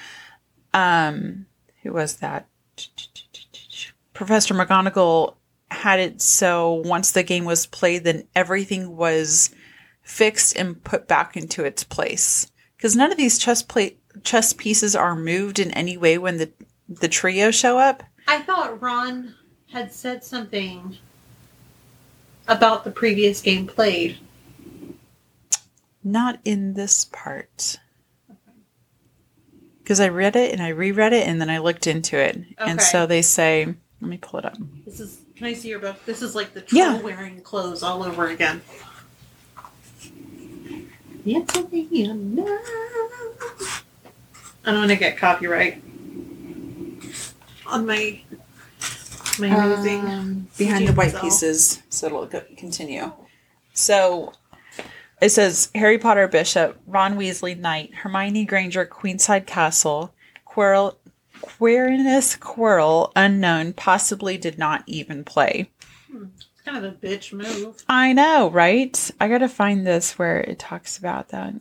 um 0.73 1.48
who 1.89 1.95
was 1.95 2.17
that 2.17 2.47
professor 4.13 4.55
mcgonagall 4.55 5.35
had 5.71 5.99
it 6.01 6.21
so 6.21 6.83
once 6.85 7.13
the 7.13 7.23
game 7.23 7.45
was 7.45 7.67
played 7.67 8.05
then 8.05 8.27
everything 8.35 8.97
was 8.97 9.51
fixed 10.09 10.57
and 10.57 10.83
put 10.85 11.07
back 11.07 11.37
into 11.37 11.65
its 11.65 11.85
place. 11.85 12.51
Because 12.77 12.97
none 12.97 13.13
of 13.13 13.19
these 13.19 13.39
chess 13.39 13.63
plate 13.63 14.01
chess 14.25 14.53
pieces 14.53 14.97
are 14.97 15.15
moved 15.15 15.59
in 15.59 15.71
any 15.73 15.97
way 15.97 16.19
when 16.19 16.39
the 16.39 16.51
the 16.89 17.09
trio 17.09 17.51
show 17.51 17.79
up. 17.79 18.03
I 18.27 18.41
thought 18.41 18.81
Ron 18.81 19.35
had 19.71 19.93
said 19.93 20.25
something 20.25 20.97
about 22.47 22.85
the 22.85 22.91
previous 22.91 23.43
game 23.43 23.67
played. 23.67 24.19
Not 26.03 26.41
in 26.45 26.73
this 26.73 27.05
part. 27.05 27.79
Because 29.89 30.01
I 30.01 30.09
read 30.09 30.37
it 30.37 30.53
and 30.53 30.61
I 30.63 30.69
reread 30.69 31.15
it 31.15 31.27
and 31.27 31.41
then 31.41 31.49
I 31.49 31.57
looked 31.61 31.87
into 31.87 32.19
it. 32.19 32.39
And 32.59 32.79
so 32.79 33.07
they 33.07 33.23
say, 33.23 33.65
let 34.03 34.11
me 34.11 34.19
pull 34.19 34.39
it 34.39 34.45
up. 34.45 34.55
This 34.85 35.01
is. 35.01 35.23
Can 35.35 35.47
I 35.47 35.55
see 35.55 35.71
your 35.71 35.79
book? 35.79 36.05
This 36.05 36.21
is 36.21 36.35
like 36.35 36.53
the 36.53 36.61
troll 36.61 36.83
Yeah. 36.83 37.01
wearing 37.01 37.41
clothes 37.41 37.83
all 37.83 38.03
over 38.05 38.27
again. 38.29 38.61
It's 41.25 41.57
a 41.57 41.63
day 41.63 42.05
of 42.05 42.17
love. 42.19 43.83
I 44.67 44.73
don't 44.73 44.77
want 44.81 44.91
to 44.91 44.97
get 44.97 45.17
copyright 45.17 45.83
on 47.67 47.87
my 47.87 48.21
my 49.39 49.47
amazing. 49.47 50.07
Um, 50.07 50.49
behind 50.59 50.87
the 50.87 50.93
white 50.93 51.17
pieces, 51.17 51.83
so 51.89 52.09
it'll 52.09 52.27
continue. 52.59 53.11
So 53.73 54.35
it 55.21 55.31
says 55.31 55.71
Harry 55.75 55.99
Potter 55.99 56.29
Bishop, 56.29 56.79
Ron 56.87 57.17
Weasley 57.17 57.59
Knight, 57.59 57.95
Hermione 57.95 58.45
Granger 58.45 58.87
Queenside 58.87 59.47
Castle, 59.47 60.15
Quirrell, 60.47 60.97
Quirinius 61.41 62.39
Quirrell 62.39 63.13
unknown, 63.17 63.73
possibly 63.73 64.37
did 64.37 64.59
not 64.59 64.83
even 64.87 65.25
play. 65.25 65.71
It's 66.13 66.63
kind 66.65 66.85
of 66.85 66.85
a 66.85 66.97
bitch 66.97 67.33
move. 67.33 67.83
I 67.89 68.13
know, 68.13 68.51
right? 68.51 69.11
I 69.21 69.29
gotta 69.29 69.49
find 69.49 69.87
this 69.87 70.19
where 70.19 70.41
it 70.41 70.59
talks 70.59 70.99
about 70.99 71.29
that. 71.31 71.55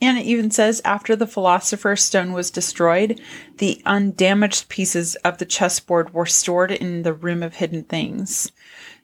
And 0.00 0.16
it 0.16 0.26
even 0.26 0.52
says 0.52 0.80
after 0.84 1.16
the 1.16 1.26
Philosopher's 1.26 2.04
Stone 2.04 2.32
was 2.32 2.52
destroyed, 2.52 3.20
the 3.56 3.82
undamaged 3.84 4.68
pieces 4.68 5.16
of 5.16 5.38
the 5.38 5.44
chessboard 5.44 6.14
were 6.14 6.26
stored 6.26 6.70
in 6.70 7.02
the 7.02 7.12
Room 7.12 7.42
of 7.42 7.54
Hidden 7.56 7.84
Things. 7.84 8.52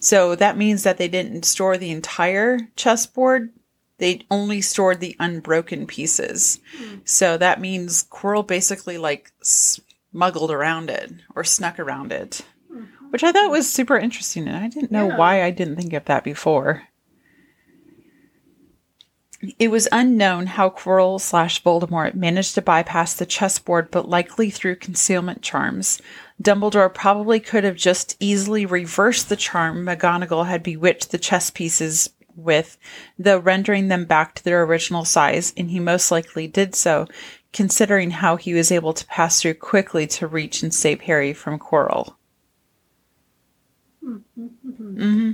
So 0.04 0.34
that 0.34 0.58
means 0.58 0.82
that 0.82 0.98
they 0.98 1.08
didn't 1.08 1.44
store 1.44 1.78
the 1.78 1.90
entire 1.90 2.58
chessboard, 2.76 3.52
they 3.98 4.20
only 4.30 4.60
stored 4.60 5.00
the 5.00 5.16
unbroken 5.18 5.86
pieces. 5.86 6.60
So 7.04 7.38
that 7.38 7.60
means 7.60 8.04
Quirrell 8.04 8.46
basically 8.46 8.98
like 8.98 9.32
smuggled 9.40 10.50
around 10.50 10.90
it 10.90 11.12
or 11.34 11.42
snuck 11.42 11.78
around 11.78 12.12
it 12.12 12.42
which 13.14 13.22
I 13.22 13.30
thought 13.30 13.48
was 13.52 13.70
super 13.70 13.96
interesting, 13.96 14.48
and 14.48 14.56
I 14.56 14.66
didn't 14.66 14.90
know 14.90 15.06
Yeah. 15.06 15.16
why 15.16 15.44
I 15.44 15.52
didn't 15.52 15.76
think 15.76 15.92
of 15.92 16.04
that 16.06 16.24
before. 16.24 16.82
It 19.56 19.68
was 19.70 19.86
unknown 19.92 20.46
how 20.48 20.70
Quirrell 20.70 21.20
slash 21.20 21.62
Voldemort 21.62 22.14
managed 22.16 22.56
to 22.56 22.62
bypass 22.62 23.14
the 23.14 23.24
chessboard, 23.24 23.92
but 23.92 24.08
likely 24.08 24.50
through 24.50 24.76
concealment 24.76 25.42
charms. 25.42 26.02
Dumbledore 26.42 26.92
probably 26.92 27.40
could 27.40 27.64
have 27.64 27.76
just 27.76 28.16
easily 28.20 28.66
reversed 28.66 29.28
the 29.28 29.36
charm 29.36 29.84
McGonagall 29.84 30.46
had 30.46 30.62
bewitched 30.62 31.10
the 31.10 31.18
chess 31.18 31.50
pieces 31.50 32.10
with, 32.36 32.76
though 33.18 33.38
rendering 33.38 33.88
them 33.88 34.04
back 34.04 34.34
to 34.34 34.44
their 34.44 34.62
original 34.64 35.04
size, 35.04 35.52
and 35.56 35.70
he 35.70 35.78
most 35.78 36.10
likely 36.10 36.48
did 36.48 36.74
so, 36.74 37.06
considering 37.52 38.10
how 38.10 38.36
he 38.36 38.52
was 38.52 38.72
able 38.72 38.92
to 38.92 39.06
pass 39.06 39.40
through 39.40 39.54
quickly 39.54 40.06
to 40.08 40.26
reach 40.26 40.62
and 40.62 40.74
save 40.74 41.02
Harry 41.02 41.32
from 41.32 41.58
Quirrell. 41.58 42.14
hmm 44.02 45.32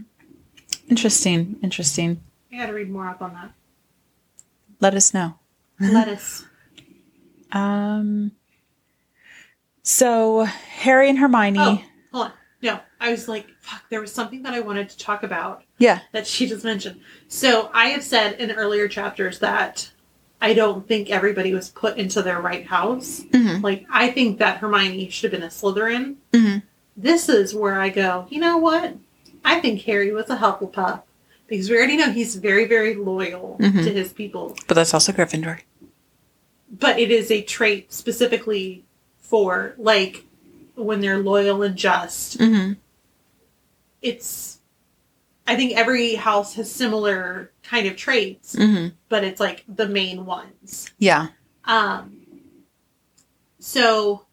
Interesting. 0.89 1.59
Interesting. 1.63 2.21
I 2.53 2.57
got 2.57 2.67
to 2.67 2.73
read 2.73 2.91
more 2.91 3.09
up 3.09 3.23
on 3.23 3.33
that. 3.35 3.53
Let 4.81 4.95
us 4.95 5.15
know. 5.15 5.37
Lettuce. 5.81 6.45
Um. 7.53 8.31
So 9.83 10.45
Harry 10.45 11.09
and 11.09 11.19
Hermione. 11.19 11.59
Oh, 11.59 11.83
hold 12.13 12.27
on. 12.27 12.33
No, 12.63 12.79
I 13.01 13.11
was 13.11 13.27
like, 13.27 13.47
fuck. 13.61 13.83
There 13.89 14.01
was 14.03 14.13
something 14.13 14.43
that 14.43 14.53
I 14.53 14.61
wanted 14.61 14.91
to 14.91 14.99
talk 14.99 15.23
about 15.23 15.63
Yeah. 15.79 16.01
that 16.13 16.27
she 16.27 16.47
just 16.47 16.65
mentioned. 16.65 17.01
So 17.29 17.71
I 17.73 17.87
have 17.87 18.05
said 18.05 18.39
in 18.39 18.51
earlier 18.51 18.87
chapters 18.87 19.39
that 19.39 19.91
I 20.43 20.53
don't 20.53 20.87
think 20.87 21.09
everybody 21.11 21.55
was 21.55 21.71
put 21.71 21.97
into 21.97 22.23
their 22.23 22.41
right 22.41 22.67
house. 22.67 23.21
Mhm. 23.31 23.63
Like 23.63 23.87
I 23.91 24.11
think 24.11 24.39
that 24.39 24.59
Hermione 24.59 25.09
should 25.09 25.33
have 25.33 25.41
been 25.41 25.47
a 25.49 25.51
Slytherin. 25.51 26.17
Mhm. 26.33 26.63
This 26.97 27.29
is 27.31 27.55
where 27.55 27.81
I 27.81 27.89
go. 27.89 28.27
You 28.29 28.41
know 28.41 28.59
what? 28.59 28.95
I 29.43 29.61
think 29.61 29.81
Harry 29.83 30.13
was 30.13 30.29
a 30.29 30.37
Hufflepuff 30.37 31.03
because 31.49 31.71
we 31.71 31.77
already 31.79 31.97
know 31.97 32.11
he's 32.11 32.37
very, 32.37 32.67
very 32.67 32.95
loyal 32.95 33.57
Mhm. 33.59 33.85
to 33.85 33.91
his 33.93 34.13
people. 34.13 34.55
But 34.67 34.75
that's 34.75 34.93
also 34.93 35.13
Gryffindor. 35.13 35.61
But 36.71 36.99
it 36.99 37.11
is 37.11 37.31
a 37.31 37.41
trait 37.43 37.91
specifically 37.93 38.85
for 39.31 39.75
like 39.79 40.25
when 40.75 41.01
they're 41.01 41.19
loyal 41.19 41.63
and 41.63 41.77
just. 41.77 42.39
Mm-hmm. 42.39 42.73
It's. 44.03 44.59
I 45.47 45.57
think 45.57 45.73
every 45.77 46.15
house 46.15 46.55
has 46.55 46.71
similar 46.71 47.51
kind 47.63 47.87
of 47.87 47.97
traits, 47.97 48.55
Mm-hmm. 48.55 48.95
but 49.09 49.25
it's 49.25 49.41
like 49.41 49.65
the 49.69 49.89
main 49.89 50.25
ones. 50.27 50.89
Yeah. 50.99 51.29
Um, 51.65 52.21
so 53.59 54.27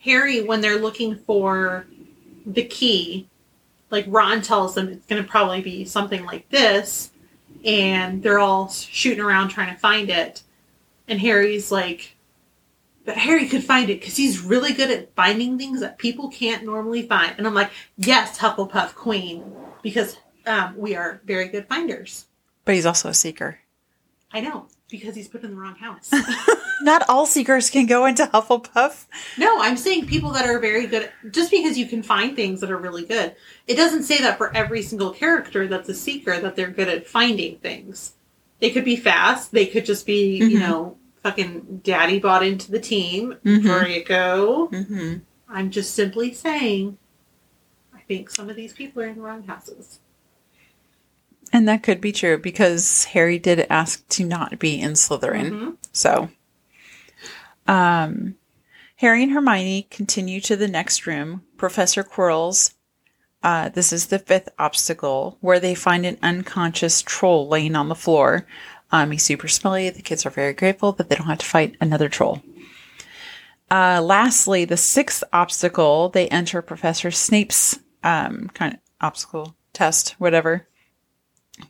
Harry, 0.00 0.42
when 0.42 0.60
they're 0.62 0.78
looking 0.78 1.16
for 1.16 1.86
the 2.46 2.64
key, 2.64 3.28
like 3.90 4.06
Ron 4.08 4.40
tells 4.40 4.74
them 4.74 4.88
it's 4.88 5.06
going 5.06 5.22
to 5.22 5.28
probably 5.28 5.60
be 5.60 5.84
something 5.84 6.24
like 6.24 6.48
this, 6.48 7.10
and 7.64 8.22
they're 8.22 8.38
all 8.38 8.68
shooting 8.70 9.20
around 9.22 9.48
trying 9.50 9.74
to 9.74 9.78
find 9.78 10.08
it, 10.08 10.42
and 11.06 11.20
Harry's 11.20 11.70
like, 11.70 12.16
"But 13.04 13.16
Harry 13.16 13.46
could 13.48 13.64
find 13.64 13.90
it 13.90 14.00
because 14.00 14.16
he's 14.16 14.40
really 14.40 14.72
good 14.72 14.90
at 14.90 15.14
finding 15.14 15.58
things 15.58 15.80
that 15.80 15.98
people 15.98 16.28
can't 16.28 16.64
normally 16.64 17.02
find." 17.06 17.34
And 17.38 17.46
I'm 17.46 17.54
like, 17.54 17.70
"Yes, 17.96 18.38
Hufflepuff 18.38 18.94
Queen, 18.94 19.44
because 19.82 20.16
um, 20.46 20.74
we 20.76 20.94
are 20.96 21.20
very 21.24 21.48
good 21.48 21.66
finders." 21.68 22.26
But 22.64 22.74
he's 22.76 22.86
also 22.86 23.08
a 23.08 23.14
seeker. 23.14 23.58
I 24.32 24.40
know 24.40 24.66
because 24.88 25.14
he's 25.14 25.28
put 25.28 25.42
in 25.42 25.50
the 25.50 25.56
wrong 25.56 25.74
house. 25.76 26.10
Not 26.82 27.08
all 27.08 27.26
seekers 27.26 27.70
can 27.70 27.86
go 27.86 28.06
into 28.06 28.26
Hufflepuff. 28.26 29.06
No, 29.38 29.60
I'm 29.60 29.76
saying 29.76 30.06
people 30.06 30.30
that 30.30 30.46
are 30.46 30.58
very 30.58 30.86
good. 30.86 31.10
Just 31.30 31.50
because 31.50 31.78
you 31.78 31.86
can 31.86 32.02
find 32.02 32.34
things 32.36 32.60
that 32.60 32.70
are 32.70 32.76
really 32.76 33.04
good, 33.04 33.34
it 33.66 33.76
doesn't 33.76 34.02
say 34.02 34.18
that 34.18 34.36
for 34.36 34.54
every 34.56 34.82
single 34.82 35.10
character 35.12 35.66
that's 35.66 35.88
a 35.88 35.94
seeker 35.94 36.38
that 36.40 36.56
they're 36.56 36.70
good 36.70 36.88
at 36.88 37.06
finding 37.06 37.56
things. 37.58 38.14
They 38.60 38.70
could 38.70 38.84
be 38.84 38.96
fast. 38.96 39.52
They 39.52 39.66
could 39.66 39.84
just 39.86 40.06
be, 40.06 40.36
you 40.36 40.58
Mhm. 40.58 40.60
know, 40.60 40.96
fucking 41.22 41.80
daddy 41.84 42.18
bought 42.18 42.44
into 42.44 42.70
the 42.70 42.80
team. 42.80 43.36
Mhm. 43.44 43.62
Draco. 43.62 44.68
Mm-hmm. 44.68 45.18
I'm 45.48 45.70
just 45.70 45.94
simply 45.94 46.32
saying. 46.32 46.98
I 47.94 48.00
think 48.08 48.30
some 48.30 48.50
of 48.50 48.56
these 48.56 48.72
people 48.72 49.02
are 49.02 49.06
in 49.06 49.16
the 49.16 49.22
wrong 49.22 49.44
houses. 49.44 50.00
And 51.52 51.68
that 51.68 51.82
could 51.82 52.00
be 52.00 52.12
true 52.12 52.38
because 52.38 53.04
Harry 53.06 53.38
did 53.38 53.66
ask 53.68 54.06
to 54.08 54.24
not 54.24 54.58
be 54.58 54.80
in 54.80 54.92
Slytherin. 54.92 55.50
Mhm. 55.50 55.76
So, 55.92 56.30
um, 57.66 58.36
Harry 58.96 59.22
and 59.22 59.32
Hermione 59.32 59.86
continue 59.90 60.40
to 60.40 60.56
the 60.56 60.68
next 60.68 61.06
room, 61.06 61.42
Professor 61.56 62.02
Quirrell's. 62.02 62.74
Uh, 63.42 63.68
this 63.68 63.92
is 63.92 64.06
the 64.06 64.20
fifth 64.20 64.48
obstacle 64.58 65.36
where 65.40 65.58
they 65.58 65.74
find 65.74 66.06
an 66.06 66.16
unconscious 66.22 67.02
troll 67.02 67.48
laying 67.48 67.74
on 67.74 67.88
the 67.88 67.94
floor. 67.94 68.46
Um, 68.92 69.10
he's 69.10 69.24
super 69.24 69.48
smelly. 69.48 69.88
The 69.90 70.02
kids 70.02 70.26
are 70.26 70.30
very 70.30 70.52
grateful 70.52 70.92
that 70.92 71.08
they 71.08 71.16
don't 71.16 71.26
have 71.26 71.38
to 71.38 71.46
fight 71.46 71.76
another 71.80 72.08
troll. 72.08 72.42
Uh, 73.70 74.02
lastly, 74.02 74.66
the 74.66 74.76
sixth 74.76 75.24
obstacle, 75.32 76.10
they 76.10 76.28
enter 76.28 76.60
Professor 76.60 77.10
Snape's 77.10 77.78
um, 78.04 78.50
kind 78.52 78.74
of 78.74 78.80
obstacle 79.00 79.56
test, 79.72 80.10
whatever. 80.18 80.68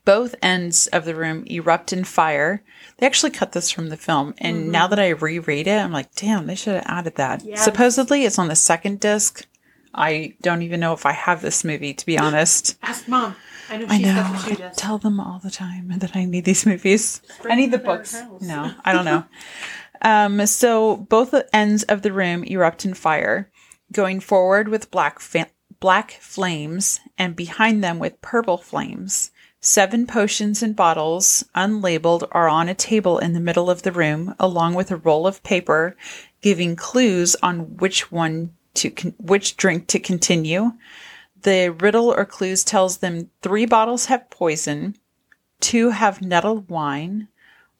Both 0.04 0.34
ends 0.42 0.88
of 0.88 1.04
the 1.04 1.14
room 1.14 1.44
erupt 1.46 1.92
in 1.92 2.02
fire. 2.04 2.64
They 2.96 3.06
actually 3.06 3.30
cut 3.30 3.52
this 3.52 3.70
from 3.70 3.88
the 3.88 3.96
film, 3.96 4.34
and 4.38 4.70
now 4.72 4.88
that 4.88 4.98
I 4.98 5.10
reread 5.10 5.66
it, 5.66 5.78
I'm 5.78 5.92
like, 5.92 6.14
damn, 6.14 6.46
they 6.46 6.54
should 6.54 6.74
have 6.74 6.86
added 6.86 7.16
that. 7.16 7.44
Yes. 7.44 7.64
Supposedly, 7.64 8.24
it's 8.24 8.38
on 8.38 8.48
the 8.48 8.56
second 8.56 9.00
disc. 9.00 9.46
I 9.94 10.34
don't 10.40 10.62
even 10.62 10.80
know 10.80 10.92
if 10.94 11.04
I 11.04 11.12
have 11.12 11.42
this 11.42 11.64
movie, 11.64 11.94
to 11.94 12.06
be 12.06 12.18
honest. 12.18 12.78
Ask 12.82 13.06
mom. 13.06 13.36
I 13.72 13.78
know 13.78 13.86
I 13.88 13.98
know. 13.98 14.22
I 14.34 14.70
tell 14.76 14.98
them 14.98 15.18
all 15.18 15.38
the 15.38 15.50
time 15.50 15.98
that 15.98 16.14
I 16.14 16.26
need 16.26 16.44
these 16.44 16.66
movies. 16.66 17.22
I 17.48 17.54
need 17.54 17.70
the 17.70 17.78
them 17.78 18.04
to 18.04 18.12
their 18.12 18.26
books. 18.28 18.42
No, 18.42 18.74
I 18.84 18.92
don't 18.92 19.06
know. 19.06 19.24
um, 20.02 20.46
so 20.46 20.98
both 20.98 21.34
ends 21.54 21.82
of 21.84 22.02
the 22.02 22.12
room 22.12 22.44
erupt 22.44 22.84
in 22.84 22.92
fire, 22.92 23.50
going 23.90 24.20
forward 24.20 24.68
with 24.68 24.90
black 24.90 25.20
fa- 25.20 25.50
black 25.80 26.12
flames, 26.20 27.00
and 27.16 27.34
behind 27.34 27.82
them 27.82 27.98
with 27.98 28.20
purple 28.20 28.58
flames. 28.58 29.30
Seven 29.60 30.06
potions 30.06 30.62
and 30.62 30.76
bottles, 30.76 31.42
unlabeled, 31.56 32.28
are 32.32 32.48
on 32.48 32.68
a 32.68 32.74
table 32.74 33.18
in 33.18 33.32
the 33.32 33.40
middle 33.40 33.70
of 33.70 33.82
the 33.82 33.92
room, 33.92 34.34
along 34.38 34.74
with 34.74 34.90
a 34.90 34.96
roll 34.96 35.26
of 35.26 35.42
paper, 35.44 35.96
giving 36.42 36.76
clues 36.76 37.36
on 37.42 37.78
which 37.78 38.12
one 38.12 38.52
to 38.74 38.90
con- 38.90 39.14
which 39.18 39.56
drink 39.56 39.86
to 39.86 39.98
continue. 39.98 40.72
The 41.42 41.70
riddle 41.70 42.12
or 42.12 42.24
clues 42.24 42.64
tells 42.64 42.98
them 42.98 43.30
three 43.42 43.66
bottles 43.66 44.06
have 44.06 44.30
poison, 44.30 44.96
two 45.60 45.90
have 45.90 46.22
nettled 46.22 46.68
wine, 46.68 47.28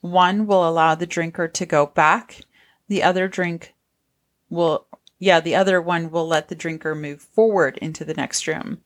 one 0.01 0.47
will 0.47 0.69
allow 0.69 0.95
the 0.95 1.07
drinker 1.07 1.49
to 1.49 1.67
go 1.67 1.87
back, 1.87 2.41
the 2.89 3.03
other 3.03 3.29
drink 3.29 3.75
will, 4.51 4.87
yeah, 5.19 5.41
the 5.41 5.55
other 5.55 5.81
one 5.81 6.11
will 6.11 6.27
let 6.27 6.49
the 6.49 6.55
drinker 6.55 6.95
move 6.95 7.23
forward 7.23 7.79
into 7.79 8.05
the 8.05 8.15
next 8.15 8.47
room. 8.47 8.83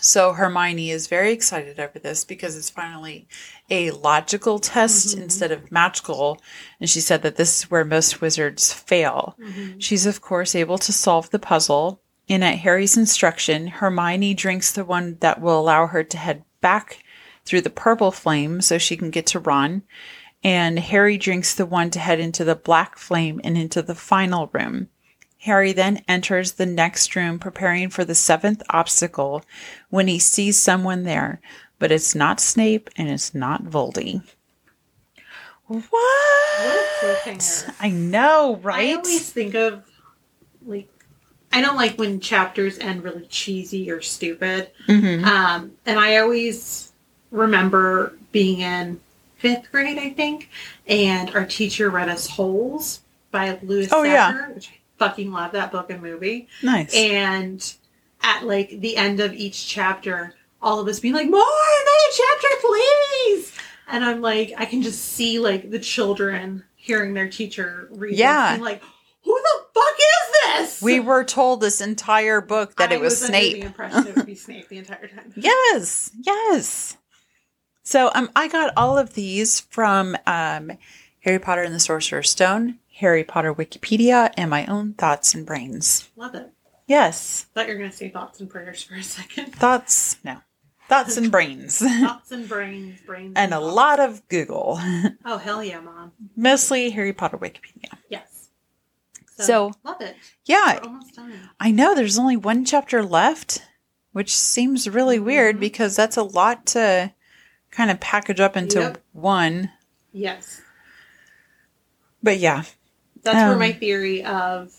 So 0.00 0.32
Hermione 0.32 0.90
is 0.90 1.06
very 1.06 1.32
excited 1.32 1.78
over 1.78 1.98
this 1.98 2.24
because 2.24 2.56
it's 2.56 2.70
finally 2.70 3.28
a 3.70 3.92
logical 3.92 4.58
test 4.58 5.08
mm-hmm. 5.08 5.22
instead 5.22 5.52
of 5.52 5.70
magical. 5.70 6.42
And 6.80 6.90
she 6.90 7.00
said 7.00 7.22
that 7.22 7.36
this 7.36 7.58
is 7.58 7.70
where 7.70 7.84
most 7.84 8.20
wizards 8.20 8.72
fail. 8.72 9.36
Mm-hmm. 9.40 9.78
She's, 9.78 10.04
of 10.04 10.20
course, 10.20 10.54
able 10.54 10.78
to 10.78 10.92
solve 10.92 11.30
the 11.30 11.38
puzzle. 11.38 12.00
And 12.28 12.42
at 12.42 12.58
Harry's 12.58 12.96
instruction, 12.96 13.68
Hermione 13.68 14.34
drinks 14.34 14.72
the 14.72 14.84
one 14.84 15.16
that 15.20 15.40
will 15.40 15.58
allow 15.60 15.86
her 15.86 16.02
to 16.02 16.16
head 16.16 16.44
back 16.60 17.04
through 17.44 17.60
the 17.60 17.70
purple 17.70 18.10
flame 18.10 18.60
so 18.60 18.78
she 18.78 18.96
can 18.96 19.10
get 19.10 19.26
to 19.26 19.38
Ron. 19.38 19.82
And 20.42 20.78
Harry 20.78 21.16
drinks 21.16 21.54
the 21.54 21.66
one 21.66 21.90
to 21.90 21.98
head 21.98 22.20
into 22.20 22.44
the 22.44 22.56
black 22.56 22.98
flame 22.98 23.40
and 23.44 23.56
into 23.56 23.82
the 23.82 23.94
final 23.94 24.48
room. 24.52 24.88
Harry 25.40 25.72
then 25.72 26.02
enters 26.08 26.52
the 26.52 26.66
next 26.66 27.14
room 27.14 27.38
preparing 27.38 27.88
for 27.88 28.04
the 28.04 28.14
seventh 28.14 28.62
obstacle 28.70 29.44
when 29.90 30.08
he 30.08 30.18
sees 30.18 30.58
someone 30.58 31.04
there, 31.04 31.40
but 31.78 31.92
it's 31.92 32.14
not 32.14 32.40
Snape 32.40 32.90
and 32.96 33.08
it's 33.08 33.32
not 33.32 33.62
Voldy. 33.62 34.22
What? 35.66 35.82
What 35.90 37.26
a. 37.26 37.74
I 37.80 37.90
know, 37.90 38.56
right? 38.62 38.90
I 38.90 38.94
always 38.94 39.30
think 39.30 39.54
of 39.54 39.84
like 40.64 40.88
I 41.52 41.60
don't 41.60 41.76
like 41.76 41.96
when 41.98 42.20
chapters 42.20 42.78
end 42.78 43.02
really 43.04 43.26
cheesy 43.30 43.90
or 43.90 44.02
stupid. 44.02 44.70
Mhm. 44.88 45.24
Um, 45.24 45.72
and 45.86 45.98
I 45.98 46.18
always 46.18 46.92
remember 47.30 48.12
being 48.32 48.60
in 48.60 49.00
fifth 49.38 49.70
grade, 49.70 49.98
I 49.98 50.10
think, 50.10 50.50
and 50.86 51.34
our 51.34 51.44
teacher 51.46 51.88
read 51.90 52.08
us 52.08 52.26
Holes 52.26 53.00
by 53.30 53.58
Lewis 53.62 53.88
Oh, 53.92 54.02
yeah. 54.02 54.48
Which 54.48 54.68
I 54.68 54.78
fucking 54.98 55.32
love 55.32 55.52
that 55.52 55.72
book 55.72 55.90
and 55.90 56.02
movie. 56.02 56.48
Nice. 56.62 56.94
And 56.94 57.74
at 58.22 58.44
like 58.46 58.80
the 58.80 58.96
end 58.96 59.20
of 59.20 59.32
each 59.34 59.66
chapter, 59.68 60.34
all 60.62 60.80
of 60.80 60.88
us 60.88 61.00
being 61.00 61.14
like, 61.14 61.28
"More 61.28 61.40
another 61.40 62.16
chapter, 62.16 62.48
please!" 62.60 63.52
And 63.88 64.04
I'm 64.04 64.20
like, 64.20 64.52
I 64.56 64.64
can 64.64 64.82
just 64.82 65.00
see 65.12 65.38
like 65.38 65.70
the 65.70 65.78
children 65.78 66.64
hearing 66.76 67.14
their 67.14 67.28
teacher 67.28 67.88
read. 67.92 68.16
Yeah. 68.16 68.58
like, 68.60 68.82
who 69.22 69.34
the 69.34 69.64
fuck 69.74 69.94
this? 70.58 70.82
we 70.82 71.00
were 71.00 71.24
told 71.24 71.60
this 71.60 71.80
entire 71.80 72.40
book 72.40 72.76
that 72.76 72.90
I 72.92 72.94
it 72.96 73.00
was, 73.00 73.20
was 73.20 73.30
under 73.30 73.38
the 73.38 73.60
impression 73.62 74.06
it 74.06 74.16
would 74.16 74.26
be 74.26 74.34
Snape 74.46 74.68
the 74.68 74.78
entire 74.78 75.08
time. 75.08 75.32
Yes, 75.36 76.10
yes. 76.20 76.96
So 77.82 78.10
um, 78.14 78.30
I 78.34 78.48
got 78.48 78.72
all 78.76 78.98
of 78.98 79.14
these 79.14 79.60
from 79.60 80.16
um, 80.26 80.72
Harry 81.20 81.38
Potter 81.38 81.62
and 81.62 81.74
the 81.74 81.80
Sorcerer's 81.80 82.30
Stone, 82.30 82.78
Harry 82.96 83.22
Potter 83.24 83.54
Wikipedia, 83.54 84.32
and 84.36 84.50
my 84.50 84.66
own 84.66 84.94
thoughts 84.94 85.34
and 85.34 85.46
brains. 85.46 86.08
Love 86.16 86.34
it. 86.34 86.50
Yes, 86.88 87.46
Thought 87.54 87.66
you 87.66 87.74
were 87.74 87.80
gonna 87.80 87.90
say 87.92 88.10
thoughts 88.10 88.38
and 88.40 88.48
prayers 88.48 88.82
for 88.82 88.94
a 88.94 89.02
second. 89.02 89.52
thoughts. 89.52 90.18
No, 90.22 90.36
thoughts 90.88 91.16
and 91.16 91.32
brains, 91.32 91.78
thoughts 92.00 92.30
and 92.30 92.48
brains, 92.48 93.00
brains, 93.00 93.32
and 93.34 93.52
a 93.52 93.56
thoughts. 93.58 93.74
lot 93.74 93.98
of 94.00 94.28
Google. 94.28 94.78
Oh 95.24 95.38
hell 95.38 95.64
yeah, 95.64 95.80
mom. 95.80 96.12
Mostly 96.36 96.90
Harry 96.90 97.12
Potter 97.12 97.38
Wikipedia. 97.38 97.90
Yes. 98.08 98.35
So- 99.44 99.72
love 99.84 100.00
it. 100.00 100.16
Yeah, 100.44 100.78
We're 100.80 100.88
almost 100.88 101.14
done. 101.14 101.32
I 101.60 101.70
know. 101.70 101.94
There's 101.94 102.18
only 102.18 102.36
one 102.36 102.64
chapter 102.64 103.02
left, 103.02 103.62
which 104.12 104.34
seems 104.36 104.88
really 104.88 105.18
weird 105.18 105.56
Mhm. 105.56 105.60
because 105.60 105.94
that's 105.96 106.16
a 106.16 106.22
lot 106.22 106.64
to 106.68 107.12
kind 107.70 107.90
of 107.90 108.00
package 108.00 108.40
up 108.40 108.56
into 108.56 108.80
Yep. 108.80 109.02
one. 109.12 109.72
Yes. 110.12 110.62
But 112.22 112.38
yeah, 112.38 112.64
That's 113.22 113.36
where 113.36 113.52
Um, 113.54 113.58
my 113.58 113.72
theory 113.72 114.24
of 114.24 114.72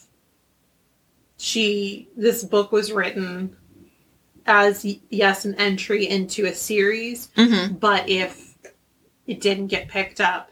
she 1.38 2.08
this 2.16 2.44
book 2.44 2.72
was 2.72 2.92
written 2.92 3.56
as 4.46 4.86
yes 5.10 5.44
an 5.46 5.54
entry 5.56 6.08
into 6.08 6.46
a 6.46 6.54
series, 6.56 7.28
mm-hmm. 7.36 7.76
but 7.76 8.08
if 8.08 8.56
it 9.28 9.42
didn't 9.42 9.68
get 9.68 9.90
picked 9.90 10.22
up, 10.22 10.50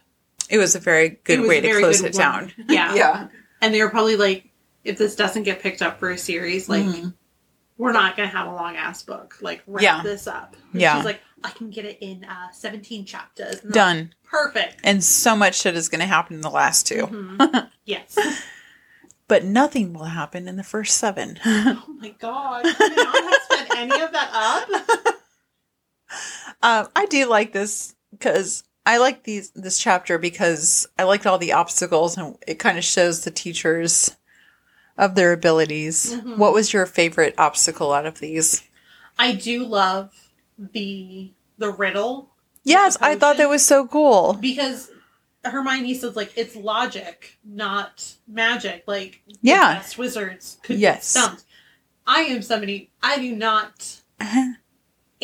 it 0.49 0.57
was 0.57 0.75
a 0.75 0.79
very 0.79 1.19
good 1.23 1.47
way 1.47 1.59
a 1.59 1.61
to 1.61 1.79
close 1.79 2.01
good 2.01 2.09
it 2.13 2.17
down. 2.17 2.51
Yeah. 2.67 2.93
yeah. 2.95 3.27
And 3.65 3.73
they 3.73 3.81
were 3.81 3.89
probably 3.89 4.15
like, 4.15 4.49
if 4.83 4.97
this 4.99 5.15
doesn't 5.15 5.41
get 5.43 5.59
picked 5.59 5.81
up 5.81 5.99
for 5.99 6.11
a 6.11 6.17
series, 6.19 6.69
like 6.69 6.83
Mhm. 6.85 7.15
we're 7.77 7.91
not 7.93 8.15
gonna 8.15 8.29
have 8.29 8.47
a 8.47 8.53
long 8.53 8.75
ass 8.75 9.01
book. 9.01 9.35
Like 9.41 9.63
wrap 9.65 9.81
Yeah. 9.81 10.01
this 10.03 10.27
up. 10.27 10.55
And 10.71 10.81
Yeah. 10.81 10.95
She's 10.97 11.05
like, 11.05 11.21
I 11.43 11.49
can 11.49 11.71
get 11.71 11.85
it 11.85 11.97
in 11.99 12.23
uh, 12.25 12.51
seventeen 12.51 13.05
chapters. 13.05 13.61
I'm 13.61 13.69
like, 13.69 13.73
Done. 13.73 14.13
Perfect. 14.23 14.81
And 14.83 15.03
so 15.03 15.35
much 15.35 15.55
shit 15.59 15.75
is 15.75 15.89
going 15.89 15.99
to 16.01 16.05
happen 16.05 16.35
in 16.35 16.41
the 16.41 16.49
last 16.51 16.85
2 16.87 17.07
Mhm. 17.07 17.69
yes. 17.85 18.15
but 19.27 19.43
nothing 19.43 19.93
will 19.93 20.05
happen 20.05 20.47
in 20.47 20.55
the 20.57 20.63
first 20.63 20.97
seven. 20.97 21.39
Oh 21.45 21.85
my 21.99 22.09
god. 22.19 22.65
Can 22.65 22.75
I 22.79 22.95
not 22.95 23.23
have 23.33 23.41
spent 23.67 23.79
any 23.79 24.01
of 24.01 24.11
that 24.11 24.29
up? 24.33 25.15
Um, 26.61 26.87
I 26.95 27.05
do 27.07 27.25
like 27.25 27.51
this 27.53 27.95
because 28.11 28.63
I 28.85 28.97
like 28.97 29.23
these 29.23 29.49
this 29.51 29.77
chapter 29.79 30.17
because 30.17 30.87
I 30.99 31.03
liked 31.03 31.25
all 31.25 31.37
the 31.37 31.53
obstacles 31.53 32.17
and 32.17 32.37
it 32.47 32.59
kind 32.59 32.77
of 32.77 32.83
shows 32.83 33.23
the 33.23 33.31
teachers 33.31 34.15
of 34.97 35.15
their 35.15 35.33
abilities. 35.33 36.13
Mhm. 36.13 36.37
What 36.37 36.53
was 36.53 36.71
your 36.71 36.85
favorite 36.85 37.33
obstacle 37.37 37.91
out 37.93 38.05
of 38.05 38.19
these? 38.19 38.63
I 39.17 39.31
do 39.33 39.65
love 39.65 40.11
the 40.57 41.31
the 41.57 41.71
riddle 41.71 42.31
Yes, 42.63 42.97
I 42.99 43.15
thought 43.15 43.37
that 43.37 43.49
was 43.49 43.63
so 43.65 43.85
cool. 43.87 44.33
because 44.33 44.89
Hermione 45.43 45.93
says 45.93 46.15
like 46.15 46.33
it's 46.35 46.55
logic, 46.55 47.37
not 47.43 48.13
magic. 48.27 48.83
Like 48.87 49.21
the 49.27 49.35
Yeah. 49.41 49.75
best 49.75 49.97
wizards 49.97 50.57
could 50.63 50.79
Yes. 50.79 50.95
get 50.97 51.03
stumped. 51.03 51.43
I 52.07 52.21
am 52.21 52.41
somebody 52.41 52.91
I 53.03 53.17
do 53.19 53.35
not 53.35 54.01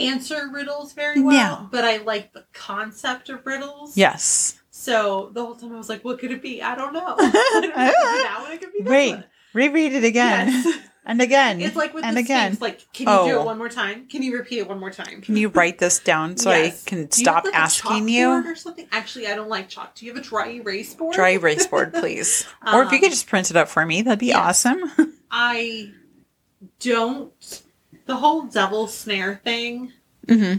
answer 0.08 0.49
riddles 0.52 0.93
very 0.93 1.22
well, 1.22 1.34
Yeah. 1.36 1.66
but 1.72 1.84
I 1.86 1.97
like 1.97 2.34
the 2.34 2.45
concept 2.54 3.30
of 3.30 3.45
riddles. 3.45 3.95
yes. 3.97 4.58
So 4.74 5.30
the 5.34 5.45
whole 5.45 5.56
time 5.56 5.74
I 5.74 5.78
was 5.78 5.89
like, 5.89 6.04
what 6.04 6.18
could 6.18 6.32
it 6.32 6.41
be? 6.41 6.62
I 6.62 6.74
don't 6.76 6.91
know. 6.93 7.16
I 7.18 7.60
don't 7.62 7.76
know. 7.76 7.84
It 7.84 7.93
could 7.93 8.02
be 8.14 8.24
that 8.24 8.39
one. 8.41 8.52
It 8.52 8.62
could 8.62 8.74
be 8.74 8.80
this 8.82 8.89
Wait, 8.89 9.12
one. 9.14 9.24
Reread 9.54 9.93
it 9.93 10.04
again 10.04 10.47
Yes. 10.47 10.78
and 11.06 11.22
again 11.22 11.60
It's 11.62 11.76
like 11.76 11.93
with 11.93 12.04
and 12.06 12.16
the 12.16 12.22
again. 12.22 12.58
Like, 12.60 12.80
can 12.93 13.08
you 13.08 13.32
do 13.32 13.38
Oh. 13.38 13.41
it 13.41 13.45
one 13.45 13.58
more 13.60 13.70
time? 13.70 14.08
Can 14.08 14.24
you 14.24 14.36
repeat 14.36 14.60
it 14.60 14.68
one 14.68 14.80
more 14.80 14.89
time? 14.89 15.22
Can 15.22 15.36
you 15.38 15.49
write 15.49 15.78
this 15.78 15.99
down 15.99 16.36
so 16.38 16.49
Yes. 16.52 16.84
I 16.86 16.89
can 16.89 16.97
Do 17.06 17.20
you 17.20 17.26
stop 17.26 17.36
have, 17.43 17.45
like, 17.45 17.56
asking 17.56 18.08
you? 18.10 18.30
or 18.30 18.56
something? 18.56 18.88
Actually, 18.91 19.28
I 19.28 19.36
don't 19.36 19.49
like 19.49 19.68
chalk. 19.70 19.93
Do 19.93 20.06
you 20.06 20.14
have 20.14 20.22
a 20.22 20.26
dry 20.26 20.49
erase 20.52 20.95
board? 20.95 21.14
Dry 21.16 21.30
erase 21.38 21.68
board, 21.68 21.93
please. 21.93 22.47
or 22.66 22.82
if 22.84 22.91
you 22.91 22.97
Um, 22.97 23.02
could 23.04 23.12
just 23.12 23.28
print 23.28 23.52
it 23.52 23.58
up 23.58 23.68
for 23.68 23.86
me, 23.86 24.02
that'd 24.02 24.20
be 24.20 24.28
yes. 24.28 24.38
awesome. 24.66 25.14
I 25.32 25.91
don't. 26.80 27.62
The 28.06 28.16
whole 28.18 28.43
devil 28.43 28.88
snare 28.88 29.41
thing. 29.43 29.93
hmm 30.28 30.54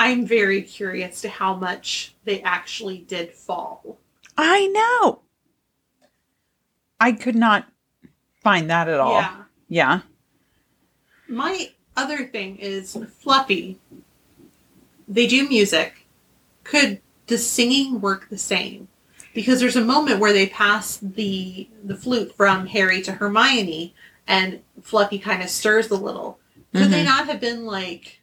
I'm 0.00 0.26
very 0.26 0.62
curious 0.62 1.20
to 1.22 1.28
how 1.28 1.54
much 1.54 2.14
they 2.24 2.40
actually 2.42 2.98
did 2.98 3.32
fall. 3.32 3.98
I 4.36 4.68
know. 4.68 5.22
I 7.00 7.10
could 7.12 7.34
not 7.34 7.66
find 8.42 8.70
that 8.70 8.88
at 8.88 9.00
all. 9.00 9.20
Yeah. 9.20 9.42
Yeah. 9.68 10.00
My 11.26 11.70
other 11.96 12.26
thing 12.26 12.58
is 12.58 12.96
Fluffy. 13.18 13.80
They 15.08 15.26
do 15.26 15.48
music. 15.48 16.06
Could 16.62 17.00
the 17.26 17.38
singing 17.38 18.00
work 18.00 18.28
the 18.28 18.38
same? 18.38 18.86
Because 19.34 19.58
there's 19.58 19.76
a 19.76 19.84
moment 19.84 20.20
where 20.20 20.32
they 20.32 20.46
pass 20.46 20.96
the 20.98 21.68
the 21.84 21.96
flute 21.96 22.34
from 22.36 22.66
Harry 22.66 23.02
to 23.02 23.12
Hermione, 23.12 23.94
and 24.26 24.60
Fluffy 24.82 25.18
kind 25.18 25.42
of 25.42 25.50
stirs 25.50 25.90
a 25.90 25.96
little. 25.96 26.38
Could 26.74 26.90
they 26.90 27.02
Mhm. 27.02 27.06
not 27.06 27.26
have 27.28 27.40
been 27.40 27.64
like? 27.64 28.20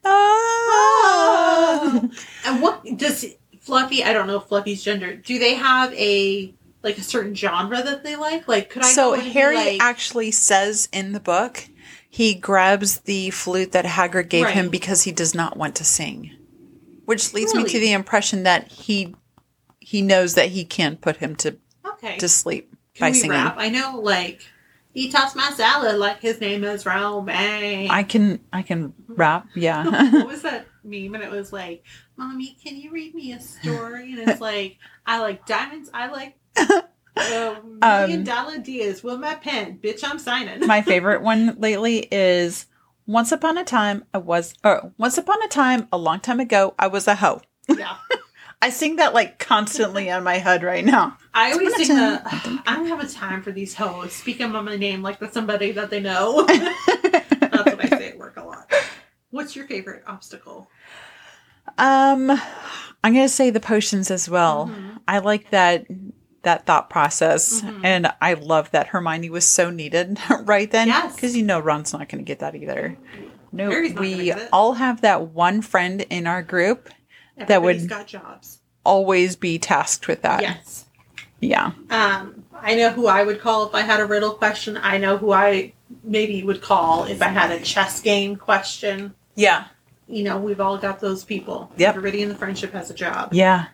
Ah. 0.75 2.01
And 2.45 2.61
what 2.61 2.83
does 2.97 3.25
Fluffy? 3.59 4.03
I 4.03 4.13
don't 4.13 4.27
know 4.27 4.39
Fluffy's 4.39 4.83
gender. 4.83 5.15
Do 5.15 5.39
they 5.39 5.55
have 5.55 5.93
a 5.93 6.53
like 6.83 6.97
a 6.99 7.03
certain 7.03 7.33
genre 7.33 7.81
that 7.81 8.03
they 8.03 8.15
like? 8.15 8.47
Like, 8.47 8.69
could 8.69 8.83
I? 8.83 8.91
so 8.91 9.09
go 9.09 9.13
in 9.13 9.19
and 9.21 9.27
be 9.29 9.33
Harry 9.39 9.55
like, 9.55 9.81
actually 9.81 10.31
says 10.31 10.87
in 10.93 11.13
the 11.13 11.19
book 11.19 11.65
he 12.09 12.33
grabs 12.35 12.99
the 13.01 13.29
flute 13.31 13.71
that 13.73 13.85
Hagrid 13.85 14.29
gave 14.29 14.47
him 14.47 14.69
because 14.69 15.03
he 15.03 15.11
does 15.11 15.33
not 15.35 15.57
want 15.57 15.75
to 15.75 15.83
sing. 15.83 16.31
Which 17.05 17.33
leads 17.33 17.53
me 17.53 17.63
to 17.65 17.79
the 17.79 17.91
impression 17.93 18.43
that 18.43 18.71
he 18.71 19.15
he 19.79 20.01
knows 20.01 20.35
that 20.35 20.49
he 20.49 20.63
can't 20.65 20.99
put 21.01 21.17
him 21.17 21.35
to, 21.37 21.57
okay. 21.85 22.17
to 22.17 22.27
sleep 22.27 22.71
Can 22.95 23.07
by 23.07 23.11
we 23.11 23.19
singing. 23.19 23.31
rap? 23.37 23.55
I 23.57 23.69
know, 23.69 23.99
like 23.99 24.41
he 24.95 25.11
tossed 25.11 25.35
my 25.35 25.51
salad 25.51 25.97
like 25.97 26.21
his 26.21 26.41
name 26.41 26.63
is 26.63 26.85
Romaine. 26.85 27.91
I 27.91 28.01
can 28.01 28.39
I 28.51 28.63
can 28.63 28.93
rap, 29.07 29.45
yeah. 29.53 29.85
what 30.11 30.25
was 30.27 30.41
that 30.41 30.65
meme? 30.83 31.13
And 31.13 31.23
it 31.23 31.29
was 31.29 31.53
like, 31.53 31.83
"Mommy, 32.17 32.57
can 32.63 32.75
you 32.77 32.89
read 32.91 33.13
me 33.13 33.33
a 33.33 33.39
story?" 33.39 34.13
And 34.13 34.27
it's 34.27 34.41
like, 34.41 34.77
"I 35.05 35.19
like 35.19 35.45
diamonds. 35.45 35.91
I 35.93 36.07
like 36.07 36.37
a 36.57 36.83
million 37.81 38.19
Um, 38.19 38.23
dollar 38.23 38.57
deals 38.57 39.03
with 39.03 39.19
my 39.19 39.35
pen, 39.35 39.79
bitch. 39.83 40.03
I'm 40.03 40.17
signing." 40.17 40.65
My 40.65 40.81
favorite 40.91 41.21
one 41.21 41.55
lately 41.59 42.07
is 42.11 42.65
Once 43.07 43.31
upon 43.31 43.55
a 43.59 43.63
time, 43.63 44.03
I 44.15 44.17
was, 44.17 44.55
oh, 44.63 44.91
once 44.97 45.17
upon 45.19 45.39
a 45.43 45.47
time, 45.47 45.87
a 45.91 45.97
long 45.97 46.19
time 46.19 46.39
ago, 46.39 46.73
I 46.79 46.87
was 46.87 47.07
a 47.07 47.13
hoe. 47.15 47.39
Yeah. 47.69 47.97
I 48.62 48.70
sing 48.70 48.95
that 48.97 49.14
like 49.14 49.38
constantly 49.39 50.10
on 50.10 50.24
my 50.24 50.38
head 50.38 50.64
right 50.64 50.84
now. 50.84 51.18
I 51.34 51.51
always 51.51 51.76
sing 51.76 51.88
think 51.88 51.99
upon 51.99 52.03
a 52.03 52.24
that. 52.56 52.64
I 52.66 52.76
don't 52.76 52.88
have 52.88 52.99
a 53.03 53.08
time 53.08 53.41
for 53.43 53.51
these 53.51 53.76
hoes 53.76 54.14
speaking 54.14 54.56
on 54.56 54.66
my 54.66 54.76
name 54.78 55.01
like 55.01 55.20
that's 55.20 55.34
somebody 55.34 55.72
that 55.74 55.89
they 55.89 55.99
know. 55.99 56.45
that's 56.47 57.66
what 57.66 57.86
I 57.86 57.89
say 57.97 58.10
at 58.10 58.18
work 58.18 58.38
a 58.38 58.43
lot. 58.43 58.72
What's 59.32 59.56
your 59.56 59.68
favorite 59.68 60.03
obstacle? 60.08 60.70
Um, 61.78 62.30
I'm 63.03 63.14
gonna 63.14 63.28
say 63.30 63.49
the 63.49 63.60
potions 63.60 64.10
as 64.12 64.30
well. 64.30 64.68
Mhm. 64.68 64.99
I 65.08 65.20
like 65.20 65.49
that 65.51 65.86
that 66.43 66.66
thought 66.68 66.91
process, 66.91 67.62
Mhm. 67.62 67.82
and 67.84 68.14
I 68.22 68.36
love 68.36 68.70
that 68.72 68.88
Hermione 68.88 69.32
was 69.32 69.45
so 69.45 69.72
needed 69.72 70.20
right 70.43 70.70
then. 70.70 70.88
Yes. 70.88 71.16
because 71.16 71.36
you 71.36 71.43
know 71.43 71.60
Ron's 71.60 71.91
not 71.91 72.08
gonna 72.08 72.24
get 72.24 72.39
that 72.39 72.56
either. 72.56 72.97
No, 73.51 73.70
Harry's 73.70 73.93
not 73.93 74.03
gonna 74.03 74.18
we 74.18 74.32
all 74.53 74.74
have 74.74 75.01
that 75.01 75.30
one 75.30 75.62
friend 75.62 76.01
in 76.10 76.28
our 76.28 76.41
group 76.43 76.89
That 77.38 77.61
would- 77.61 77.88
got 77.89 78.07
jobs. 78.07 78.59
always 78.83 79.36
be 79.36 79.57
tasked 79.57 80.07
with 80.07 80.21
that. 80.21 80.41
Yes. 80.41 80.86
Yeah. 81.39 81.71
Um, 81.89 82.43
I 82.53 82.75
know 82.75 82.91
who 82.91 83.07
I 83.07 83.23
would 83.23 83.41
call 83.41 83.67
if 83.67 83.73
I 83.75 83.81
had 83.81 83.99
a 83.99 84.05
riddle 84.05 84.31
question. 84.31 84.77
I 84.81 84.97
know 84.97 85.17
who 85.17 85.31
I 85.31 85.73
maybe 86.03 86.43
would 86.43 86.61
call 86.61 87.05
if 87.05 87.21
I 87.21 87.27
had 87.29 87.51
a 87.51 87.59
chess 87.59 87.99
game 88.01 88.36
question. 88.36 89.13
Yeah. 89.36 89.65
You 90.07 90.23
know, 90.23 90.38
we've 90.38 90.61
all 90.61 90.77
got 90.77 90.99
those 90.99 91.23
people. 91.23 91.71
Yep. 91.77 91.95
Everybody 91.95 92.21
in 92.21 92.29
the 92.29 92.36
friendship 92.36 92.73
has 92.73 92.89
a 92.89 92.93
job. 92.93 93.33
Yeah. 93.33 93.65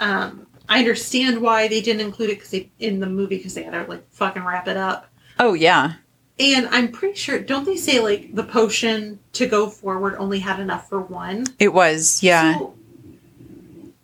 Um, 0.00 0.46
I 0.68 0.78
understand 0.80 1.40
why 1.40 1.68
they 1.68 1.80
didn't 1.80 2.00
include 2.02 2.30
it 2.30 2.36
because 2.36 2.50
they 2.50 2.70
in 2.78 3.00
the 3.00 3.06
movie 3.06 3.36
because 3.36 3.54
they 3.54 3.62
had 3.64 3.72
to 3.72 3.84
like 3.84 4.10
fucking 4.12 4.44
wrap 4.44 4.66
it 4.68 4.76
up. 4.76 5.08
Oh 5.38 5.54
yeah. 5.54 5.94
And 6.40 6.68
I'm 6.68 6.92
pretty 6.92 7.16
sure, 7.16 7.38
don't 7.40 7.64
they 7.64 7.76
say 7.76 8.00
like 8.00 8.34
the 8.34 8.44
potion 8.44 9.18
to 9.32 9.46
go 9.46 9.68
forward 9.68 10.14
only 10.18 10.38
had 10.38 10.60
enough 10.60 10.88
for 10.88 11.00
one? 11.00 11.44
It 11.58 11.72
was. 11.72 12.22
Yeah. 12.22 12.58
So, 12.58 12.74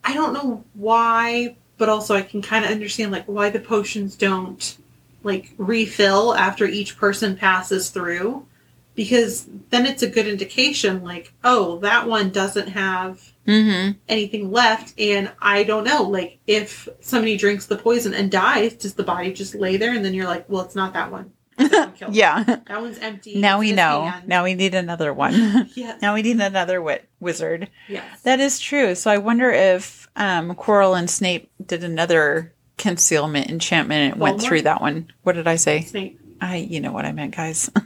I 0.04 0.14
don't 0.14 0.32
know 0.32 0.64
why, 0.74 1.56
but 1.78 1.88
also 1.88 2.14
I 2.14 2.22
can 2.22 2.42
kind 2.42 2.64
of 2.64 2.70
understand 2.70 3.12
like 3.12 3.26
why 3.26 3.50
the 3.50 3.60
potions 3.60 4.16
don't 4.16 4.76
like 5.22 5.52
refill 5.56 6.34
after 6.34 6.66
each 6.66 6.96
person 6.96 7.36
passes 7.36 7.90
through 7.90 8.46
because 8.94 9.46
then 9.70 9.86
it's 9.86 10.02
a 10.02 10.08
good 10.08 10.26
indication 10.26 11.02
like 11.02 11.32
oh 11.42 11.78
that 11.78 12.06
one 12.06 12.30
doesn't 12.30 12.68
have 12.68 13.32
mm-hmm. 13.46 13.92
anything 14.08 14.52
left 14.52 14.94
and 14.98 15.32
i 15.40 15.64
don't 15.64 15.84
know 15.84 16.02
like 16.02 16.38
if 16.46 16.88
somebody 17.00 17.36
drinks 17.36 17.66
the 17.66 17.76
poison 17.76 18.14
and 18.14 18.30
dies 18.30 18.74
does 18.74 18.94
the 18.94 19.02
body 19.02 19.32
just 19.32 19.54
lay 19.54 19.76
there 19.76 19.94
and 19.94 20.04
then 20.04 20.14
you're 20.14 20.26
like 20.26 20.48
well 20.48 20.62
it's 20.62 20.76
not 20.76 20.92
that 20.92 21.10
one 21.10 21.32
That 21.56 21.70
one 21.72 21.92
killed 21.92 21.98
them. 22.10 22.12
Yeah. 22.14 22.42
that 22.44 22.80
one's 22.80 22.98
empty 22.98 23.38
Now 23.40 23.60
It's 23.60 23.68
we 23.70 23.72
know. 23.76 24.04
hand. 24.06 24.28
Now 24.28 24.44
we 24.44 24.54
need 24.54 24.74
another 24.74 25.12
one. 25.12 25.70
yes 25.74 26.00
now 26.02 26.14
we 26.14 26.22
need 26.22 26.40
another 26.40 26.80
wit- 26.82 27.08
wizard. 27.20 27.70
yes 27.88 28.20
That 28.22 28.40
is 28.40 28.58
true. 28.60 28.94
So 28.94 29.10
I 29.10 29.18
wonder 29.18 29.50
if 29.50 30.08
um, 30.16 30.54
Quirrell 30.54 30.98
and 30.98 31.08
Snape 31.10 31.50
did 31.64 31.84
another 31.84 32.52
concealment 32.78 33.50
enchantment 33.50 34.12
and 34.12 34.20
went 34.20 34.40
through 34.42 34.62
that 34.62 34.80
one. 34.80 35.12
What 35.22 35.34
did 35.36 35.46
I 35.46 35.56
say? 35.56 35.82
Snape. 35.82 36.20
I, 36.40 36.56
you 36.56 36.80
know 36.80 36.92
what 36.92 37.04
I 37.04 37.12
meant, 37.12 37.36
guys. 37.36 37.70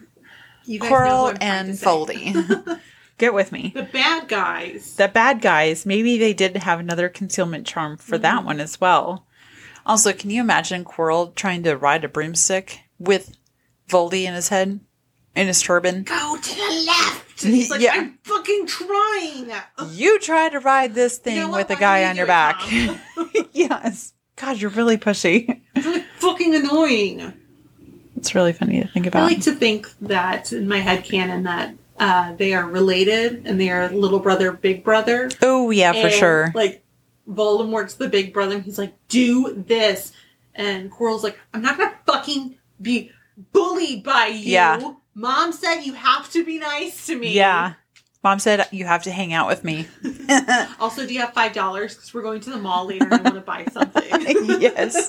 You 0.64 0.80
guys 0.80 0.90
Quirrell 0.90 1.28
I'm 1.30 1.36
trying 1.36 1.64
to 1.64 1.70
and. 1.70 1.78
Voldy. 1.78 2.80
Get 3.16 3.32
with 3.32 3.52
me. 3.52 3.72
the 3.74 3.84
bad 3.84 4.28
guys 4.28 4.96
The 4.96 5.08
bad 5.08 5.40
guys, 5.40 5.86
maybe 5.86 6.18
they 6.18 6.34
did 6.34 6.58
have 6.58 6.78
another 6.78 7.08
concealment 7.08 7.66
charm 7.66 7.96
for 7.96 8.18
that 8.18 8.42
Mhm. 8.42 8.44
one 8.44 8.60
as 8.60 8.78
well. 8.78 9.26
Also, 9.86 10.12
can 10.12 10.28
you 10.28 10.42
imagine 10.42 10.84
Quirrell 10.84 11.34
trying 11.34 11.62
to 11.62 11.74
ride 11.74 12.04
a 12.04 12.08
broomstick 12.08 12.82
with 12.98 13.37
Voldy 13.88 14.24
in 14.24 14.34
his 14.34 14.48
head, 14.48 14.80
in 15.34 15.46
his 15.46 15.60
turban? 15.62 16.02
go 16.04 16.36
to 16.40 16.54
the 16.54 16.84
left 16.86 17.42
he's 17.42 17.70
like 17.70 17.80
Yeah. 17.80 17.92
i'm 17.94 18.18
fucking 18.24 18.66
trying 18.66 19.52
You 19.92 20.18
try 20.20 20.48
to 20.48 20.58
ride 20.60 20.94
this 20.94 21.18
thing 21.18 21.36
You 21.36 21.42
know 21.42 21.52
with 21.52 21.70
a 21.70 21.76
guy 21.76 22.04
on 22.08 22.16
your 22.16 22.26
back. 22.26 22.60
Yes. 23.52 24.12
God, 24.36 24.58
you're 24.58 24.70
really 24.70 24.96
pushy. 24.98 25.60
it's 25.74 25.86
really 25.86 26.04
fucking 26.18 26.54
annoying 26.54 27.32
It's 28.16 28.34
really 28.34 28.52
funny 28.52 28.80
to 28.80 28.88
think 28.88 29.06
about. 29.06 29.22
I 29.24 29.26
like 29.26 29.42
to 29.42 29.54
think 29.54 29.88
that 30.02 30.52
in 30.52 30.68
my 30.68 30.78
head 30.78 31.04
canon 31.04 31.42
that 31.44 31.74
uh, 31.98 32.34
they 32.36 32.54
are 32.54 32.64
related 32.66 33.46
and 33.46 33.60
they 33.60 33.70
are 33.70 33.88
little 33.88 34.20
brother, 34.20 34.52
big 34.52 34.84
brother. 34.84 35.30
oh, 35.42 35.70
yeah, 35.70 35.92
for 35.92 36.10
sure. 36.10 36.52
Like 36.54 36.84
Voldemort's 37.28 37.94
the 37.94 38.08
big 38.08 38.32
brother, 38.32 38.54
and 38.54 38.64
he's 38.64 38.78
like, 38.78 38.94
"Do 39.08 39.52
this," 39.66 40.12
and 40.54 40.90
Quirrell's 40.90 41.22
like, 41.24 41.38
"I'm 41.52 41.60
not 41.60 41.76
gonna 41.76 41.94
fucking 42.06 42.56
be 42.80 43.10
bullied 43.52 44.02
by 44.04 44.26
you." 44.26 44.52
Yeah. 44.52 44.94
Mom 45.14 45.52
said 45.52 45.80
you 45.80 45.94
have 45.94 46.30
to 46.30 46.44
be 46.44 46.58
nice 46.58 47.06
to 47.06 47.18
me. 47.18 47.32
Yeah. 47.32 47.74
Mom 48.22 48.38
said 48.38 48.66
you 48.72 48.84
have 48.84 49.04
to 49.04 49.10
hang 49.10 49.32
out 49.32 49.46
with 49.46 49.64
me. 49.64 49.86
Also, 50.80 51.06
do 51.06 51.12
you 51.14 51.20
have 51.20 51.32
five 51.32 51.52
dollars? 51.52 51.94
Because 51.94 52.14
we're 52.14 52.22
going 52.22 52.40
to 52.40 52.50
the 52.50 52.58
mall 52.58 52.86
later 52.86 53.06
and 53.06 53.14
I 53.14 53.22
want 53.22 53.34
to 53.34 53.40
buy 53.40 53.64
something. 53.72 54.04
yes. 54.60 55.08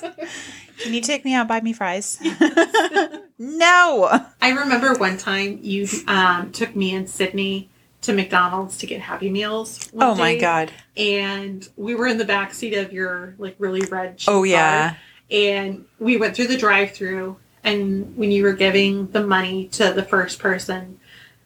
Can 0.78 0.94
you 0.94 1.00
take 1.00 1.24
me 1.24 1.34
out 1.34 1.40
and 1.40 1.48
buy 1.48 1.60
me 1.60 1.72
fries? 1.72 2.18
no. 3.38 4.26
I 4.40 4.50
remember 4.50 4.94
one 4.94 5.16
time 5.16 5.60
you 5.62 5.86
um, 6.08 6.50
took 6.52 6.74
me 6.74 6.94
and 6.94 7.08
Sydney 7.08 7.70
to 8.02 8.12
McDonald's 8.12 8.78
to 8.78 8.86
get 8.86 9.00
Happy 9.00 9.30
Meals. 9.30 9.90
Oh 9.94 10.14
my 10.14 10.34
day, 10.34 10.40
god. 10.40 10.72
And 10.96 11.68
we 11.76 11.94
were 11.94 12.06
in 12.06 12.18
the 12.18 12.24
back 12.24 12.52
seat 12.54 12.74
of 12.74 12.92
your 12.92 13.34
like 13.38 13.54
really 13.58 13.82
red. 13.82 14.22
Oh 14.26 14.42
yeah. 14.42 14.90
car, 14.90 14.98
and 15.30 15.84
we 15.98 16.16
went 16.16 16.34
through 16.34 16.48
the 16.48 16.56
drive-through. 16.56 17.36
And 17.62 18.16
when 18.16 18.30
you 18.30 18.42
were 18.44 18.54
giving 18.54 19.08
the 19.08 19.24
money 19.26 19.66
to 19.72 19.92
the 19.92 20.02
first 20.02 20.38
person, 20.38 20.98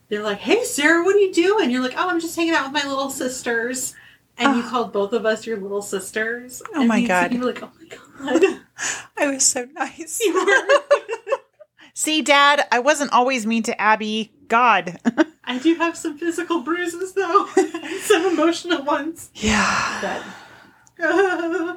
they're 0.08 0.22
like, 0.22 0.38
"Hey, 0.38 0.62
Sarah, 0.64 1.04
what 1.04 1.16
are 1.16 1.18
you 1.18 1.32
doing?" 1.32 1.70
You're 1.70 1.82
like, 1.82 1.94
"Oh, 1.96 2.08
I'm 2.08 2.20
just 2.20 2.36
hanging 2.36 2.54
out 2.54 2.72
with 2.72 2.82
my 2.82 2.88
little 2.88 3.10
sisters." 3.10 3.94
And 4.36 4.56
you 4.56 4.62
Oh. 4.64 4.68
called 4.68 4.92
both 4.92 5.12
of 5.12 5.24
us 5.26 5.46
your 5.46 5.56
little 5.58 5.82
sisters. 5.82 6.60
Oh 6.74 6.80
And 6.80 6.88
my 6.88 6.98
and 6.98 7.06
God. 7.08 7.32
You 7.32 7.40
were 7.40 7.46
like, 7.46 7.62
"Oh 7.62 7.70
my 7.80 8.40
god." 8.40 8.60
I 9.16 9.28
was 9.28 9.44
so 9.44 9.66
nice. 9.74 10.20
You 10.20 10.34
were. 10.34 10.80
See, 11.94 12.22
Dad, 12.22 12.66
I 12.72 12.80
wasn't 12.80 13.12
always 13.12 13.46
mean 13.46 13.62
to 13.64 13.80
Abby. 13.80 14.32
God. 14.48 14.98
I 15.44 15.58
do 15.58 15.74
have 15.76 15.96
some 15.96 16.18
physical 16.18 16.60
bruises 16.62 17.12
though, 17.14 17.46
some 18.02 18.26
emotional 18.26 18.82
ones. 18.84 19.30
yeah. 19.34 20.22
But 20.98 21.04
uh, 21.04 21.76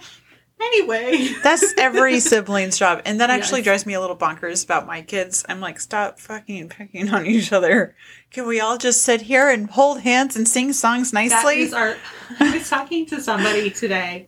anyway, 0.61 1.29
That's 1.43 1.73
every 1.77 2.19
sibling's 2.21 2.77
job. 2.77 3.01
And 3.05 3.19
that 3.21 3.29
actually 3.29 3.59
Yes. 3.59 3.65
drives 3.65 3.85
me 3.85 3.93
a 3.93 4.01
little 4.01 4.17
bonkers 4.17 4.63
about 4.63 4.85
my 4.87 5.01
kids. 5.01 5.45
I'm 5.47 5.59
like, 5.59 5.79
stop 5.79 6.19
fucking 6.19 6.69
picking 6.69 7.09
on 7.09 7.25
each 7.25 7.51
other. 7.51 7.95
Can 8.31 8.47
we 8.47 8.59
all 8.59 8.77
just 8.77 9.01
sit 9.01 9.21
here 9.21 9.49
and 9.49 9.69
hold 9.69 10.01
hands 10.01 10.35
and 10.35 10.47
sing 10.47 10.73
songs 10.73 11.13
nicely? 11.13 11.71
our. 11.73 11.95
I 12.39 12.57
was 12.57 12.69
talking 12.69 13.05
to 13.07 13.21
somebody 13.21 13.69
today. 13.69 14.27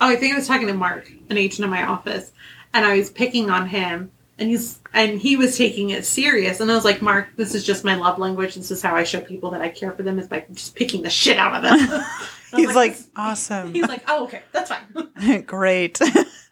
Oh, 0.00 0.08
I 0.08 0.16
think 0.16 0.34
I 0.34 0.36
was 0.36 0.46
talking 0.46 0.66
to 0.68 0.74
Mark, 0.74 1.10
an 1.30 1.36
agent 1.38 1.64
in 1.64 1.70
my 1.70 1.82
office, 1.84 2.30
and 2.72 2.84
I 2.84 2.96
was 2.98 3.10
picking 3.10 3.50
on 3.50 3.66
him, 3.66 4.12
and 4.38 4.48
he's 4.48 4.78
and 4.94 5.18
he 5.20 5.36
was 5.36 5.56
taking 5.58 5.90
it 5.90 6.04
serious, 6.06 6.60
and 6.60 6.70
I 6.70 6.74
was 6.74 6.84
like, 6.84 7.02
Mark, 7.02 7.28
this 7.36 7.54
is 7.54 7.64
just 7.64 7.84
my 7.84 7.94
love 7.96 8.18
language. 8.18 8.54
This 8.54 8.70
is 8.70 8.80
how 8.82 8.94
I 8.94 9.02
show 9.04 9.20
people 9.20 9.50
that 9.52 9.60
I 9.60 9.70
care 9.70 9.90
for 9.92 10.02
them 10.04 10.18
is 10.18 10.28
by 10.28 10.44
just 10.52 10.76
picking 10.76 11.02
the 11.02 11.10
shit 11.10 11.36
out 11.38 11.54
of 11.56 11.62
them. 11.62 12.04
He's 12.56 12.74
like, 12.74 12.92
this- 12.96 13.08
awesome. 13.16 13.72
He's 13.74 13.88
like, 13.88 14.02
oh, 14.08 14.24
okay, 14.24 14.42
that's 14.52 14.70
fine. 14.70 15.42
Great. 15.46 16.00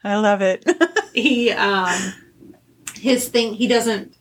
I 0.04 0.16
love 0.16 0.40
it. 0.42 0.64
he 1.14 1.50
um 1.50 1.92
his 2.94 3.28
thing 3.28 3.54
he 3.54 3.66
doesn't 3.66 4.14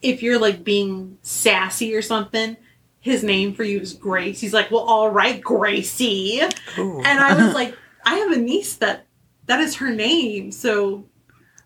if 0.00 0.22
you're 0.22 0.38
like 0.38 0.62
being 0.64 1.18
sassy 1.22 1.94
or 1.94 2.02
something 2.02 2.56
his 3.00 3.22
name 3.24 3.52
for 3.54 3.64
you 3.64 3.80
is 3.80 3.92
grace 3.94 4.40
he's 4.40 4.52
like 4.54 4.70
well 4.70 4.82
all 4.82 5.10
right 5.10 5.40
gracie 5.42 6.40
and 6.40 7.06
i 7.06 7.34
was 7.34 7.52
like 7.54 7.76
i 8.06 8.14
have 8.16 8.30
a 8.32 8.36
niece 8.36 8.76
that 8.76 9.06
that 9.46 9.60
is 9.60 9.76
her 9.76 9.90
name 9.90 10.50
so 10.52 11.04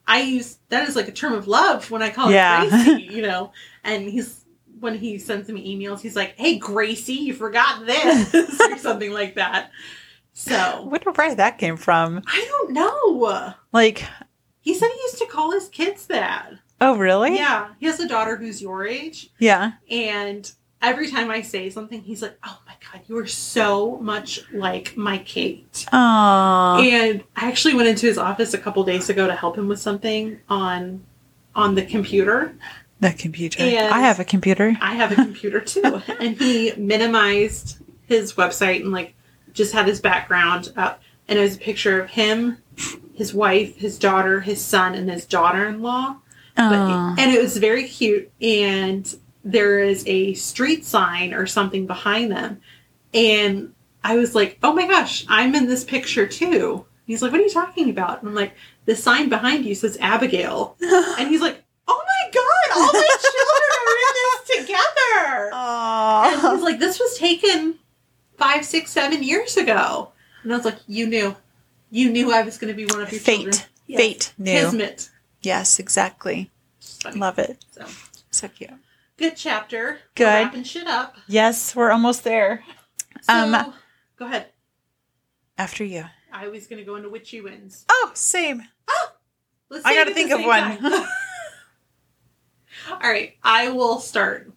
i 0.07 0.20
use 0.20 0.59
that 0.70 0.89
is 0.89 0.97
like 0.97 1.09
a 1.09 1.12
term 1.12 1.33
of 1.35 1.47
love 1.47 1.91
when 1.91 2.03
i 2.03 2.09
call 2.11 2.31
Yeah. 2.31 2.64
her 2.68 2.85
gracie 2.95 3.05
you 3.14 3.22
know 3.22 3.53
and 3.85 4.09
he's 4.09 4.45
when 4.81 4.97
he 4.99 5.18
sends 5.18 5.49
me 5.49 5.77
emails 5.77 6.01
he's 6.01 6.16
like 6.16 6.35
hey 6.37 6.59
gracie 6.59 7.12
you 7.14 7.33
forgot 7.35 7.87
this 7.87 8.35
or 8.61 8.77
something 8.79 9.12
like 9.12 9.35
that 9.35 9.70
so 10.33 10.83
wonder 10.91 11.11
where 11.12 11.35
that 11.35 11.59
came 11.59 11.77
from. 11.77 12.22
i 12.27 12.45
don't 12.49 12.72
know 12.72 13.55
Like, 13.72 14.05
he 14.61 14.74
said 14.74 14.89
he 14.91 15.01
used 15.03 15.18
to 15.18 15.27
call 15.27 15.51
his 15.53 15.68
kids 15.68 16.07
that. 16.09 16.51
oh, 16.81 16.97
really? 16.97 17.35
Yeah, 17.37 17.68
he 17.81 17.87
has 17.87 18.01
a 18.01 18.09
daughter 18.09 18.37
who's 18.37 18.61
your 18.61 18.87
age, 18.87 19.31
Yeah. 19.39 19.72
and 19.91 20.51
every 20.83 21.11
time 21.11 21.31
I 21.31 21.41
say 21.41 21.70
something, 21.70 22.03
he's 22.03 22.20
like, 22.20 22.37
"Oh 22.45 22.59
my 22.66 22.74
god, 22.93 23.03
you 23.07 23.16
are 23.16 23.27
so 23.27 23.97
much 23.99 24.43
like 24.53 24.95
my 24.97 25.18
Kate." 25.18 25.87
Aww. 25.93 26.85
And 26.87 27.24
I 27.35 27.49
actually 27.49 27.74
went 27.74 27.89
into 27.89 28.07
his 28.07 28.18
office 28.18 28.53
a 28.55 28.59
couple 28.59 28.85
days 28.85 29.09
ago 29.09 29.27
to 29.27 29.35
help 29.35 29.57
him 29.57 29.68
with 29.68 29.81
something 29.81 30.39
on 30.51 31.03
on 31.55 31.74
the 31.74 31.83
computer. 31.87 32.55
The 33.01 33.13
computer. 33.13 33.63
And- 33.63 33.93
I 33.95 34.01
have 34.01 34.19
a 34.21 34.25
computer. 34.25 34.77
I 34.81 34.95
have 34.95 35.13
a 35.13 35.17
computer 35.17 35.61
too, 35.61 36.03
and 36.21 36.37
he 36.39 36.73
minimized 36.77 37.79
his 38.07 38.35
website 38.35 38.81
and 38.83 38.93
like 38.93 39.15
just 39.53 39.73
had 39.73 39.87
his 39.87 40.01
background 40.01 40.73
up, 40.77 41.03
and 41.29 41.39
it 41.39 41.43
was 41.43 41.57
a 41.57 41.61
picture 41.61 42.01
of 42.01 42.11
him, 42.11 42.59
his 43.15 43.33
wife, 43.35 43.77
his 43.77 43.99
daughter, 43.99 44.41
his 44.41 44.61
son, 44.63 44.95
and 44.95 45.11
his 45.11 45.25
daughter-in-law. 45.27 46.17
But, 46.57 46.73
and 47.19 47.31
it 47.33 47.41
was 47.43 47.57
very 47.59 47.87
cute. 47.87 48.31
And 48.41 49.15
there 49.45 49.79
is 49.81 50.05
a 50.07 50.33
street 50.35 50.85
sign 50.87 51.35
or 51.35 51.47
something 51.47 51.87
behind 51.87 52.33
them. 52.33 52.61
And 53.13 53.75
I 54.03 54.17
was 54.17 54.35
like, 54.35 54.59
oh 54.63 54.73
my 54.73 54.87
gosh, 54.87 55.25
I'm 55.29 55.55
in 55.55 55.67
this 55.67 55.85
picture 55.85 56.27
too. 56.27 56.87
He's 57.07 57.23
like, 57.23 57.31
what 57.33 57.41
are 57.41 57.45
you 57.45 57.51
talking 57.51 57.91
about? 57.91 58.21
And 58.21 58.29
I'm 58.31 58.35
like, 58.35 58.55
the 58.87 58.97
sign 58.97 59.29
behind 59.29 59.65
you 59.67 59.75
says 59.75 59.97
Abigail. 60.01 60.77
And 61.19 61.29
he's 61.29 61.41
like, 61.41 61.63
oh 61.63 61.66
all 62.77 62.93
my 62.93 63.16
children 63.20 63.70
are 63.87 63.97
in 64.07 64.14
this 64.22 64.66
together. 64.66 65.45
And 65.53 66.43
Aww. 66.43 66.53
he's 66.55 66.62
like, 66.62 66.79
this 66.79 66.99
was 67.01 67.16
taken 67.18 67.79
five, 68.37 68.64
six, 68.64 68.91
seven 68.91 69.22
years 69.22 69.57
ago. 69.57 70.12
And 70.43 70.53
I 70.53 70.57
was 70.57 70.64
like, 70.64 70.79
you 70.87 71.07
knew. 71.07 71.37
You 71.91 72.11
knew 72.11 72.33
I 72.33 72.43
was 72.43 72.59
going 72.59 72.72
to 72.72 72.77
be 72.77 72.85
one 72.87 73.03
of 73.03 73.11
your 73.12 73.20
children. 73.20 73.53
Fate. 73.53 73.68
Yes. 73.87 74.01
Fate 74.01 74.33
knew. 74.39 74.53
Kismet. 74.53 75.11
Yes, 75.43 75.79
exactly. 75.79 76.51
Love 77.14 77.39
it. 77.39 77.64
So, 77.70 77.87
So 78.31 78.49
cute. 78.49 78.70
good 79.16 79.37
chapter. 79.37 79.99
Good. 80.14 80.24
We're 80.24 80.31
wrapping 80.45 80.64
shit 80.64 80.87
up. 80.87 81.16
Yes, 81.29 81.74
we're 81.77 81.91
almost 81.93 82.24
there. 82.24 82.64
So, 83.22 83.33
Um, 83.33 83.72
go 84.18 84.27
ahead. 84.27 84.47
After 85.57 85.85
you. 85.85 86.05
I 86.33 86.49
was 86.49 86.66
going 86.66 86.79
to 86.81 86.85
go 86.85 86.97
into 86.97 87.09
witchy 87.09 87.41
wins. 87.41 87.85
Oh, 87.89 88.11
same. 88.14 88.62
Let's 89.70 89.85
I 89.87 89.95
gotta 89.95 90.12
think 90.14 90.31
of 90.33 90.45
one. 90.45 90.79
All 92.89 92.99
right, 93.01 93.34
I 93.43 93.70
will 93.70 93.99
start. 93.99 94.53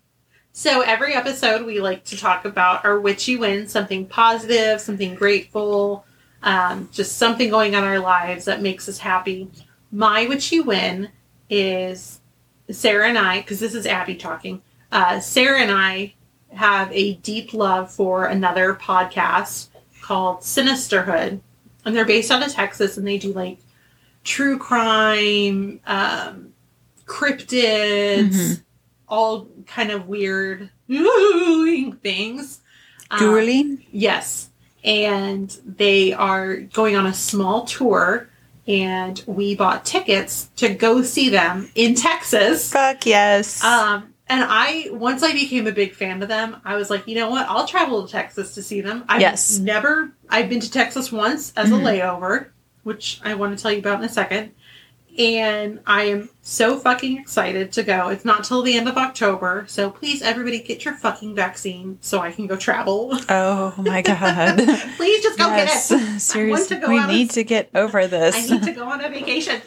So 0.52 0.82
every 0.82 1.16
episode, 1.16 1.66
we 1.66 1.80
like 1.80 2.04
to 2.06 2.18
talk 2.18 2.46
about 2.46 2.86
our 2.86 3.00
witchy 3.00 3.38
wins, 3.38 3.72
something 3.72 4.06
positive, 4.06 4.80
something 4.82 5.16
grateful, 5.16 6.06
um, 6.44 6.90
just 6.92 7.18
something 7.18 7.50
going 7.50 7.74
on 7.74 7.84
in 7.84 7.90
our 7.90 8.00
lives 8.00 8.46
that 8.46 8.62
makes 8.62 8.88
us 8.88 9.00
happy. 9.00 9.50
My 9.92 10.28
witchy 10.28 10.60
win 10.60 11.10
is 11.50 12.22
Sarah 12.70 13.08
and 13.08 13.18
I, 13.18 13.40
because 13.40 13.60
this 13.60 13.74
is 13.74 13.88
Abby 13.88 14.14
talking. 14.14 14.62
Uh, 14.92 15.20
Sarah 15.20 15.62
and 15.62 15.72
I 15.72 16.14
have 16.54 16.92
a 16.92 17.16
deep 17.16 17.54
love 17.54 17.92
for 17.92 18.26
another 18.26 18.76
podcast 18.76 19.70
called 20.02 20.42
Sinisterhood, 20.42 21.42
and 21.84 21.96
they're 21.96 22.06
based 22.06 22.30
out 22.30 22.46
of 22.46 22.54
Texas, 22.54 22.98
and 22.98 23.08
they 23.08 23.18
do 23.18 23.34
like 23.34 23.58
true 24.24 24.60
crime, 24.60 25.80
um, 25.88 26.49
cryptids, 27.10 28.30
Mhm. 28.30 28.62
all 29.08 29.48
kind 29.68 29.92
of 29.92 30.08
weird 30.08 30.70
things. 32.02 32.62
Um, 33.12 33.80
Yes. 33.92 34.50
And 34.84 35.56
they 35.66 36.14
are 36.14 36.56
going 36.58 36.96
on 36.96 37.06
a 37.06 37.14
small 37.14 37.66
tour, 37.66 38.30
and 38.68 39.22
we 39.26 39.56
bought 39.56 39.84
tickets 39.84 40.50
to 40.58 40.70
go 40.70 41.02
see 41.02 41.28
them 41.30 41.70
in 41.76 41.96
Texas. 41.96 42.72
Fuck 42.72 43.06
yes. 43.06 43.62
Um, 43.64 44.14
and 44.28 44.46
I, 44.48 44.88
once 44.92 45.22
I 45.24 45.34
became 45.34 45.68
a 45.68 45.72
big 45.72 45.94
fan 45.96 46.22
of 46.22 46.30
them, 46.30 46.58
I 46.64 46.76
was 46.76 46.90
like, 46.90 47.08
you 47.08 47.16
know 47.16 47.30
what? 47.30 47.46
I'll 47.50 47.66
travel 47.68 48.06
to 48.06 48.12
Texas 48.12 48.54
to 48.56 48.62
see 48.62 48.80
them. 48.80 49.04
I've 49.10 49.22
Yes. 49.22 49.58
never, 49.58 50.12
I've 50.30 50.48
been 50.48 50.60
to 50.62 50.72
Texas 50.72 51.12
once 51.12 51.52
as 51.58 51.70
Mhm. 51.70 51.80
a 51.82 51.84
layover, 51.84 52.46
which 52.84 53.20
I 53.26 53.34
want 53.34 53.58
to 53.58 53.62
tell 53.62 53.72
you 53.72 53.80
about 53.80 54.00
in 54.00 54.06
a 54.06 54.10
second. 54.10 54.52
And 55.20 55.82
I 55.86 56.04
am 56.04 56.30
so 56.42 56.80
fucking 56.80 57.18
excited 57.18 57.74
to 57.74 57.84
go. 57.84 58.08
It's 58.08 58.24
not 58.24 58.46
till 58.46 58.62
the 58.62 58.78
end 58.78 58.88
of 58.88 58.96
October. 58.96 59.66
So 59.68 59.92
please, 59.92 60.22
everybody, 60.22 60.62
get 60.62 60.86
your 60.86 60.96
fucking 60.96 61.36
vaccine 61.36 61.98
so 62.00 62.22
I 62.22 62.32
can 62.32 62.48
go 62.48 62.56
travel. 62.56 63.12
oh 63.30 63.74
my 63.78 64.02
god. 64.02 64.58
please 64.98 65.22
just 65.22 65.38
go 65.38 65.48
yes. 65.48 65.90
get 65.90 66.02
it. 66.02 66.20
Seriously, 66.22 66.78
we 66.88 66.98
on 66.98 67.10
a- 67.10 67.14
need 67.14 67.32
to 67.32 67.44
get 67.44 67.70
over 67.76 68.08
this. 68.08 68.34
I 68.34 68.56
need 68.56 68.64
to 68.64 68.72
go 68.72 68.86
on 68.86 69.04
a 69.04 69.10
vacation. 69.10 69.62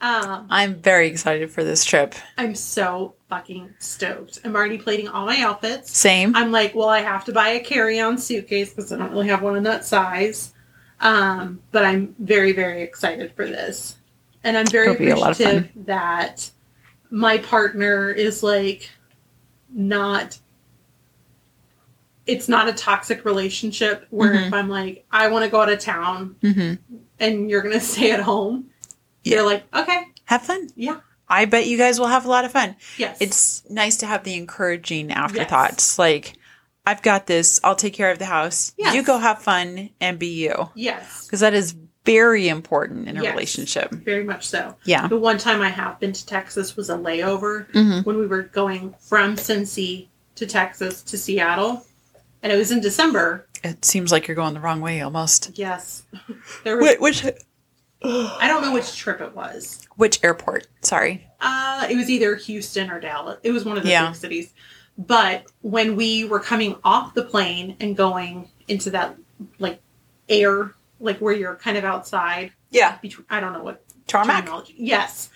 Um, 0.00 0.46
I'm 0.48 0.76
very 0.76 1.08
excited 1.08 1.50
for 1.50 1.64
this 1.64 1.84
trip. 1.84 2.14
I'm 2.38 2.54
so 2.54 3.14
fucking 3.28 3.74
stoked. 3.78 4.40
I'm 4.44 4.56
already 4.56 4.78
plating 4.78 5.08
all 5.08 5.26
my 5.26 5.40
outfits. 5.42 5.96
Same. 5.96 6.34
I'm 6.34 6.50
like, 6.50 6.74
well, 6.74 6.88
I 6.88 7.00
have 7.00 7.24
to 7.26 7.32
buy 7.32 7.50
a 7.50 7.60
carry-on 7.60 8.16
suitcase 8.16 8.70
because 8.70 8.92
I 8.92 8.96
don't 8.96 9.10
really 9.10 9.28
have 9.28 9.42
one 9.42 9.56
in 9.56 9.64
that 9.64 9.84
size. 9.84 10.54
Um, 11.00 11.60
but 11.72 11.84
I'm 11.84 12.14
very, 12.18 12.52
very 12.52 12.82
excited 12.82 13.32
for 13.34 13.46
this, 13.46 13.97
and 14.44 14.56
I'm 14.56 14.66
very 14.66 14.88
It'll 14.92 14.98
be 14.98 15.10
a 15.10 15.16
lot 15.16 15.30
of 15.32 15.40
appreciative 15.40 15.86
that 15.86 16.50
my 17.10 17.38
partner 17.38 18.10
is 18.10 18.42
like 18.42 18.90
not. 19.70 20.38
It's 22.26 22.48
not 22.48 22.68
a 22.68 22.72
toxic 22.72 23.24
relationship 23.24 24.06
where 24.10 24.34
Mhm. 24.34 24.46
if 24.48 24.52
I'm 24.52 24.68
like, 24.68 25.06
I 25.10 25.28
want 25.28 25.44
to 25.46 25.50
go 25.50 25.62
out 25.62 25.70
of 25.70 25.78
town 25.80 26.36
hmm 26.42 26.74
and 27.18 27.48
you're 27.50 27.62
gonna 27.62 27.80
stay 27.94 28.10
at 28.10 28.20
home, 28.20 28.68
Yeah. 29.24 29.36
you're 29.36 29.46
like, 29.46 29.64
okay, 29.74 30.04
Have 30.26 30.42
fun. 30.42 30.68
yeah, 30.76 31.00
I 31.28 31.46
bet 31.46 31.66
you 31.66 31.78
guys 31.78 31.98
will 31.98 32.06
have 32.08 32.26
a 32.26 32.28
lot 32.28 32.44
of 32.44 32.52
fun. 32.52 32.76
yes, 32.98 33.16
It's 33.20 33.62
nice 33.70 33.96
to 33.98 34.06
have 34.06 34.24
the 34.24 34.34
encouraging 34.34 35.10
afterthoughts. 35.10 35.98
Like, 35.98 36.34
I've 36.86 37.00
got 37.02 37.26
this. 37.26 37.60
I'll 37.64 37.74
take 37.76 37.92
care 37.94 38.10
of 38.10 38.18
the 38.18 38.24
house. 38.26 38.72
Yes. 38.78 38.94
You 38.94 39.02
go 39.02 39.18
have 39.18 39.42
fun 39.42 39.90
and 40.00 40.18
be 40.18 40.28
you. 40.28 40.70
yes, 40.74 41.24
Because 41.26 41.40
that 41.40 41.54
is 41.54 41.74
very 42.04 42.48
important 42.48 43.08
in 43.08 43.16
a 43.18 43.22
Yes. 43.22 43.32
relationship. 43.32 43.90
very 43.92 44.24
much 44.24 44.46
so. 44.46 44.76
Yeah. 44.84 45.06
The 45.08 45.18
one 45.18 45.36
time 45.38 45.60
I 45.60 45.68
have 45.68 46.00
been 46.00 46.12
to 46.12 46.26
Texas 46.26 46.76
was 46.76 46.88
a 46.88 46.94
layover 46.96 47.70
Mhm. 47.72 48.04
when 48.06 48.18
we 48.18 48.26
were 48.26 48.42
going 48.44 48.94
from 49.00 49.36
Cincy 49.36 50.06
to 50.36 50.46
Texas 50.46 51.02
to 51.02 51.18
Seattle, 51.18 51.84
and 52.42 52.52
it 52.52 52.56
was 52.56 52.70
in 52.70 52.80
December. 52.80 53.46
It 53.62 53.84
seems 53.84 54.10
like 54.12 54.26
you're 54.28 54.36
going 54.36 54.54
the 54.54 54.60
wrong 54.60 54.80
way 54.80 55.00
almost. 55.02 55.50
Yes, 55.54 56.04
there 56.64 56.76
was. 56.78 56.96
Which, 56.98 57.22
which, 57.24 57.34
I 58.02 58.46
don't 58.48 58.62
know 58.62 58.72
which 58.72 58.96
trip 58.96 59.20
it 59.20 59.34
was. 59.34 59.86
which 59.96 60.20
airport? 60.22 60.68
Sorry. 60.82 61.26
Uh, 61.40 61.86
it 61.90 61.96
was 61.96 62.08
either 62.08 62.36
Houston 62.36 62.88
or 62.90 63.00
Dallas. 63.00 63.38
It 63.42 63.50
was 63.52 63.64
one 63.64 63.76
of 63.76 63.82
the 63.82 63.90
Yeah. 63.90 64.06
big 64.06 64.16
cities. 64.16 64.52
But 64.96 65.44
when 65.62 65.94
we 65.96 66.24
were 66.24 66.40
coming 66.40 66.76
off 66.84 67.14
the 67.14 67.22
plane 67.24 67.76
and 67.80 67.96
going 67.96 68.48
into 68.68 68.90
that 68.90 69.16
like 69.58 69.80
air, 70.28 70.74
like 71.00 71.18
where 71.20 71.34
you're 71.34 71.56
kind 71.56 71.76
of 71.76 71.84
outside, 71.84 72.52
Yeah. 72.70 72.98
between 73.02 73.26
I 73.30 73.40
don't 73.40 73.52
know 73.52 73.62
what 73.62 73.84
Tarmac. 74.06 74.48
Yes. 74.76 75.30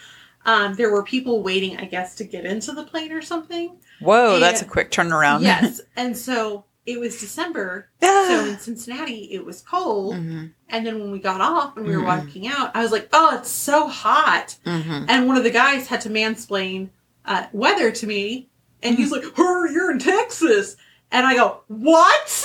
Um, 0.45 0.75
there 0.75 0.91
were 0.91 1.05
people 1.05 1.43
waiting, 1.43 1.77
I 1.77 1.85
guess, 1.85 2.15
to 2.17 2.25
get 2.25 2.45
into 2.45 2.73
the 2.73 2.83
plane 2.85 3.13
or 3.13 3.23
something. 3.23 3.77
Whoa, 4.01 4.41
that's 4.41 4.61
a 4.63 4.65
quick 4.65 4.91
turnaround. 4.91 5.43
Yes. 5.43 5.81
and 5.97 6.17
so 6.17 6.65
it 6.85 6.99
was 6.99 7.21
December. 7.21 7.89
So 8.03 8.45
in 8.47 8.59
Cincinnati, 8.59 9.29
it 9.33 9.45
was 9.45 9.61
cold. 9.63 10.15
Mhm, 10.17 10.53
And 10.69 10.85
then 10.87 10.99
when 10.99 11.13
we 11.13 11.21
got 11.21 11.41
off 11.41 11.77
and 11.77 11.87
we 11.87 11.97
were 11.97 12.03
Mhm. 12.03 12.07
walking 12.25 12.49
out, 12.49 12.73
I 12.75 12.83
was 12.83 12.91
like, 12.91 13.09
oh, 13.13 13.37
it's 13.39 13.51
so 13.51 13.87
hot. 13.87 14.57
mhm. 14.67 15.05
And 15.09 15.29
one 15.29 15.37
of 15.37 15.45
the 15.45 15.51
guys 15.51 15.87
had 15.87 16.01
to 16.03 16.09
mansplain 16.11 16.89
uh, 17.25 17.47
weather 17.53 17.93
to 17.93 18.07
me. 18.09 18.49
And 18.83 18.97
he's 18.97 19.13
like, 19.13 19.23
her, 19.37 19.71
you're 19.71 19.93
in 19.93 20.01
Texas. 20.01 20.75
And 21.13 21.25
I 21.25 21.37
go, 21.37 21.61
what? 21.69 22.45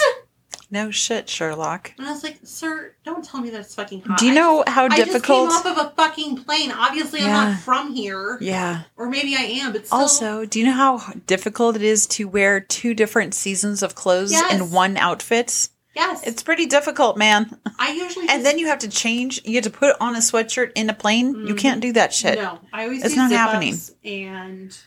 No 0.69 0.91
shit, 0.91 1.29
Sherlock. 1.29 1.93
And 1.97 2.05
I 2.07 2.11
was 2.11 2.23
like, 2.23 2.39
sir, 2.43 2.93
don't 3.05 3.23
tell 3.23 3.39
me 3.39 3.49
that 3.51 3.61
it's 3.61 3.73
fucking 3.75 4.01
hot. 4.01 4.17
Do 4.19 4.25
you 4.25 4.33
know 4.33 4.65
how 4.67 4.85
I 4.85 4.97
difficult? 4.97 5.49
just 5.49 5.63
came 5.63 5.71
off 5.73 5.77
of 5.79 5.85
a 5.85 5.89
fucking 5.95 6.43
plane. 6.43 6.71
Obviously, 6.73 7.21
I'm 7.21 7.29
not 7.51 7.59
from 7.61 7.93
here. 7.93 8.37
yeah. 8.41 8.83
Or 8.97 9.09
maybe 9.09 9.35
I 9.35 9.43
am, 9.43 9.71
but 9.71 9.87
still, 9.87 9.99
Also, 9.99 10.45
do 10.45 10.59
you 10.59 10.65
know 10.65 10.73
how 10.73 11.13
difficult 11.25 11.77
it 11.77 11.83
is 11.83 12.05
to 12.07 12.27
wear 12.27 12.59
two 12.59 12.93
different 12.93 13.33
seasons 13.33 13.81
of 13.81 13.95
clothes 13.95 14.31
Yes. 14.33 14.53
in 14.53 14.71
one 14.71 14.97
outfit? 14.97 15.69
yes. 15.95 16.21
It's 16.27 16.43
pretty 16.43 16.65
difficult, 16.65 17.17
man. 17.17 17.57
I 17.79 17.91
usually 17.93 18.27
And 18.29 18.45
then 18.45 18.59
you 18.59 18.67
have 18.67 18.79
to 18.79 18.89
change. 18.89 19.41
You 19.45 19.55
have 19.55 19.63
to 19.63 19.69
put 19.69 19.95
on 20.01 20.15
a 20.15 20.19
sweatshirt 20.19 20.71
in 20.75 20.89
a 20.89 20.93
plane. 20.93 21.33
You 21.47 21.55
Mhm. 21.55 21.59
can't 21.59 21.81
do 21.81 21.93
that 21.93 22.13
shit. 22.13 22.37
No, 22.39 22.59
I 22.73 22.83
always 22.83 23.05
It's 23.05 23.15
not 23.15 23.31
happening. 23.31 23.79
And 24.03 24.77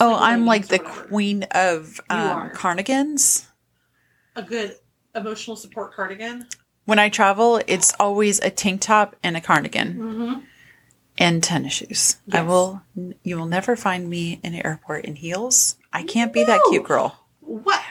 Oh, 0.00 0.12
like 0.12 0.22
I'm 0.22 0.46
like 0.46 0.66
the 0.68 0.78
whatever. 0.78 1.02
queen 1.08 1.42
of 1.52 2.00
You 2.10 2.16
um, 2.16 2.20
are. 2.38 2.50
cardigans. 2.50 3.46
a 4.34 4.42
good 4.42 4.76
emotional 5.16 5.56
support 5.56 5.94
cardigan. 5.94 6.46
When 6.84 6.98
I 6.98 7.08
travel, 7.08 7.60
it's 7.66 7.92
always 7.98 8.38
a 8.40 8.50
tank 8.50 8.80
top 8.82 9.16
and 9.22 9.36
a 9.36 9.40
cardigan 9.40 9.94
Mm-hmm. 9.94 10.40
and 11.18 11.42
tennis 11.42 11.72
shoes. 11.72 12.16
I 12.32 12.42
will. 12.42 12.82
You 13.22 13.36
will 13.38 13.46
never 13.46 13.74
find 13.76 14.08
me 14.08 14.38
in 14.44 14.54
an 14.54 14.64
airport 14.64 15.04
in 15.04 15.16
heels. 15.16 15.76
I 15.92 16.02
can't 16.04 16.32
be 16.32 16.44
that 16.44 16.60
cute 16.70 16.84
girl. 16.84 17.24
What? 17.40 17.82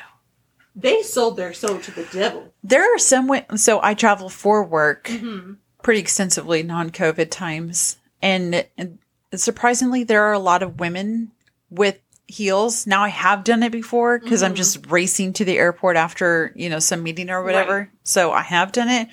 They 0.75 1.01
sold 1.01 1.37
their 1.37 1.53
soul 1.53 1.79
to 1.79 1.91
the 1.91 2.03
devil. 2.11 2.53
There 2.63 2.83
are 2.95 2.99
some. 2.99 3.27
wa- 3.27 3.43
So 3.55 3.79
I 3.81 3.93
travel 3.95 4.29
for 4.29 4.63
work. 4.63 5.05
Mm-hmm. 5.05 5.53
pretty 5.83 5.99
extensively 5.99 6.63
non-COVID 6.63 7.29
times, 7.29 7.97
and, 8.21 8.65
and 8.77 8.97
surprisingly, 9.35 10.03
there 10.03 10.23
are 10.23 10.33
a 10.33 10.39
lot 10.39 10.63
of 10.63 10.79
women 10.79 11.31
with 11.69 11.99
heels. 12.27 12.87
Now 12.87 13.03
I 13.03 13.09
have 13.09 13.43
done 13.43 13.61
it 13.63 13.71
before 13.71 14.19
because 14.19 14.41
I'm 14.43 14.53
Mhm. 14.53 14.57
just 14.57 14.85
racing 14.87 15.33
to 15.33 15.45
the 15.45 15.57
airport 15.57 15.95
after 15.95 16.51
you 16.55 16.69
know 16.69 16.79
some 16.79 17.03
meeting 17.03 17.29
or 17.29 17.43
whatever. 17.43 17.77
Right. 17.77 17.87
So 18.03 18.31
I 18.31 18.41
have 18.41 18.71
done 18.71 18.89
it, 18.89 19.07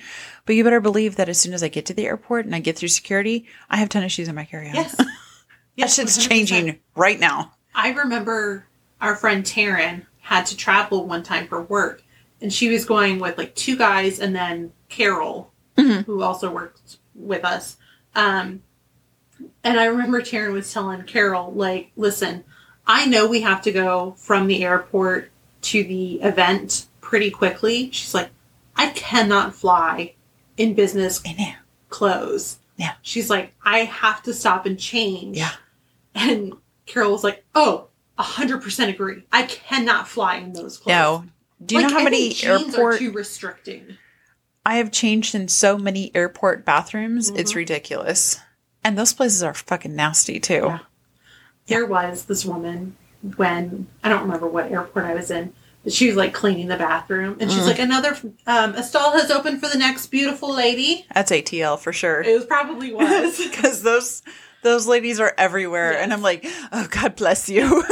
but 0.45 0.55
you 0.55 0.63
better 0.63 0.81
believe 0.81 1.15
that 1.17 1.29
as 1.29 1.39
soon 1.39 1.53
as 1.53 1.61
I 1.63 1.67
get 1.67 1.85
to 1.87 1.93
the 1.93 2.05
airport 2.07 2.45
and 2.45 2.55
I 2.55 2.59
get 2.59 2.77
through 2.77 2.87
security, 2.89 3.45
I 3.69 3.77
have 3.77 3.89
tennis 3.89 4.11
shoes 4.13 4.27
in 4.27 4.35
my 4.35 4.45
carry-on. 4.45 4.75
Yes. 4.75 4.95
that 4.97 5.07
Yes, 5.75 5.95
shit's 5.95 6.17
100%. 6.17 6.29
changing 6.29 6.79
right 6.95 7.19
now. 7.19 7.53
I 7.75 7.89
remember 7.91 8.65
our 9.01 9.15
friend 9.15 9.43
Taryn 9.43 10.05
had 10.21 10.45
to 10.47 10.57
travel 10.57 11.05
one 11.07 11.23
time 11.23 11.47
for 11.47 11.61
work, 11.63 12.03
and 12.41 12.51
she 12.53 12.69
was 12.69 12.85
going 12.85 13.19
with 13.19 13.37
like 13.37 13.53
two 13.55 13.75
guys 13.77 14.19
and 14.19 14.35
then 14.35 14.71
Carol, 14.89 15.51
Mhm. 15.77 16.05
who 16.05 16.21
also 16.23 16.51
worked 16.51 16.97
with 17.15 17.43
us. 17.45 17.77
Um, 18.15 18.61
and 19.63 19.79
I 19.79 19.85
remember 19.85 20.21
Taryn 20.21 20.53
was 20.53 20.71
telling 20.71 21.01
Carol, 21.03 21.51
like, 21.53 21.91
listen, 21.95 22.43
I 22.85 23.05
know 23.05 23.27
we 23.27 23.41
have 23.41 23.61
to 23.63 23.71
go 23.71 24.15
from 24.17 24.47
the 24.47 24.63
airport 24.63 25.31
to 25.63 25.83
the 25.83 26.21
event 26.21 26.85
pretty 27.01 27.31
quickly. 27.31 27.89
She's 27.91 28.13
like, 28.13 28.29
I 28.75 28.87
cannot 28.89 29.55
fly 29.55 30.13
in 30.57 30.73
business 30.73 31.21
I 31.25 31.33
know. 31.33 31.53
clothes. 31.89 32.59
Yeah. 32.77 32.93
She's 33.01 33.29
like, 33.29 33.53
I 33.63 33.79
have 33.79 34.23
to 34.23 34.33
stop 34.33 34.65
and 34.65 34.77
change. 34.79 35.37
Yeah. 35.37 35.51
And 36.15 36.53
Carol 36.85 37.11
was 37.13 37.23
like, 37.23 37.43
Oh, 37.55 37.87
a 38.17 38.23
hundred 38.23 38.61
percent 38.61 38.89
agree. 38.93 39.23
I 39.31 39.43
cannot 39.43 40.07
fly 40.07 40.37
in 40.37 40.53
those 40.53 40.77
clothes. 40.77 40.91
No. 40.93 41.25
Do 41.65 41.75
you 41.75 41.81
Like, 41.81 41.89
know 41.91 41.93
how 41.95 42.01
I 42.01 42.03
many 42.05 42.35
airport 42.43 42.95
are 42.95 42.97
too 42.97 43.11
restricting? 43.11 43.97
I 44.65 44.75
have 44.77 44.91
changed 44.91 45.33
in 45.35 45.47
so 45.47 45.77
many 45.77 46.13
airport 46.15 46.65
bathrooms? 46.65 47.29
It's 47.29 47.53
Mhm. 47.53 47.57
ridiculous. 47.57 48.39
And 48.83 48.97
those 48.97 49.13
places 49.13 49.41
are 49.43 49.53
fucking 49.53 49.95
nasty 49.95 50.39
too. 50.39 50.53
Yeah. 50.65 50.79
There 51.67 51.85
was 51.85 52.25
this 52.25 52.45
woman 52.45 52.95
when 53.37 53.87
I 54.03 54.09
don't 54.09 54.21
remember 54.23 54.47
what 54.47 54.71
airport 54.71 55.05
I 55.05 55.13
was 55.13 55.31
in, 55.31 55.53
but 55.83 55.93
she 55.93 56.07
was 56.07 56.15
like 56.15 56.33
cleaning 56.33 56.67
the 56.67 56.77
bathroom, 56.77 57.37
and 57.39 57.51
she's 57.51 57.63
Mm. 57.63 57.67
like, 57.67 57.79
"Another 57.79 58.17
um, 58.47 58.73
a 58.75 58.83
stall 58.83 59.11
has 59.13 59.31
opened 59.31 59.61
for 59.61 59.69
the 59.69 59.77
next 59.77 60.07
beautiful 60.07 60.53
lady." 60.53 61.05
That's 61.13 61.31
ATL 61.31 61.77
for 61.79 61.93
sure. 61.93 62.21
It 62.21 62.33
was 62.35 62.45
probably 62.45 62.93
was. 62.93 63.37
Because 63.43 63.81
those 63.81 64.21
those 64.61 64.87
ladies 64.87 65.19
are 65.19 65.33
everywhere, 65.37 65.97
and 65.99 66.13
I'm 66.13 66.21
like, 66.21 66.45
oh 66.71 66.87
God 66.89 67.15
bless 67.17 67.49
you. 67.49 67.63
And 67.63 67.91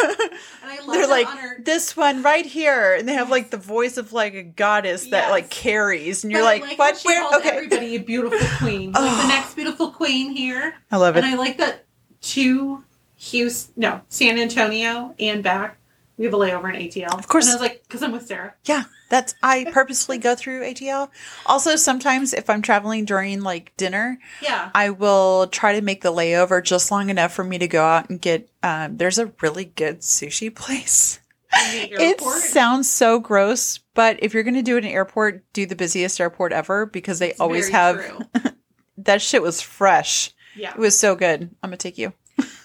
I 0.64 0.78
love 0.86 0.94
They're 0.96 1.08
like 1.08 1.28
her- 1.28 1.62
this 1.62 1.98
one 1.98 2.24
right 2.24 2.46
here, 2.46 2.96
and 2.96 3.08
they 3.08 3.14
have 3.14 3.30
like 3.30 3.50
the 3.52 3.58
voice 3.58 3.98
of 3.98 4.14
like 4.14 4.34
a 4.36 4.44
goddess 4.44 5.04
that 5.10 5.24
Yes. 5.24 5.32
like 5.32 5.50
carries, 5.50 6.24
and 6.24 6.32
you're 6.32 6.44
like, 6.44 6.64
how 6.64 6.76
what? 6.76 7.02
Where? 7.04 7.38
Okay, 7.40 7.50
everybody 7.50 7.96
a 7.96 8.00
beautiful 8.00 8.40
queen. 8.58 8.92
like 8.94 9.02
Oh. 9.04 9.22
the 9.22 9.28
next 9.34 9.54
beautiful 9.56 9.92
queen 9.92 10.32
here, 10.36 10.74
I 10.92 10.96
love 10.98 11.16
it, 11.18 11.24
and. 11.26 11.28
I 11.34 11.38
like 11.38 11.58
that 11.58 11.86
to 12.22 12.84
Houston, 13.22 13.74
no, 13.78 14.02
San 14.10 14.40
Antonio 14.40 15.14
and 15.20 15.44
back. 15.44 15.78
We 16.18 16.26
have 16.26 16.34
a 16.34 16.38
layover 16.38 16.74
in 16.74 16.80
ATL. 16.82 17.18
Of 17.18 17.28
course. 17.28 17.46
And 17.46 17.54
I 17.54 17.56
was 17.56 17.62
like, 17.62 17.84
because 17.84 18.04
I'm 18.04 18.12
with 18.12 18.28
Sarah. 18.28 18.54
Yeah, 18.66 18.84
that's 19.10 19.34
I 19.42 19.66
purposely 19.72 20.18
go 20.20 20.36
through 20.36 20.62
ATL. 20.62 21.10
Also, 21.48 21.76
sometimes 21.76 22.34
if 22.34 22.50
I'm 22.50 22.62
traveling 22.62 23.06
during 23.06 23.42
like 23.42 23.74
dinner, 23.78 24.20
Yeah. 24.42 24.70
I 24.76 24.92
will 24.92 25.48
try 25.48 25.74
to 25.74 25.82
make 25.82 26.02
the 26.02 26.12
layover 26.12 26.64
just 26.64 26.92
long 26.92 27.10
enough 27.10 27.34
for 27.34 27.44
me 27.44 27.58
to 27.58 27.68
go 27.68 27.84
out 27.84 28.10
and 28.10 28.22
get. 28.22 28.50
Um, 28.62 28.98
there's 28.98 29.18
a 29.18 29.32
really 29.42 29.66
good 29.66 30.02
sushi 30.02 30.54
place. 30.54 31.20
It 31.54 32.22
sounds 32.22 32.90
so 32.90 33.20
gross, 33.20 33.80
but 33.94 34.24
if 34.24 34.34
you're 34.34 34.44
going 34.44 34.56
to 34.56 34.62
do 34.62 34.76
it 34.78 34.86
in 34.86 34.86
an 34.86 34.92
airport, 34.92 35.44
do 35.52 35.66
the 35.66 35.76
busiest 35.76 36.22
airport 36.22 36.54
ever 36.54 36.86
because 36.86 37.20
they 37.20 37.32
It's 37.32 37.42
always 37.42 37.68
have 37.68 38.26
that 38.98 39.22
shit 39.22 39.42
was 39.42 39.60
fresh. 39.60 40.32
Yeah. 40.56 40.72
It 40.72 40.78
was 40.78 40.98
so 40.98 41.16
good. 41.16 41.42
I'm 41.62 41.70
gonna 41.70 41.78
take 41.78 41.98
you. 41.98 42.14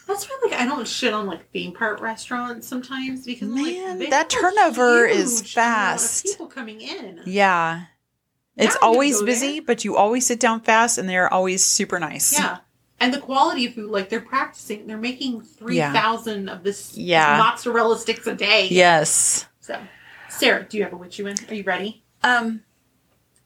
That's 0.06 0.24
why, 0.28 0.38
like, 0.44 0.60
I 0.60 0.64
don't 0.66 0.86
shit 0.86 1.12
on 1.12 1.26
like 1.26 1.50
theme 1.50 1.72
park 1.72 2.00
restaurants 2.00 2.66
sometimes 2.68 3.24
because 3.26 3.48
Man, 3.48 3.98
like, 3.98 4.10
that 4.10 4.30
turnover 4.30 5.04
is 5.06 5.40
huge 5.40 5.56
amount 5.56 5.68
fast. 6.00 6.24
people 6.24 6.46
coming 6.46 6.80
in. 6.80 7.20
Yeah. 7.26 7.84
It's 8.56 8.74
Now 8.80 8.80
you 8.88 8.92
always 8.94 9.22
busy, 9.22 9.54
there. 9.54 9.62
but 9.66 9.84
you 9.84 9.96
always 9.96 10.24
sit 10.26 10.40
down 10.40 10.60
fast 10.62 10.96
and 10.96 11.08
they're 11.08 11.32
always 11.32 11.62
super 11.64 11.98
nice. 12.00 12.32
Yeah. 12.32 12.58
And 12.98 13.12
the 13.12 13.18
quality 13.20 13.66
of 13.66 13.74
food, 13.74 13.90
like 13.90 14.08
they're 14.08 14.22
practicing, 14.22 14.86
they're 14.86 14.96
making 14.96 15.42
three 15.42 15.78
thousand 15.78 16.48
of 16.48 16.62
this 16.62 16.96
Yeah. 16.96 17.36
mozzarella 17.36 17.98
sticks 17.98 18.26
a 18.26 18.34
day. 18.34 18.68
Yes. 18.70 19.46
So, 19.60 19.78
Sarah, 20.30 20.64
do 20.66 20.78
you 20.78 20.84
have 20.84 20.94
a 20.94 20.96
witchy 20.96 21.22
win? 21.22 21.36
Are 21.50 21.54
you 21.54 21.64
ready? 21.64 22.02
Um 22.22 22.62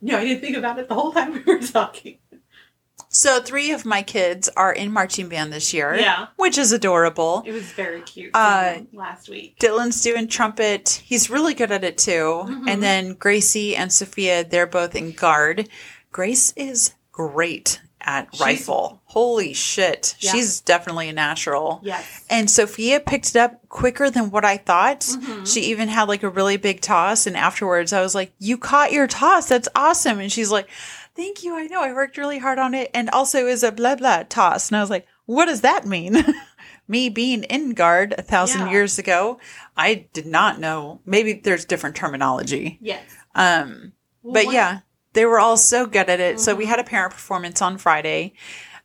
No, 0.01 0.17
I 0.19 0.25
didn't 0.25 0.43
think 0.43 0.57
about 0.57 0.79
it 0.79 0.87
the 0.89 0.95
whole 0.95 1.11
time 1.13 1.33
we 1.33 1.41
were 1.43 1.59
talking. 1.59 2.19
So 3.13 3.41
three 3.41 3.73
of 3.73 3.85
my 3.85 4.03
kids 4.03 4.49
are 4.57 4.73
in 4.73 4.93
marching 4.93 5.29
band 5.29 5.53
this 5.53 5.75
year. 5.75 5.97
Yeah. 5.97 6.29
Which 6.37 6.57
is 6.57 6.71
adorable. 6.73 7.43
It 7.45 7.51
was 7.53 7.65
very 7.73 8.01
cute. 8.03 8.31
Uh, 8.35 8.79
last 8.93 9.29
week. 9.29 9.59
Dylan's 9.59 10.01
doing 10.01 10.29
trumpet. 10.29 11.03
He's 11.05 11.29
really 11.29 11.53
good 11.55 11.73
at 11.73 11.83
it 11.85 11.99
too. 11.99 12.45
Mhm. 12.47 12.69
And 12.71 12.83
then 12.83 13.15
Gracie 13.15 13.75
and 13.75 13.93
Sophia, 13.93 14.45
they're 14.45 14.67
both 14.67 14.95
in 14.95 15.11
guard. 15.13 15.69
Grace 16.13 16.53
is 16.57 16.93
great 17.13 17.81
at 18.01 18.29
She's- 18.33 18.41
rifle. 18.41 19.00
Holy 19.11 19.53
shit. 19.53 20.15
Yeah. 20.21 20.31
She's 20.31 20.61
definitely 20.61 21.09
a 21.09 21.13
natural. 21.13 21.81
Yes. 21.83 22.25
And 22.31 22.49
Sophia 22.49 23.01
picked 23.01 23.31
it 23.31 23.37
up 23.37 23.69
quicker 23.69 24.09
than 24.09 24.31
what 24.31 24.45
I 24.45 24.57
thought. 24.57 25.01
Mhm. 25.01 25.53
She 25.53 25.63
even 25.63 25.89
had 25.89 26.07
like 26.09 26.23
a 26.23 26.29
really 26.29 26.57
big 26.57 26.81
toss. 26.81 27.27
And 27.27 27.37
afterwards, 27.37 27.93
I 27.93 28.03
was 28.03 28.15
like, 28.15 28.33
You 28.39 28.57
caught 28.57 28.93
your 28.93 29.09
toss. 29.09 29.49
That's 29.49 29.69
awesome. 29.75 30.21
And 30.21 30.31
she's 30.31 30.53
like, 30.53 30.69
Thank 31.17 31.43
you. 31.43 31.57
I 31.57 31.67
know. 31.67 31.83
I 31.83 31.93
worked 31.93 32.19
really 32.19 32.39
hard 32.39 32.61
on 32.61 32.73
it. 32.73 32.89
And 32.95 33.11
also, 33.11 33.41
it 33.41 33.45
was 33.51 33.65
a 33.65 33.73
blah 33.73 33.97
blah 33.97 34.23
toss. 34.29 34.69
And 34.69 34.77
I 34.77 34.81
was 34.81 34.91
like, 34.91 35.07
What 35.27 35.47
does 35.47 35.63
that 35.63 35.87
mean? 35.87 36.25
Me 36.89 37.09
being 37.09 37.43
in 37.45 37.71
guard 37.75 38.15
a 38.17 38.23
thousand 38.23 38.63
Yeah. 38.67 38.71
years 38.71 38.97
ago, 38.99 39.41
I 39.77 40.07
did 40.13 40.27
not 40.27 40.61
know. 40.61 41.01
Maybe 41.05 41.33
there's 41.33 41.65
different 41.65 41.97
terminology. 41.97 42.79
Yes. 42.81 43.03
Um, 43.35 43.93
Well, 44.23 44.35
but 44.35 44.47
what- 44.47 44.55
yeah, 44.55 44.79
they 45.15 45.25
were 45.27 45.41
all 45.41 45.57
so 45.57 45.87
good 45.87 46.09
at 46.09 46.21
it. 46.21 46.39
So 46.39 46.55
we 46.55 46.65
Mhm. 46.65 46.69
had 46.69 46.79
a 46.79 46.85
parent 46.85 47.13
performance 47.13 47.61
on 47.61 47.77
Friday. 47.79 48.35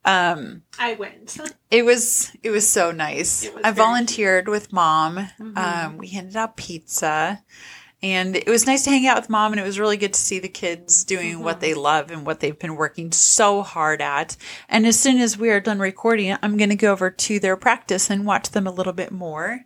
Um, 0.05 0.61
I 0.79 0.93
went. 0.93 1.37
it 1.71 1.83
was 1.83 2.31
it 2.43 2.51
was 2.51 2.67
so 2.67 2.91
nice. 2.91 3.49
Was 3.53 3.63
I 3.63 3.71
volunteered 3.71 4.47
with 4.47 4.71
mom. 4.71 5.17
Mhm. 5.39 5.57
Um, 5.57 5.97
we 5.97 6.07
handed 6.07 6.35
out 6.35 6.55
pizza, 6.57 7.41
and 8.03 8.35
it 8.35 8.47
was 8.47 8.67
nice 8.67 8.83
to 8.83 8.91
hang 8.91 9.07
out 9.07 9.17
with 9.19 9.29
mom. 9.29 9.51
And 9.53 9.59
it 9.59 9.63
was 9.65 9.79
really 9.79 9.97
good 9.97 10.13
to 10.13 10.19
see 10.19 10.37
the 10.39 10.47
kids 10.47 11.03
doing 11.03 11.39
what 11.41 11.57
Mhm. 11.57 11.61
they 11.61 11.73
love 11.73 12.11
and 12.11 12.25
what 12.25 12.39
they've 12.39 12.57
been 12.59 12.75
working 12.75 13.11
so 13.11 13.63
hard 13.63 14.01
at. 14.01 14.37
And 14.69 14.85
as 14.85 14.99
soon 14.99 15.19
as 15.19 15.37
we 15.39 15.49
are 15.49 15.59
done 15.59 15.79
recording, 15.79 16.37
I'm 16.43 16.55
going 16.57 16.69
to 16.69 16.75
go 16.75 16.91
over 16.91 17.09
to 17.09 17.39
their 17.39 17.57
practice 17.57 18.09
and 18.11 18.25
watch 18.25 18.51
them 18.51 18.67
a 18.67 18.71
little 18.71 18.93
bit 18.93 19.11
more. 19.11 19.61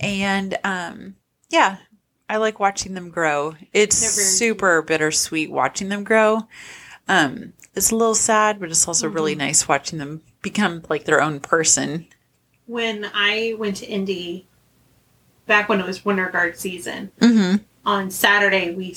And 0.00 0.58
um, 0.64 1.16
yeah, 1.50 1.76
I 2.28 2.36
like 2.38 2.58
watching 2.58 2.94
them 2.94 3.10
grow. 3.10 3.54
It's 3.72 3.96
super 3.96 4.82
bittersweet 4.82 5.50
watching 5.50 5.88
them 5.88 6.04
grow. 6.04 6.48
Um, 7.08 7.54
it's 7.78 7.90
a 7.90 7.96
little 7.96 8.14
sad, 8.14 8.60
but 8.60 8.70
it's 8.70 8.86
also 8.86 9.08
really 9.08 9.34
Mhm. 9.34 9.38
nice 9.38 9.66
watching 9.68 9.98
them 9.98 10.20
become 10.42 10.82
like 10.90 11.04
their 11.04 11.22
own 11.22 11.40
person. 11.40 12.06
When 12.66 13.06
I 13.14 13.54
went 13.58 13.76
to 13.76 13.86
Indy, 13.86 14.46
back 15.46 15.68
when 15.68 15.80
it 15.80 15.86
was 15.86 16.04
Winter 16.04 16.28
Guard 16.28 16.58
season, 16.58 17.10
Mm-hmm. 17.20 17.56
on 17.86 18.10
Saturday 18.10 18.74
we 18.74 18.94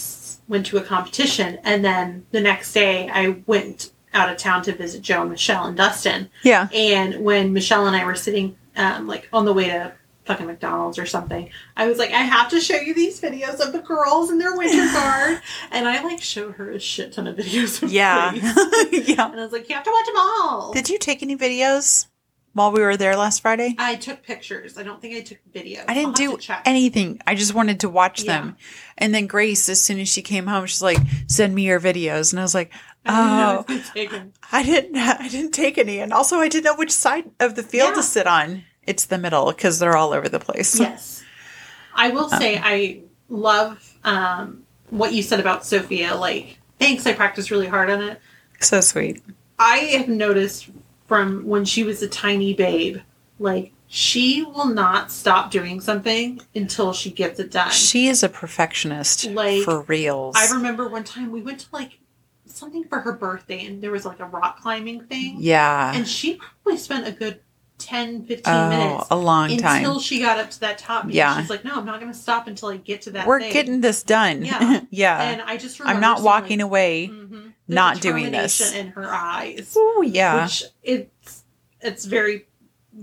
went 0.50 0.66
to 0.68 0.78
a 0.78 0.82
competition, 0.82 1.60
and 1.64 1.86
then 1.86 2.26
the 2.32 2.42
next 2.42 2.74
day 2.74 3.10
I 3.10 3.38
went 3.46 3.92
out 4.14 4.30
of 4.30 4.38
town 4.38 4.62
to 4.64 4.74
visit 4.74 5.02
Joe, 5.02 5.24
Michelle, 5.26 5.64
and 5.66 5.78
Dustin. 5.78 6.30
Yeah. 6.44 6.68
And 6.74 7.24
when 7.24 7.54
Michelle 7.54 7.88
and 7.88 7.96
I 7.96 8.04
were 8.04 8.16
sitting, 8.16 8.58
um, 8.76 9.08
like 9.08 9.30
on 9.32 9.46
the 9.46 9.54
way 9.54 9.68
to 9.70 9.94
fucking 10.26 10.46
McDonald's 10.46 11.00
or 11.00 11.06
something, 11.06 11.50
I 11.76 11.88
was 11.88 11.98
like, 11.98 12.12
I 12.12 12.20
have 12.22 12.50
to 12.52 12.62
show 12.62 12.76
you 12.78 12.94
these 12.94 13.20
videos 13.20 13.60
of 13.60 13.74
the 13.74 13.80
girls 13.80 14.30
in 14.30 14.38
their 14.38 14.56
winter 14.56 14.92
guard, 14.94 15.42
and 15.72 15.88
I 15.88 16.02
like 16.04 16.22
show 16.22 16.52
her 16.52 16.72
a 16.72 16.80
shit 16.80 17.14
ton 17.14 17.28
of 17.28 17.38
videos. 17.38 17.82
Of 17.82 17.92
Yeah. 17.92 18.32
yeah. 18.92 19.32
and 19.32 19.40
I 19.40 19.44
was 19.44 19.52
like, 19.52 19.68
you 19.70 19.76
have 19.76 19.84
to 19.84 19.92
watch 19.92 20.06
them 20.06 20.16
all. 20.18 20.74
Did 20.74 20.90
you 20.90 20.98
take 21.00 21.24
any 21.24 21.36
videos 21.36 22.08
while 22.54 22.72
we 22.72 22.82
were 22.82 22.98
there 22.98 23.16
last 23.16 23.42
Friday? 23.42 23.76
I 23.80 23.96
took 23.96 24.22
pictures. 24.24 24.78
I 24.78 24.84
don't 24.84 25.02
think 25.02 25.16
I 25.16 25.22
took 25.22 25.40
videos. 25.52 25.86
I 25.88 25.94
didn't 25.94 26.16
do 26.18 26.38
anything. 26.66 27.20
I 27.26 27.34
just 27.36 27.54
wanted 27.54 27.80
to 27.82 27.90
watch 27.90 28.24
Yeah. 28.24 28.42
them. 28.42 28.58
And 28.98 29.16
then 29.16 29.26
Grace, 29.28 29.70
as 29.70 29.82
soon 29.82 30.00
as 30.00 30.08
she 30.10 30.22
came 30.22 30.48
home, 30.48 30.66
she's 30.68 30.82
like, 30.82 30.98
"Send 31.28 31.56
me 31.56 31.64
your 31.64 31.80
videos." 31.80 32.32
And 32.34 32.40
I 32.40 32.44
was 32.44 32.54
like, 32.54 32.72
I 33.06 33.10
didn't 33.10 33.32
I 33.40 33.54
"Oh, 33.54 33.56
was 33.58 33.66
gonna 33.68 33.84
take 33.96 34.14
'em. 34.14 34.34
I 34.52 34.64
didn't. 34.64 34.96
I 34.98 35.28
didn't 35.30 35.52
take 35.54 35.78
any." 35.80 36.00
And 36.00 36.14
also, 36.14 36.38
I 36.38 36.48
didn't 36.50 36.66
know 36.66 36.76
which 36.76 36.92
side 36.92 37.32
of 37.40 37.56
the 37.56 37.64
field 37.64 37.90
Yeah. 37.92 37.96
to 37.96 38.04
sit 38.04 38.28
on. 38.28 38.66
It's 38.92 39.06
the 39.06 39.18
middle 39.18 39.48
because 39.54 39.80
they're 39.80 39.96
all 39.96 40.12
over 40.14 40.28
the 40.28 40.40
place. 40.40 40.78
Yes. 40.80 41.24
I 41.96 42.10
will 42.10 42.30
say 42.30 42.58
I 42.62 43.02
love 43.30 43.98
um, 44.04 44.64
what 44.90 45.14
you 45.14 45.24
said 45.24 45.40
about 45.40 45.66
Sophia. 45.66 46.14
Like, 46.16 46.58
thanks, 46.78 47.06
I 47.08 47.14
practiced 47.14 47.52
really 47.52 47.68
hard 47.68 47.90
on 47.90 48.02
it. 48.02 48.20
So 48.60 48.82
sweet. 48.82 49.22
I 49.60 49.78
have 49.98 50.08
noticed 50.10 50.70
from 51.08 51.46
when 51.46 51.64
she 51.66 51.84
was 51.84 52.02
a 52.02 52.08
tiny 52.08 52.54
babe, 52.54 52.98
like, 53.40 53.72
she 53.88 54.44
will 54.44 54.68
not 54.68 55.12
stop 55.12 55.52
doing 55.52 55.80
something 55.82 56.42
until 56.56 56.92
she 56.94 57.12
gets 57.12 57.40
it 57.40 57.52
done. 57.52 57.72
She 57.72 58.08
is 58.08 58.24
a 58.24 58.30
perfectionist 58.30 59.26
Like, 59.26 59.64
for 59.64 59.82
reals. 59.82 60.36
I 60.38 60.50
remember 60.54 60.88
one 60.90 61.04
time 61.04 61.32
we 61.32 61.42
went 61.42 61.60
to 61.60 61.68
like 61.74 62.00
something 62.46 62.84
for 62.86 63.00
her 63.02 63.12
birthday 63.14 63.66
and 63.66 63.82
there 63.84 63.92
was 63.92 64.06
like 64.06 64.20
a 64.22 64.26
rock 64.26 64.62
climbing 64.62 65.02
thing. 65.06 65.36
yeah. 65.40 65.94
And 65.94 66.08
she 66.08 66.36
probably 66.36 66.78
spent 66.78 67.06
a 67.08 67.12
good 67.12 67.42
10, 67.84 68.26
15 68.26 68.54
oh, 68.54 68.70
minutes 68.70 69.08
a 69.12 69.16
long 69.18 69.52
until 69.52 69.94
time. 69.94 70.00
she 70.00 70.20
got 70.20 70.40
up 70.40 70.52
to 70.52 70.60
that 70.62 70.78
top. 70.78 71.06
Yeah. 71.10 71.40
She's 71.40 71.50
like, 71.50 71.64
no, 71.64 71.76
I'm 71.76 71.86
not 71.86 72.00
going 72.00 72.12
to 72.12 72.18
stop 72.18 72.48
until 72.48 72.70
I 72.70 72.78
get 72.78 73.04
to 73.04 73.12
that 73.12 73.28
We're 73.28 73.40
thing." 73.40 73.54
getting 73.54 73.82
this 73.82 74.04
done. 74.04 74.46
Yeah. 74.46 74.82
yeah. 74.90 75.22
And 75.22 75.42
I 75.42 75.58
just 75.58 75.80
remember 75.80 75.96
I'm 75.96 76.02
not 76.02 76.22
walking 76.22 76.60
like, 76.60 76.66
away. 76.66 77.08
mhm, 77.08 77.54
not 77.68 78.02
doing 78.02 78.32
this. 78.32 78.74
in 78.74 78.88
her 78.90 79.06
eyes. 79.12 79.74
Oh 79.78 80.02
yeah. 80.06 80.44
Which 80.44 80.64
it's 80.84 81.44
it's 81.82 82.06
very 82.06 82.46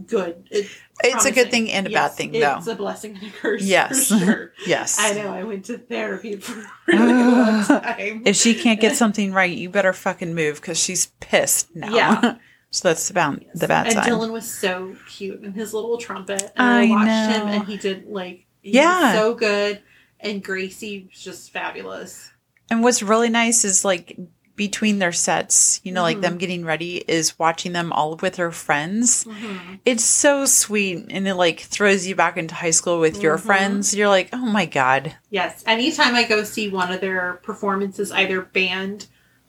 good. 0.06 0.46
It's, 0.50 0.70
It's 1.02 1.24
a 1.24 1.32
good 1.32 1.50
thing 1.50 1.70
and 1.70 1.86
a 1.86 1.90
bad 1.90 1.94
Yes, 1.94 2.16
thing, 2.16 2.34
It's 2.34 2.66
though. 2.66 2.72
a 2.72 2.74
blessing 2.74 3.14
and 3.16 3.22
a 3.28 3.30
curse. 3.30 3.62
Yes. 3.62 4.08
For 4.08 4.18
sure. 4.24 4.52
yes. 4.66 4.98
I 5.00 5.12
know. 5.14 5.32
I 5.32 5.44
went 5.44 5.64
to 5.66 5.78
therapy 5.78 6.36
for 6.36 6.60
a 6.60 6.66
really 6.88 7.12
long 7.12 7.64
time. 7.64 8.22
If 8.26 8.36
she 8.36 8.54
can't 8.54 8.80
get 8.80 8.96
something 8.96 9.32
right, 9.32 9.50
you 9.56 9.70
better 9.70 9.92
fucking 9.92 10.34
move 10.34 10.60
because 10.60 10.78
she's 10.78 11.06
pissed 11.20 11.74
now. 11.74 11.94
Yeah. 11.94 12.36
So 12.70 12.88
that's 12.88 13.08
about 13.10 13.40
the 13.40 13.44
bad, 13.46 13.60
the 13.60 13.66
bad 13.68 13.86
and 13.86 13.94
side. 13.94 14.04
Dylan 14.06 14.30
was 14.30 14.52
so 14.52 14.94
cute 15.08 15.42
in 15.42 15.52
his 15.52 15.72
little 15.72 15.96
trumpet. 15.98 16.42
And 16.56 16.66
I, 16.66 16.86
I 16.86 16.90
watched 16.90 17.06
know. 17.06 17.46
him 17.46 17.48
and 17.48 17.64
he 17.64 17.76
did 17.78 18.06
like 18.06 18.46
he 18.62 18.72
Yeah. 18.72 19.12
was 19.12 19.14
so 19.14 19.34
good. 19.34 19.80
And 20.20 20.42
Gracie 20.42 21.08
was 21.10 21.22
just 21.22 21.52
fabulous. 21.52 22.30
And 22.70 22.82
what's 22.82 23.02
really 23.02 23.30
nice 23.30 23.64
is 23.64 23.84
like 23.84 24.18
between 24.56 24.98
their 24.98 25.12
sets, 25.12 25.80
you 25.84 25.92
know, 25.92 26.02
like 26.02 26.16
Mhm. 26.18 26.22
them 26.22 26.36
getting 26.38 26.64
ready 26.64 26.96
is 27.06 27.38
watching 27.38 27.72
them 27.72 27.92
all 27.92 28.16
with 28.16 28.34
their 28.34 28.50
friends. 28.50 29.24
Mm-hmm. 29.24 29.74
It's 29.86 30.02
so 30.04 30.44
sweet 30.46 31.06
and 31.10 31.28
it 31.28 31.36
like 31.36 31.60
throws 31.60 32.06
you 32.08 32.16
back 32.16 32.36
into 32.36 32.56
high 32.56 32.72
school 32.72 32.98
with 32.98 33.22
your 33.22 33.38
Mhm. 33.38 33.42
friends. 33.42 33.94
You're 33.94 34.08
like, 34.08 34.28
oh 34.32 34.44
my 34.44 34.66
God. 34.66 35.14
Yes. 35.30 35.62
Anytime 35.64 36.14
I 36.16 36.24
go 36.24 36.42
see 36.42 36.68
one 36.68 36.92
of 36.92 37.00
their 37.00 37.34
performances, 37.44 38.10
either 38.10 38.42
band 38.42 39.06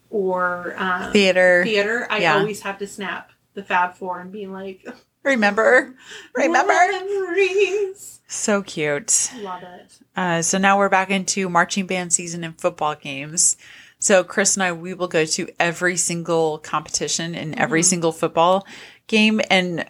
or 0.10 0.74
um, 0.78 1.12
Theater. 1.12 1.64
theater, 1.64 2.08
I 2.10 2.20
Yeah. 2.20 2.38
always 2.38 2.62
have 2.62 2.78
to 2.80 2.88
snap 2.88 3.32
the 3.54 3.64
Fab 3.64 3.96
Four 3.96 4.20
and 4.22 4.32
be 4.32 4.48
like, 4.48 4.86
Remember? 5.24 5.96
Remember? 6.34 6.74
Memories. 6.74 8.22
So 8.28 8.62
cute. 8.62 9.32
Love 9.42 9.64
it. 9.64 10.00
Uh, 10.16 10.42
so 10.42 10.58
now 10.58 10.78
we're 10.78 10.90
back 10.90 11.10
into 11.10 11.50
marching 11.50 11.86
band 11.88 12.14
season 12.14 12.44
and 12.44 12.60
football 12.60 12.96
games. 12.96 13.58
So 14.00 14.24
Chris 14.24 14.56
and 14.56 14.64
I, 14.64 14.72
we 14.72 14.94
will 14.94 15.08
go 15.08 15.26
to 15.26 15.50
every 15.60 15.98
single 15.98 16.58
competition 16.60 17.36
and 17.36 17.54
every 17.60 17.82
Mhm. 17.82 17.86
single 17.86 18.12
football 18.14 18.66
game. 19.08 19.42
And 19.50 19.86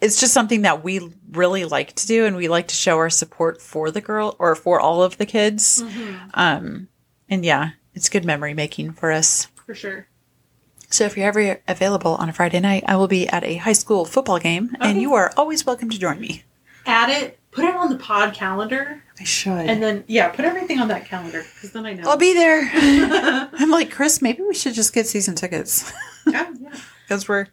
it's 0.00 0.18
just 0.18 0.32
something 0.32 0.62
that 0.62 0.82
we 0.82 1.12
really 1.30 1.66
like 1.66 1.94
to 1.96 2.06
do. 2.06 2.24
And 2.24 2.36
we 2.36 2.48
like 2.48 2.68
to 2.68 2.74
show 2.74 2.96
our 2.96 3.10
support 3.10 3.60
for 3.60 3.90
the 3.90 4.00
girl 4.00 4.34
or 4.38 4.54
for 4.54 4.80
all 4.80 5.02
of 5.02 5.18
the 5.18 5.26
kids. 5.26 5.82
Mhm. 5.82 6.30
Um, 6.34 6.88
and 7.28 7.44
yeah, 7.44 7.70
it's 7.94 8.08
good 8.08 8.24
memory 8.24 8.54
making 8.54 8.92
for 8.92 9.12
us. 9.12 9.48
For 9.70 9.74
sure. 9.76 10.08
So 10.88 11.04
if 11.04 11.16
you're 11.16 11.28
ever 11.28 11.60
available 11.68 12.16
on 12.16 12.28
a 12.28 12.32
Friday 12.32 12.58
night, 12.58 12.82
I 12.88 12.96
will 12.96 13.06
be 13.06 13.28
at 13.28 13.44
a 13.44 13.54
high 13.54 13.72
school 13.72 14.04
football 14.04 14.40
game 14.40 14.76
and 14.80 15.00
you 15.00 15.14
are 15.14 15.30
always 15.36 15.64
welcome 15.64 15.88
to 15.90 15.96
join 15.96 16.18
me. 16.18 16.42
Add 16.86 17.08
it, 17.10 17.38
put 17.52 17.64
it 17.64 17.76
on 17.76 17.88
the 17.88 17.96
pod 17.96 18.34
calendar, 18.34 19.00
I 19.20 19.22
should. 19.22 19.52
and 19.52 19.80
then, 19.80 20.02
yeah, 20.08 20.30
put 20.30 20.44
everything 20.44 20.80
on 20.80 20.88
that 20.88 21.04
calendar 21.06 21.44
because 21.54 21.70
then 21.70 21.86
I 21.86 21.92
know. 21.92 22.10
I'll 22.10 22.16
be 22.16 22.34
there. 22.34 22.68
I'm 23.52 23.70
like, 23.70 23.92
Chris, 23.92 24.20
maybe 24.20 24.42
we 24.42 24.54
should 24.54 24.74
just 24.74 24.92
get 24.92 25.06
season 25.06 25.36
tickets. 25.36 25.92
Oh, 26.26 26.32
yeah. 26.32 26.74
Because 27.06 27.28
we're, 27.28 27.46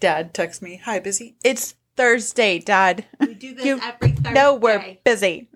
Dad 0.00 0.34
texts 0.34 0.62
me, 0.62 0.80
Hi, 0.84 0.98
busy. 0.98 1.36
It's 1.44 1.76
Thursday, 1.96 2.58
Dad. 2.58 3.04
We 3.20 3.34
do 3.34 3.54
this 3.54 3.64
You 3.64 3.78
every 3.80 4.10
Thursday. 4.10 4.32
No, 4.32 4.54
we're 4.56 4.98
busy. 5.04 5.48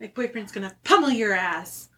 My 0.00 0.06
boyfriend's 0.14 0.52
gonna 0.52 0.76
pummel 0.84 1.10
your 1.10 1.32
ass. 1.34 1.88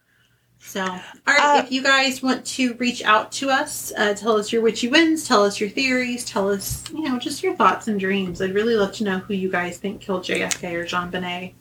So, 0.59 0.83
all 0.83 0.91
right, 1.27 1.59
Uh, 1.59 1.63
if 1.65 1.71
you 1.71 1.83
guys 1.83 2.23
want 2.23 2.45
to 2.47 2.75
reach 2.75 3.03
out 3.05 3.31
to 3.33 3.51
us, 3.51 3.93
uh, 3.97 4.15
tell 4.15 4.37
us 4.37 4.53
your 4.53 4.63
witchy 4.63 4.89
wins, 4.89 5.27
tell 5.27 5.45
us 5.45 5.61
your 5.61 5.69
theories, 5.71 6.25
tell 6.25 6.51
us, 6.51 6.83
you 6.93 7.03
know, 7.09 7.19
just 7.19 7.43
your 7.43 7.55
thoughts 7.55 7.87
and 7.89 8.01
dreams. 8.01 8.43
I'd 8.43 8.53
really 8.55 8.75
love 8.75 8.93
to 8.95 9.05
know 9.05 9.19
who 9.19 9.35
you 9.35 9.51
guys 9.51 9.79
think 9.79 10.01
killed 10.01 10.25
JFK 10.25 10.75
or 10.75 10.85
JonBenét. 10.85 11.53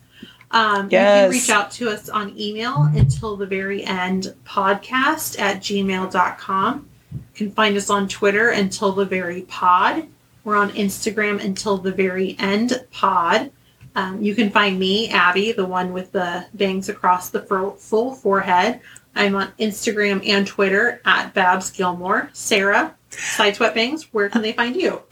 Um, 0.52 0.86
You 0.86 0.90
Yes. 0.92 1.24
can 1.24 1.32
reach 1.32 1.50
out 1.50 1.72
to 1.72 1.90
us 1.90 2.10
on 2.10 2.34
email 2.40 2.90
until 2.96 3.36
the 3.36 3.46
very 3.46 3.84
end 3.84 4.34
podcast 4.46 5.40
at 5.40 5.60
gmail.com. 5.62 6.88
You 7.14 7.20
can 7.36 7.52
find 7.52 7.78
us 7.78 7.90
on 7.90 8.08
Twitter 8.08 8.50
until 8.50 8.92
the 8.92 9.06
very 9.06 9.42
pod. 9.44 10.08
We're 10.44 10.56
on 10.56 10.72
Instagram 10.72 11.44
until 11.44 11.78
the 11.78 11.92
very 11.92 12.36
end 12.40 12.84
pod. 12.92 13.52
Um, 13.96 14.22
you 14.22 14.36
can 14.36 14.50
find 14.50 14.78
me, 14.78 15.10
Abby, 15.10 15.54
the 15.54 15.66
one 15.66 15.94
with 15.94 16.12
the 16.12 16.46
bangs 16.54 16.90
across 16.90 17.30
the 17.30 17.42
full 17.42 18.14
forehead. 18.14 18.82
I'm 19.16 19.36
on 19.36 19.54
Instagram 19.60 20.28
and 20.28 20.46
Twitter 20.46 21.02
at 21.06 21.34
Babs 21.34 21.72
Gilmore. 21.72 22.30
Sarah, 22.34 22.96
Side 23.10 23.56
Sweat 23.56 23.74
Bangs, 23.74 24.14
where 24.14 24.30
can 24.30 24.42
they 24.42 24.52
find 24.52 24.76
you? 24.76 25.02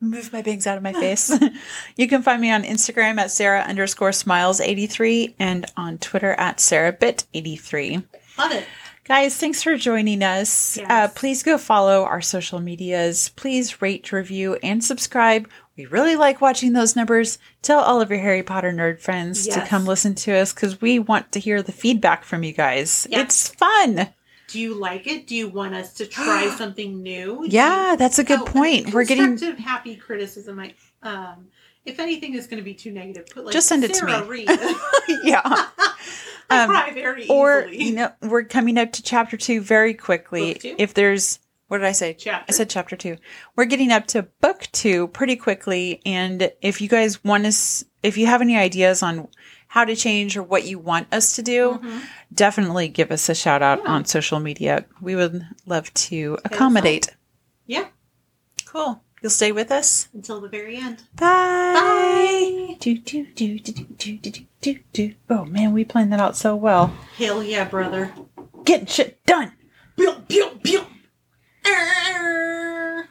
Move 0.00 0.32
my 0.32 0.42
bangs 0.42 0.66
out 0.66 0.76
of 0.76 0.82
my 0.82 0.92
face. 0.92 1.32
you 1.96 2.08
can 2.08 2.22
find 2.22 2.40
me 2.40 2.50
on 2.50 2.62
Instagram 2.62 3.18
at 3.18 3.30
Sarah 3.30 3.60
underscore 3.60 4.12
smiles 4.12 4.60
83 4.60 5.36
and 5.38 5.66
on 5.76 5.98
Twitter 5.98 6.32
at 6.32 6.58
SarahBit83. 6.58 8.04
Love 8.38 8.52
it. 8.52 8.64
Guys, 9.04 9.36
thanks 9.36 9.62
for 9.62 9.76
joining 9.76 10.22
us. 10.22 10.78
Yes. 10.78 10.86
Uh, 10.88 11.08
please 11.14 11.42
go 11.42 11.58
follow 11.58 12.04
our 12.04 12.22
social 12.22 12.58
medias. 12.58 13.28
Please 13.30 13.82
rate, 13.82 14.12
review, 14.12 14.56
and 14.62 14.82
subscribe. 14.82 15.46
We 15.76 15.86
really 15.86 16.14
like 16.16 16.40
watching 16.40 16.72
those 16.72 16.94
numbers. 16.94 17.38
Tell 17.62 17.80
all 17.80 18.00
of 18.00 18.10
your 18.10 18.20
Harry 18.20 18.42
Potter 18.44 18.72
nerd 18.72 19.00
friends 19.00 19.46
to 19.48 19.60
come 19.66 19.86
listen 19.86 20.14
to 20.16 20.32
us 20.32 20.52
because 20.52 20.80
we 20.80 20.98
want 21.00 21.32
to 21.32 21.40
hear 21.40 21.62
the 21.62 21.72
feedback 21.72 22.22
from 22.24 22.44
you 22.44 22.52
guys. 22.52 23.06
Yes. 23.10 23.22
It's 23.24 23.48
fun. 23.48 24.08
Do 24.48 24.60
you 24.60 24.74
like 24.74 25.06
it? 25.08 25.26
Do 25.26 25.34
you 25.34 25.48
want 25.48 25.74
us 25.74 25.94
to 25.94 26.06
try 26.06 26.48
something 26.58 27.02
new? 27.02 27.44
Yeah, 27.48 27.96
that's 27.98 28.20
a 28.20 28.24
good 28.24 28.40
Oh, 28.40 28.44
point. 28.44 28.92
We're 28.94 29.04
getting 29.04 29.36
happy 29.56 29.96
criticism. 29.96 30.60
I, 30.60 30.74
um, 31.02 31.48
if 31.84 31.98
anything 31.98 32.34
is 32.34 32.46
going 32.46 32.58
to 32.58 32.64
be 32.64 32.74
too 32.74 32.92
negative, 32.92 33.26
put 33.26 33.44
like 33.46 33.52
Just 33.52 33.68
send 33.68 33.82
it 33.82 33.94
to 33.94 34.04
me. 34.06 34.46
Yeah. 35.24 35.40
I 35.44 36.62
Um, 36.62 36.70
cry 36.70 36.92
very 36.92 37.26
Or 37.28 37.64
easily. 37.64 37.84
you 37.84 37.94
know, 37.94 38.12
we're 38.22 38.44
coming 38.44 38.78
up 38.78 38.92
to 38.92 39.02
chapter 39.02 39.36
two 39.36 39.60
very 39.60 39.92
quickly. 39.94 40.52
If 40.78 40.94
there's 40.94 41.40
what 41.74 41.78
did 41.78 41.88
I 41.88 41.92
say? 41.92 42.14
Chapter. 42.14 42.44
I 42.48 42.52
said 42.52 42.70
chapter 42.70 42.94
two. 42.94 43.16
We're 43.56 43.64
getting 43.64 43.90
up 43.90 44.06
to 44.08 44.22
book 44.40 44.68
two 44.70 45.08
pretty 45.08 45.34
quickly. 45.34 46.00
And 46.06 46.52
if 46.62 46.80
you 46.80 46.88
guys 46.88 47.24
want 47.24 47.52
to, 47.52 47.86
if 48.04 48.16
you 48.16 48.26
have 48.26 48.40
any 48.40 48.56
ideas 48.56 49.02
on 49.02 49.26
how 49.66 49.84
to 49.84 49.96
change 49.96 50.36
or 50.36 50.44
what 50.44 50.64
you 50.64 50.78
want 50.78 51.12
us 51.12 51.34
to 51.34 51.42
do, 51.42 51.72
mm-hmm. 51.72 51.98
definitely 52.32 52.86
give 52.86 53.10
us 53.10 53.28
a 53.28 53.34
shout 53.34 53.60
out 53.60 53.80
yeah. 53.82 53.90
on 53.90 54.04
social 54.04 54.38
media. 54.38 54.84
We 55.00 55.16
would 55.16 55.44
love 55.66 55.92
to 55.94 56.38
accommodate. 56.44 57.08
Yeah. 57.66 57.88
Cool. 58.66 59.02
You'll 59.20 59.30
stay 59.30 59.50
with 59.50 59.72
us 59.72 60.06
until 60.14 60.40
the 60.40 60.48
very 60.48 60.76
end. 60.76 61.02
Bye. 61.16 61.74
Bye. 61.74 62.76
Do, 62.78 62.96
do, 62.98 63.26
do, 63.34 63.58
do, 63.58 63.72
do, 63.72 64.16
do, 64.18 64.46
do, 64.60 64.78
do. 64.92 65.14
Oh 65.28 65.44
man, 65.44 65.72
we 65.72 65.84
planned 65.84 66.12
that 66.12 66.20
out 66.20 66.36
so 66.36 66.54
well. 66.54 66.96
Hell 67.16 67.42
yeah, 67.42 67.64
brother. 67.64 68.14
Getting 68.64 68.86
shit 68.86 69.26
done. 69.26 69.54
Pew, 69.96 70.12
pew, 70.28 70.60
pew. 70.62 70.86
Arr! 71.66 73.08